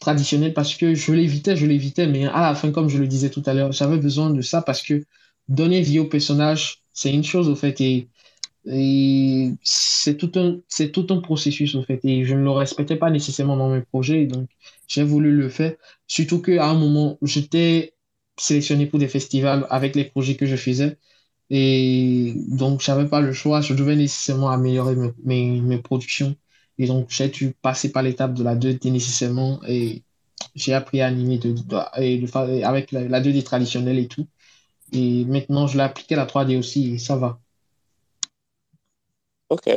traditionnelle 0.00 0.54
parce 0.54 0.74
que 0.74 0.94
je 0.94 1.12
l'évitais, 1.12 1.56
je 1.56 1.66
l'évitais, 1.66 2.06
mais 2.06 2.26
à 2.26 2.40
la 2.42 2.54
fin, 2.54 2.70
comme 2.72 2.88
je 2.88 2.98
le 2.98 3.06
disais 3.08 3.30
tout 3.30 3.42
à 3.46 3.54
l'heure, 3.54 3.72
j'avais 3.72 3.98
besoin 3.98 4.30
de 4.30 4.42
ça 4.42 4.62
parce 4.62 4.82
que 4.82 5.04
donner 5.48 5.82
vie 5.82 5.98
au 6.00 6.06
personnage, 6.06 6.82
c'est 6.92 7.12
une 7.12 7.24
chose, 7.24 7.48
au 7.48 7.56
fait, 7.56 7.80
et 7.80 8.08
c'est 9.62 10.16
tout 10.16 10.32
un, 10.36 10.60
c'est 10.68 10.90
tout 10.92 11.06
un 11.10 11.20
processus, 11.20 11.74
en 11.76 11.82
fait. 11.82 12.04
Et 12.04 12.24
je 12.24 12.34
ne 12.34 12.42
le 12.42 12.50
respectais 12.50 12.96
pas 12.96 13.10
nécessairement 13.10 13.56
dans 13.56 13.70
mes 13.70 13.80
projets. 13.82 14.26
Donc, 14.26 14.48
j'ai 14.88 15.04
voulu 15.04 15.32
le 15.32 15.48
faire. 15.48 15.74
Surtout 16.06 16.42
qu'à 16.42 16.66
un 16.68 16.74
moment, 16.74 17.18
j'étais 17.22 17.94
sélectionné 18.38 18.86
pour 18.86 18.98
des 18.98 19.08
festivals 19.08 19.66
avec 19.70 19.94
les 19.96 20.04
projets 20.04 20.36
que 20.36 20.46
je 20.46 20.56
faisais. 20.56 20.98
Et 21.50 22.34
donc, 22.48 22.80
j'avais 22.82 23.06
pas 23.08 23.20
le 23.20 23.32
choix. 23.32 23.60
Je 23.60 23.74
devais 23.74 23.96
nécessairement 23.96 24.50
améliorer 24.50 24.96
mes, 25.24 25.60
mes, 25.60 25.78
productions. 25.78 26.36
Et 26.78 26.86
donc, 26.86 27.06
j'ai 27.10 27.28
dû 27.28 27.52
passer 27.62 27.90
par 27.92 28.02
l'étape 28.02 28.34
de 28.34 28.42
la 28.44 28.54
2D 28.54 28.90
nécessairement. 28.90 29.60
Et 29.68 30.02
j'ai 30.54 30.74
appris 30.74 31.00
à 31.00 31.06
animer 31.06 31.38
de, 31.38 31.54
et 31.98 32.18
de, 32.18 32.64
avec 32.64 32.92
la, 32.92 33.04
la 33.08 33.20
2D 33.20 33.42
traditionnelle 33.42 33.98
et 33.98 34.08
tout. 34.08 34.26
Et 34.92 35.24
maintenant, 35.26 35.66
je 35.66 35.76
l'ai 35.76 35.84
appliqué 35.84 36.14
à 36.14 36.18
la 36.18 36.26
3D 36.26 36.56
aussi 36.56 36.94
et 36.94 36.98
ça 36.98 37.16
va. 37.16 37.40
Ok. 39.48 39.68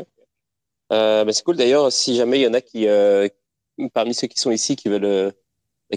Euh, 0.91 1.23
bah, 1.23 1.33
c'est 1.33 1.43
cool 1.43 1.57
d'ailleurs, 1.57 1.91
si 1.91 2.15
jamais 2.15 2.39
il 2.39 2.43
y 2.43 2.47
en 2.47 2.53
a 2.53 2.61
qui, 2.61 2.87
euh, 2.87 3.27
parmi 3.93 4.13
ceux 4.13 4.27
qui 4.27 4.39
sont 4.39 4.51
ici, 4.51 4.75
qui 4.75 4.89
veulent, 4.89 5.05
euh, 5.05 5.31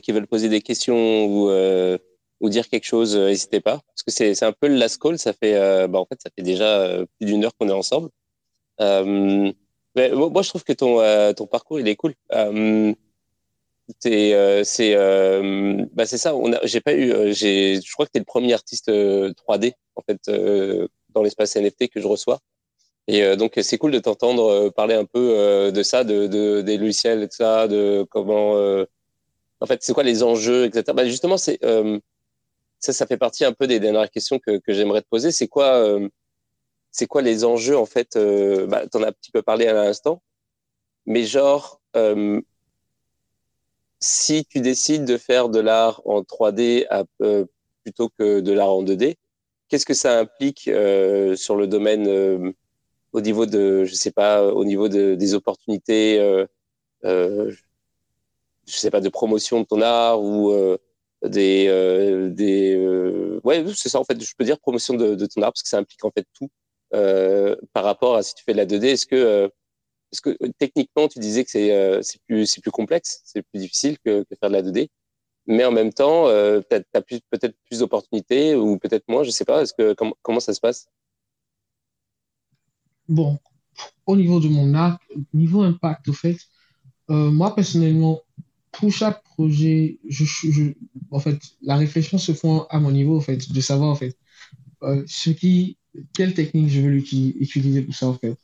qui 0.02 0.12
veulent 0.12 0.26
poser 0.26 0.48
des 0.48 0.60
questions 0.60 1.24
ou, 1.26 1.50
euh, 1.50 1.98
ou 2.40 2.48
dire 2.50 2.68
quelque 2.68 2.84
chose, 2.84 3.16
n'hésitez 3.16 3.60
pas. 3.60 3.78
Parce 3.88 4.02
que 4.04 4.10
c'est, 4.10 4.34
c'est 4.34 4.44
un 4.44 4.52
peu 4.52 4.68
le 4.68 4.76
last 4.76 5.00
call, 5.00 5.18
ça 5.18 5.32
fait, 5.32 5.54
bah, 5.88 5.98
en 5.98 6.06
fait, 6.06 6.20
ça 6.20 6.30
fait 6.36 6.42
déjà 6.42 6.98
plus 7.18 7.26
d'une 7.26 7.44
heure 7.44 7.56
qu'on 7.56 7.68
est 7.68 7.72
ensemble. 7.72 8.10
Mais 9.96 10.10
moi, 10.10 10.42
je 10.42 10.48
trouve 10.48 10.64
que 10.64 10.72
ton, 10.72 11.00
ton 11.34 11.46
parcours, 11.46 11.80
il 11.80 11.88
est 11.88 11.96
cool. 11.96 12.14
c'est, 13.98 14.64
c'est, 14.64 14.94
bah, 15.92 16.06
c'est 16.06 16.18
ça. 16.18 16.34
On 16.34 16.52
a, 16.52 16.60
j'ai 16.64 16.80
pas 16.80 16.94
eu, 16.94 17.32
j'ai, 17.32 17.80
je 17.80 17.92
crois 17.92 18.06
que 18.06 18.12
tu 18.12 18.18
es 18.18 18.20
le 18.20 18.24
premier 18.24 18.52
artiste 18.54 18.88
3D, 18.90 19.72
en 19.96 20.02
fait, 20.02 20.20
dans 21.10 21.22
l'espace 21.22 21.56
NFT 21.56 21.88
que 21.88 22.00
je 22.00 22.06
reçois. 22.06 22.40
Et 23.08 23.22
euh, 23.24 23.36
donc, 23.36 23.58
c'est 23.62 23.78
cool 23.78 23.90
de 23.90 23.98
t'entendre 23.98 24.48
euh, 24.50 24.70
parler 24.70 24.94
un 24.94 25.04
peu 25.04 25.34
euh, 25.36 25.70
de 25.70 25.82
ça, 25.82 26.04
de, 26.04 26.26
de, 26.26 26.60
des 26.62 26.78
logiciels 26.78 27.22
et 27.22 27.28
tout 27.28 27.36
ça, 27.36 27.66
de 27.68 28.06
comment. 28.10 28.52
en 29.60 29.66
fait, 29.66 29.82
c'est 29.82 29.92
quoi 29.92 30.02
les 30.02 30.22
enjeux, 30.22 30.64
etc. 30.66 30.84
Bah, 30.94 31.06
justement, 31.06 31.36
c'est 31.36 31.58
ça, 32.78 32.92
ça 32.92 33.06
fait 33.06 33.16
partie 33.16 33.44
un 33.44 33.52
peu 33.52 33.68
des 33.68 33.78
dernières 33.78 34.10
questions 34.10 34.40
que, 34.40 34.58
que 34.58 34.72
j'aimerais 34.72 35.02
te 35.02 35.08
poser. 35.08 35.30
C'est 35.30 35.48
quoi, 35.48 35.98
c'est 36.92 37.06
quoi 37.06 37.22
les 37.22 37.44
enjeux 37.44 37.76
en 37.76 37.86
fait 37.86 38.16
bah, 38.68 38.86
T'en 38.88 39.02
as 39.02 39.08
un 39.08 39.12
petit 39.12 39.32
peu 39.32 39.42
parlé 39.42 39.66
à 39.66 39.72
l'instant, 39.72 40.22
mais 41.06 41.24
genre, 41.24 41.80
si 44.00 44.44
tu 44.44 44.60
décides 44.60 45.04
de 45.04 45.16
faire 45.16 45.48
de 45.48 45.60
l'art 45.60 46.02
en 46.04 46.22
3D 46.22 46.86
plutôt 47.82 48.08
que 48.10 48.40
de 48.40 48.52
l'art 48.52 48.72
en 48.72 48.84
2D, 48.84 49.16
qu'est-ce 49.68 49.86
que 49.86 49.94
ça 49.94 50.18
implique 50.18 50.64
sur 50.64 51.56
le 51.56 51.66
domaine 51.66 52.54
au 53.12 53.20
niveau 53.20 53.46
de, 53.46 53.84
je 53.84 53.94
sais 53.94 54.10
pas, 54.10 54.44
au 54.44 54.64
niveau 54.64 54.88
de, 54.88 55.14
des 55.14 55.34
opportunités, 55.34 56.18
euh, 56.18 56.46
euh, 57.04 57.52
je 58.66 58.76
sais 58.76 58.90
pas, 58.90 59.00
de 59.00 59.08
promotion 59.08 59.60
de 59.60 59.66
ton 59.66 59.82
art 59.82 60.22
ou 60.22 60.50
euh, 60.52 60.78
des, 61.22 61.66
euh, 61.68 62.30
des, 62.30 62.74
euh, 62.76 63.40
ouais, 63.44 63.64
c'est 63.74 63.88
ça 63.88 64.00
en 64.00 64.04
fait. 64.04 64.22
Je 64.22 64.34
peux 64.36 64.44
dire 64.44 64.58
promotion 64.58 64.94
de, 64.94 65.14
de, 65.14 65.26
ton 65.26 65.42
art 65.42 65.52
parce 65.52 65.62
que 65.62 65.68
ça 65.68 65.78
implique 65.78 66.04
en 66.04 66.10
fait 66.10 66.26
tout 66.34 66.48
par 67.72 67.84
rapport 67.84 68.16
à 68.16 68.22
si 68.22 68.34
tu 68.34 68.44
fais 68.44 68.52
de 68.52 68.58
la 68.58 68.66
2D. 68.66 68.84
Est-ce 68.86 69.06
que, 69.06 69.50
est-ce 70.12 70.20
que 70.20 70.36
techniquement 70.58 71.08
tu 71.08 71.18
disais 71.18 71.44
que 71.44 71.50
c'est, 71.50 72.02
c'est 72.02 72.20
plus, 72.26 72.60
complexe, 72.72 73.22
c'est 73.24 73.42
plus 73.42 73.60
difficile 73.60 73.98
que, 74.04 74.24
faire 74.40 74.50
de 74.50 74.54
la 74.54 74.62
2D 74.62 74.88
mais 75.46 75.64
en 75.64 75.72
même 75.72 75.92
temps, 75.92 76.28
euh, 76.28 76.60
tu 76.68 76.76
as, 76.76 77.02
peut-être 77.02 77.56
plus 77.66 77.80
d'opportunités 77.80 78.54
ou 78.54 78.78
peut-être 78.78 79.08
moins, 79.08 79.24
je 79.24 79.30
sais 79.30 79.44
pas. 79.44 79.62
Est-ce 79.62 79.74
que 79.74 79.94
comment, 80.22 80.40
ça 80.40 80.54
se 80.54 80.60
passe? 80.60 80.86
Bon, 83.08 83.38
au 84.06 84.16
niveau 84.16 84.40
de 84.40 84.48
mon 84.48 84.74
art, 84.74 84.98
niveau 85.32 85.62
impact, 85.62 86.08
au 86.08 86.12
fait, 86.12 86.38
euh, 87.10 87.30
moi 87.30 87.54
personnellement, 87.54 88.20
pour 88.70 88.92
chaque 88.92 89.22
projet, 89.24 89.98
je, 90.08 90.72
en 91.10 91.18
fait, 91.18 91.38
la 91.60 91.76
réflexion 91.76 92.18
se 92.18 92.32
fait 92.32 92.60
à 92.70 92.78
mon 92.78 92.92
niveau, 92.92 93.16
en 93.16 93.20
fait, 93.20 93.52
de 93.52 93.60
savoir, 93.60 93.90
en 93.90 93.96
fait, 93.96 94.16
euh, 94.82 95.02
ce 95.06 95.30
qui, 95.30 95.76
quelle 96.14 96.34
technique 96.34 96.70
je 96.70 96.80
veux 96.80 96.94
utiliser 96.94 97.82
pour 97.82 97.94
ça, 97.94 98.08
en 98.08 98.14
fait. 98.14 98.36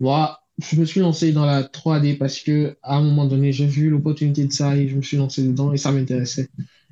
Moi, 0.00 0.40
je 0.58 0.76
me 0.76 0.84
suis 0.84 1.00
lancé 1.00 1.32
dans 1.32 1.46
la 1.46 1.62
3D 1.62 2.18
parce 2.18 2.40
que, 2.40 2.76
à 2.82 2.96
un 2.96 3.02
moment 3.02 3.26
donné, 3.26 3.52
j'ai 3.52 3.66
vu 3.66 3.90
l'opportunité 3.90 4.44
de 4.44 4.52
ça 4.52 4.76
et 4.76 4.88
je 4.88 4.96
me 4.96 5.02
suis 5.02 5.16
lancé 5.16 5.42
dedans 5.42 5.72
et 5.72 5.76
ça 5.76 5.92
m'intéressait. 5.92 6.48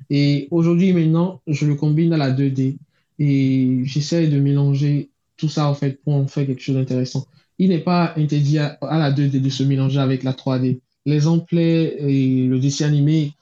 Et 0.09 0.47
aujourd'hui, 0.51 0.93
maintenant, 0.93 1.41
je 1.47 1.65
le 1.65 1.75
combine 1.75 2.13
à 2.13 2.17
la 2.17 2.31
2D 2.31 2.77
et 3.19 3.79
j'essaie 3.83 4.27
de 4.27 4.39
mélanger 4.39 5.09
tout 5.37 5.49
ça, 5.49 5.67
en 5.67 5.75
fait, 5.75 6.01
pour 6.03 6.15
en 6.15 6.27
faire 6.27 6.45
quelque 6.45 6.61
chose 6.61 6.75
d'intéressant. 6.75 7.25
Il 7.59 7.69
n'est 7.69 7.79
pas 7.79 8.13
interdit 8.17 8.57
à, 8.57 8.77
la 8.81 9.11
2D 9.11 9.41
de 9.41 9.49
se 9.49 9.63
mélanger 9.63 9.99
avec 9.99 10.23
la 10.23 10.33
3D. 10.33 10.79
L'exemple 11.05 11.57
et 11.57 12.45
le 12.47 12.59
dessin 12.59 12.87
animé 12.87 13.33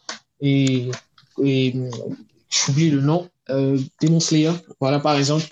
et, 0.42 0.90
et 1.44 1.74
j'oublie 2.50 2.90
le 2.90 3.02
nom, 3.02 3.30
euh, 3.50 3.78
Demon 4.02 4.20
Slayer, 4.20 4.52
voilà 4.80 5.00
par 5.00 5.18
exemple, 5.18 5.48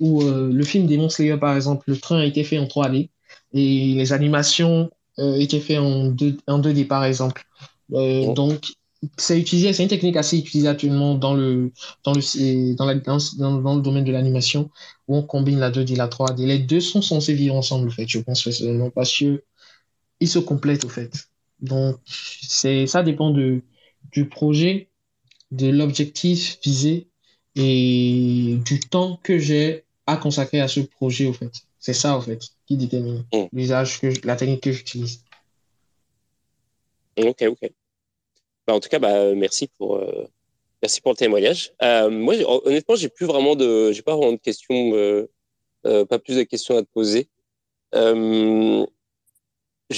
ou 0.00 0.22
euh, 0.22 0.50
le 0.52 0.64
film 0.64 0.86
Demon 0.86 1.08
Slayer 1.08 1.36
par 1.36 1.54
exemple, 1.54 1.84
le 1.88 1.96
train 1.96 2.18
a 2.18 2.24
été 2.24 2.44
fait 2.44 2.58
en 2.58 2.64
3D 2.64 3.10
et 3.54 3.94
les 3.94 4.12
animations 4.12 4.90
euh, 5.18 5.36
étaient 5.36 5.60
faites 5.60 5.78
en, 5.78 6.06
2, 6.06 6.38
en 6.46 6.60
2D 6.60 6.86
par 6.86 7.04
exemple. 7.04 7.44
Euh, 7.92 8.24
oh. 8.28 8.32
Donc 8.34 8.74
c'est 9.18 9.38
utilisé, 9.38 9.72
c'est 9.72 9.82
une 9.82 9.88
technique 9.88 10.16
assez 10.16 10.38
utilisée 10.38 10.68
actuellement 10.68 11.16
dans 11.16 11.34
le, 11.34 11.72
dans 12.04 12.12
le, 12.12 12.74
dans, 12.74 12.86
la, 12.86 12.94
dans, 12.94 13.18
dans 13.36 13.74
le 13.74 13.82
domaine 13.82 14.04
de 14.04 14.12
l'animation 14.12 14.70
où 15.08 15.16
on 15.16 15.22
combine 15.22 15.58
la 15.58 15.70
2D 15.70 15.92
et 15.92 15.96
la 15.96 16.08
3D. 16.08 16.46
Les 16.46 16.60
deux 16.60 16.80
sont 16.80 17.02
censés 17.02 17.34
vivre 17.34 17.56
ensemble, 17.56 17.88
en 17.88 17.90
fait, 17.90 18.06
je 18.06 18.20
pense 18.20 18.42
personnellement, 18.44 18.90
parce 18.90 19.16
que 19.16 19.42
ils 20.20 20.28
se 20.28 20.38
complètent, 20.38 20.84
au 20.84 20.88
fait. 20.88 21.28
Donc, 21.60 21.96
c'est, 22.06 22.86
ça 22.86 23.02
dépend 23.02 23.30
de, 23.30 23.62
du 24.12 24.28
projet, 24.28 24.88
de 25.50 25.68
l'objectif 25.68 26.58
visé 26.62 27.08
et 27.56 28.58
du 28.64 28.80
temps 28.80 29.18
que 29.22 29.38
j'ai 29.38 29.84
à 30.06 30.16
consacrer 30.16 30.60
à 30.60 30.68
ce 30.68 30.80
projet, 30.80 31.26
au 31.26 31.32
fait. 31.32 31.50
C'est 31.78 31.92
ça, 31.92 32.16
en 32.16 32.20
fait, 32.20 32.40
qui 32.66 32.76
détermine 32.76 33.24
mm. 33.32 33.44
l'usage 33.52 34.00
que, 34.00 34.12
la 34.26 34.36
technique 34.36 34.62
que 34.62 34.72
j'utilise. 34.72 35.24
Ok, 37.18 37.42
ok. 37.42 37.70
Bah, 38.66 38.74
en 38.74 38.80
tout 38.80 38.88
cas, 38.88 38.98
bah, 38.98 39.34
merci 39.34 39.68
pour 39.78 39.96
euh, 39.96 40.26
merci 40.80 41.00
pour 41.00 41.12
le 41.12 41.16
témoignage. 41.16 41.72
Euh, 41.82 42.08
moi, 42.10 42.34
honnêtement, 42.64 42.96
j'ai 42.96 43.08
plus 43.08 43.26
vraiment 43.26 43.56
de 43.56 43.92
j'ai 43.92 44.02
pas 44.02 44.16
vraiment 44.16 44.32
de 44.32 44.38
questions, 44.38 44.94
euh, 44.94 45.28
euh 45.86 46.04
pas 46.04 46.18
plus 46.18 46.36
de 46.36 46.42
questions 46.44 46.76
à 46.76 46.82
te 46.82 46.88
poser. 46.88 47.28
Je 47.92 48.86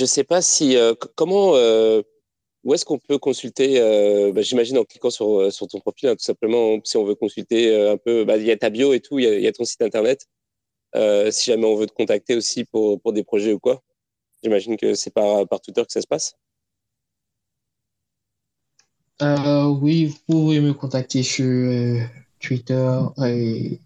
sais 0.07 0.25
pas 0.25 0.43
si 0.43 0.77
comment 1.15 1.53
où 2.65 2.75
est-ce 2.75 2.85
qu'on 2.85 2.99
peut 2.99 3.19
consulter 3.19 3.81
bah, 4.33 4.43
J'imagine 4.43 4.79
en 4.79 4.85
cliquant 4.85 5.11
sur 5.11 5.53
sur 5.53 5.69
ton 5.69 5.81
profil, 5.81 6.09
hein, 6.11 6.17
tout 6.17 6.25
simplement, 6.25 6.79
si 6.85 6.97
on 6.97 7.05
veut 7.05 7.15
consulter 7.15 7.75
un 7.89 7.97
peu. 7.97 8.25
Bah, 8.25 8.37
il 8.37 8.45
y 8.45 8.51
a 8.51 8.57
ta 8.57 8.71
bio 8.71 8.93
et 8.95 9.01
tout, 9.01 9.19
il 9.19 9.41
y 9.41 9.47
a, 9.47 9.53
ton 9.53 9.65
site 9.65 9.83
internet. 9.83 10.27
si 11.31 11.51
jamais 11.51 11.67
on 11.67 11.77
veut 11.77 11.87
te 11.87 11.95
contacter 11.95 12.37
aussi 12.37 12.65
pour 12.65 13.13
des 13.13 13.25
projets 13.25 13.53
ou 13.53 13.59
quoi, 13.61 13.83
j'imagine 14.43 14.77
que 14.77 14.95
c'est 14.95 15.13
par 15.13 15.47
Twitter 15.63 15.85
que 15.85 15.93
ça 15.93 16.01
se 16.01 16.07
passe. 16.07 16.37
Euh, 19.23 19.67
oui, 19.67 20.07
vous 20.07 20.19
pouvez 20.27 20.61
me 20.61 20.73
contacter 20.75 21.23
sur 21.23 21.45
euh, 21.47 22.01
Twitter 22.41 22.99
et 23.25 23.81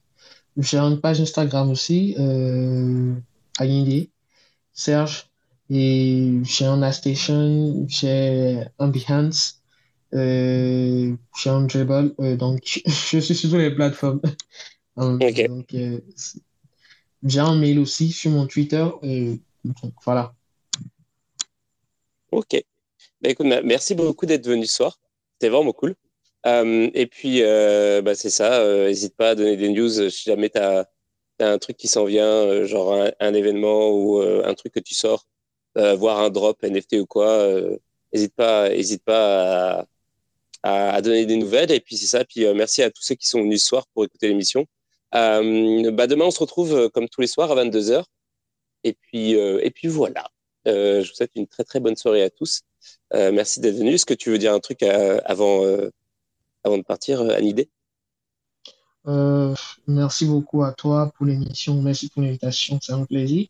j'ai 0.56 0.78
une 0.78 1.00
page 1.00 1.20
Instagram 1.20 1.70
aussi, 1.70 2.14
euh, 2.18 3.14
Serge, 4.72 5.27
et 5.70 6.40
j'ai 6.45 6.65
un 6.65 6.93
Station, 6.93 7.86
j'ai 7.89 8.65
un 8.78 8.89
Behance, 8.89 9.62
euh, 10.15 11.15
j'ai 11.39 11.51
un 11.51 11.62
Dribble, 11.62 12.15
euh, 12.20 12.36
donc 12.36 12.81
je 12.86 13.19
suis 13.19 13.35
sur 13.35 13.51
toutes 13.51 13.59
les 13.59 13.74
plateformes. 13.74 14.20
okay. 14.97 15.49
donc, 15.49 15.74
euh, 15.74 16.01
j'ai 17.23 17.40
un 17.40 17.57
mail 17.57 17.78
aussi 17.78 18.12
sur 18.12 18.31
mon 18.31 18.47
Twitter, 18.47 18.86
donc 19.65 19.93
voilà. 20.05 20.35
Ok. 22.31 22.62
Bah, 23.20 23.31
écoute, 23.31 23.47
merci 23.65 23.95
beaucoup 23.95 24.27
d'être 24.27 24.47
venu 24.47 24.66
ce 24.66 24.77
soir. 24.77 24.99
C'était 25.35 25.51
vraiment 25.51 25.73
cool. 25.73 25.95
Et 26.45 27.07
puis, 27.11 27.43
bah, 27.43 28.15
c'est 28.15 28.31
ça. 28.31 28.65
N'hésite 28.85 29.16
pas 29.16 29.31
à 29.31 29.35
donner 29.35 29.57
des 29.57 29.69
news 29.69 30.09
si 30.11 30.24
jamais 30.24 30.49
tu 30.49 30.59
as, 30.59 30.89
un 31.40 31.59
truc 31.59 31.77
qui 31.77 31.89
s'en 31.89 32.05
vient, 32.05 32.65
genre 32.65 33.09
un, 33.20 33.35
événement 33.35 33.90
ou 33.90 34.20
un 34.20 34.55
truc 34.55 34.73
que 34.73 34.81
tu 34.81 34.95
sors, 34.95 35.27
voir 35.74 36.19
un 36.20 36.31
drop 36.31 36.62
NFT 36.62 36.95
ou 36.95 37.07
quoi. 37.07 37.47
N'hésite 38.12 38.35
pas, 38.35 38.73
hésite 38.73 39.05
pas 39.05 39.86
à, 40.62 40.95
à, 40.95 41.03
donner 41.03 41.27
des 41.27 41.36
nouvelles. 41.36 41.70
Et 41.70 41.81
puis, 41.81 41.97
c'est 41.97 42.07
ça. 42.07 42.24
Puis, 42.24 42.53
merci 42.55 42.82
à 42.82 42.90
tous 42.90 43.03
ceux 43.03 43.15
qui 43.15 43.28
sont 43.28 43.43
venus 43.43 43.62
ce 43.62 43.69
soir 43.69 43.86
pour 43.95 44.05
écouter 44.05 44.28
l'émission. 44.28 44.66
bah, 45.12 45.40
demain, 46.07 46.24
on 46.27 46.31
se 46.31 46.40
retrouve 46.40 46.90
comme 46.90 47.09
tous 47.09 47.20
les 47.20 47.27
soirs 47.27 47.53
à 47.53 47.65
22h. 47.65 48.05
Et 48.85 48.95
puis, 48.95 49.32
et 49.32 49.70
puis 49.70 49.89
voilà. 49.89 50.28
je 50.66 51.09
vous 51.09 51.15
souhaite 51.15 51.32
une 51.35 51.47
très, 51.47 51.65
très 51.65 51.81
bonne 51.81 51.97
soirée 51.97 52.23
à 52.23 52.31
tous. 52.31 52.62
Euh, 53.15 53.32
merci 53.32 53.61
d'être 53.61 53.77
venu. 53.77 53.95
Est-ce 53.95 54.07
que 54.07 54.15
tu 54.15 54.31
veux 54.31 54.39
dire 54.39 54.53
un 54.53 54.61
truc 54.61 54.82
euh, 54.82 55.20
avant, 55.24 55.65
euh, 55.65 55.90
avant 56.65 56.78
de 56.78 56.82
partir, 56.82 57.20
Anidé 57.23 57.70
Merci 59.86 60.27
beaucoup 60.27 60.62
à 60.62 60.73
toi 60.73 61.11
pour 61.16 61.24
l'émission. 61.24 61.81
Merci 61.81 62.11
pour 62.11 62.23
l'invitation. 62.23 62.78
C'est 62.82 62.93
un 62.93 63.05
plaisir. 63.05 63.47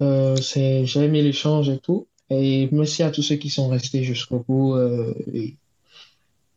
J'ai 0.00 0.84
aimé 0.96 1.22
l'échange 1.22 1.68
et 1.68 1.78
tout. 1.78 2.06
Et 2.28 2.68
merci 2.72 3.02
à 3.02 3.10
tous 3.10 3.22
ceux 3.22 3.36
qui 3.36 3.50
sont 3.50 3.68
restés 3.68 4.02
jusqu'au 4.02 4.44
bout. 4.46 4.76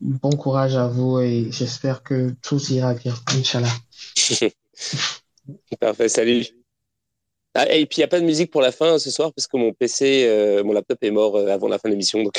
bon 0.00 0.30
courage 0.30 0.76
à 0.76 0.88
vous 0.88 1.20
et 1.20 1.48
j'espère 1.50 2.02
que 2.02 2.34
tout 2.42 2.60
ira 2.70 2.94
bien. 2.94 3.14
Inch'Allah. 3.34 3.72
Parfait. 5.80 6.08
Salut. 6.08 6.46
Ah, 7.54 7.66
et 7.68 7.84
puis 7.86 7.96
il 7.96 8.00
n'y 8.00 8.04
a 8.04 8.08
pas 8.08 8.20
de 8.20 8.24
musique 8.24 8.50
pour 8.52 8.60
la 8.60 8.70
fin 8.70 8.98
ce 8.98 9.10
soir 9.10 9.32
parce 9.32 9.48
que 9.48 9.56
mon 9.56 9.72
PC, 9.72 10.24
euh, 10.26 10.62
mon 10.62 10.72
laptop 10.72 11.02
est 11.02 11.10
mort 11.10 11.36
euh, 11.36 11.48
avant 11.48 11.66
la 11.66 11.78
fin 11.78 11.88
de 11.88 11.94
l'émission. 11.94 12.22
Donc 12.22 12.34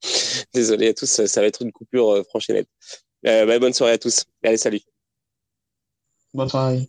désolé 0.54 0.88
à 0.88 0.94
tous, 0.94 1.26
ça 1.26 1.40
va 1.40 1.46
être 1.46 1.60
une 1.62 1.72
coupure 1.72 2.10
euh, 2.10 2.22
franche 2.24 2.48
et 2.48 2.54
nette. 2.54 2.68
Bah, 3.22 3.58
bonne 3.58 3.74
soirée 3.74 3.92
à 3.92 3.98
tous. 3.98 4.24
Allez, 4.42 4.56
salut. 4.56 4.80
Bonne 6.32 6.48
soirée. 6.48 6.88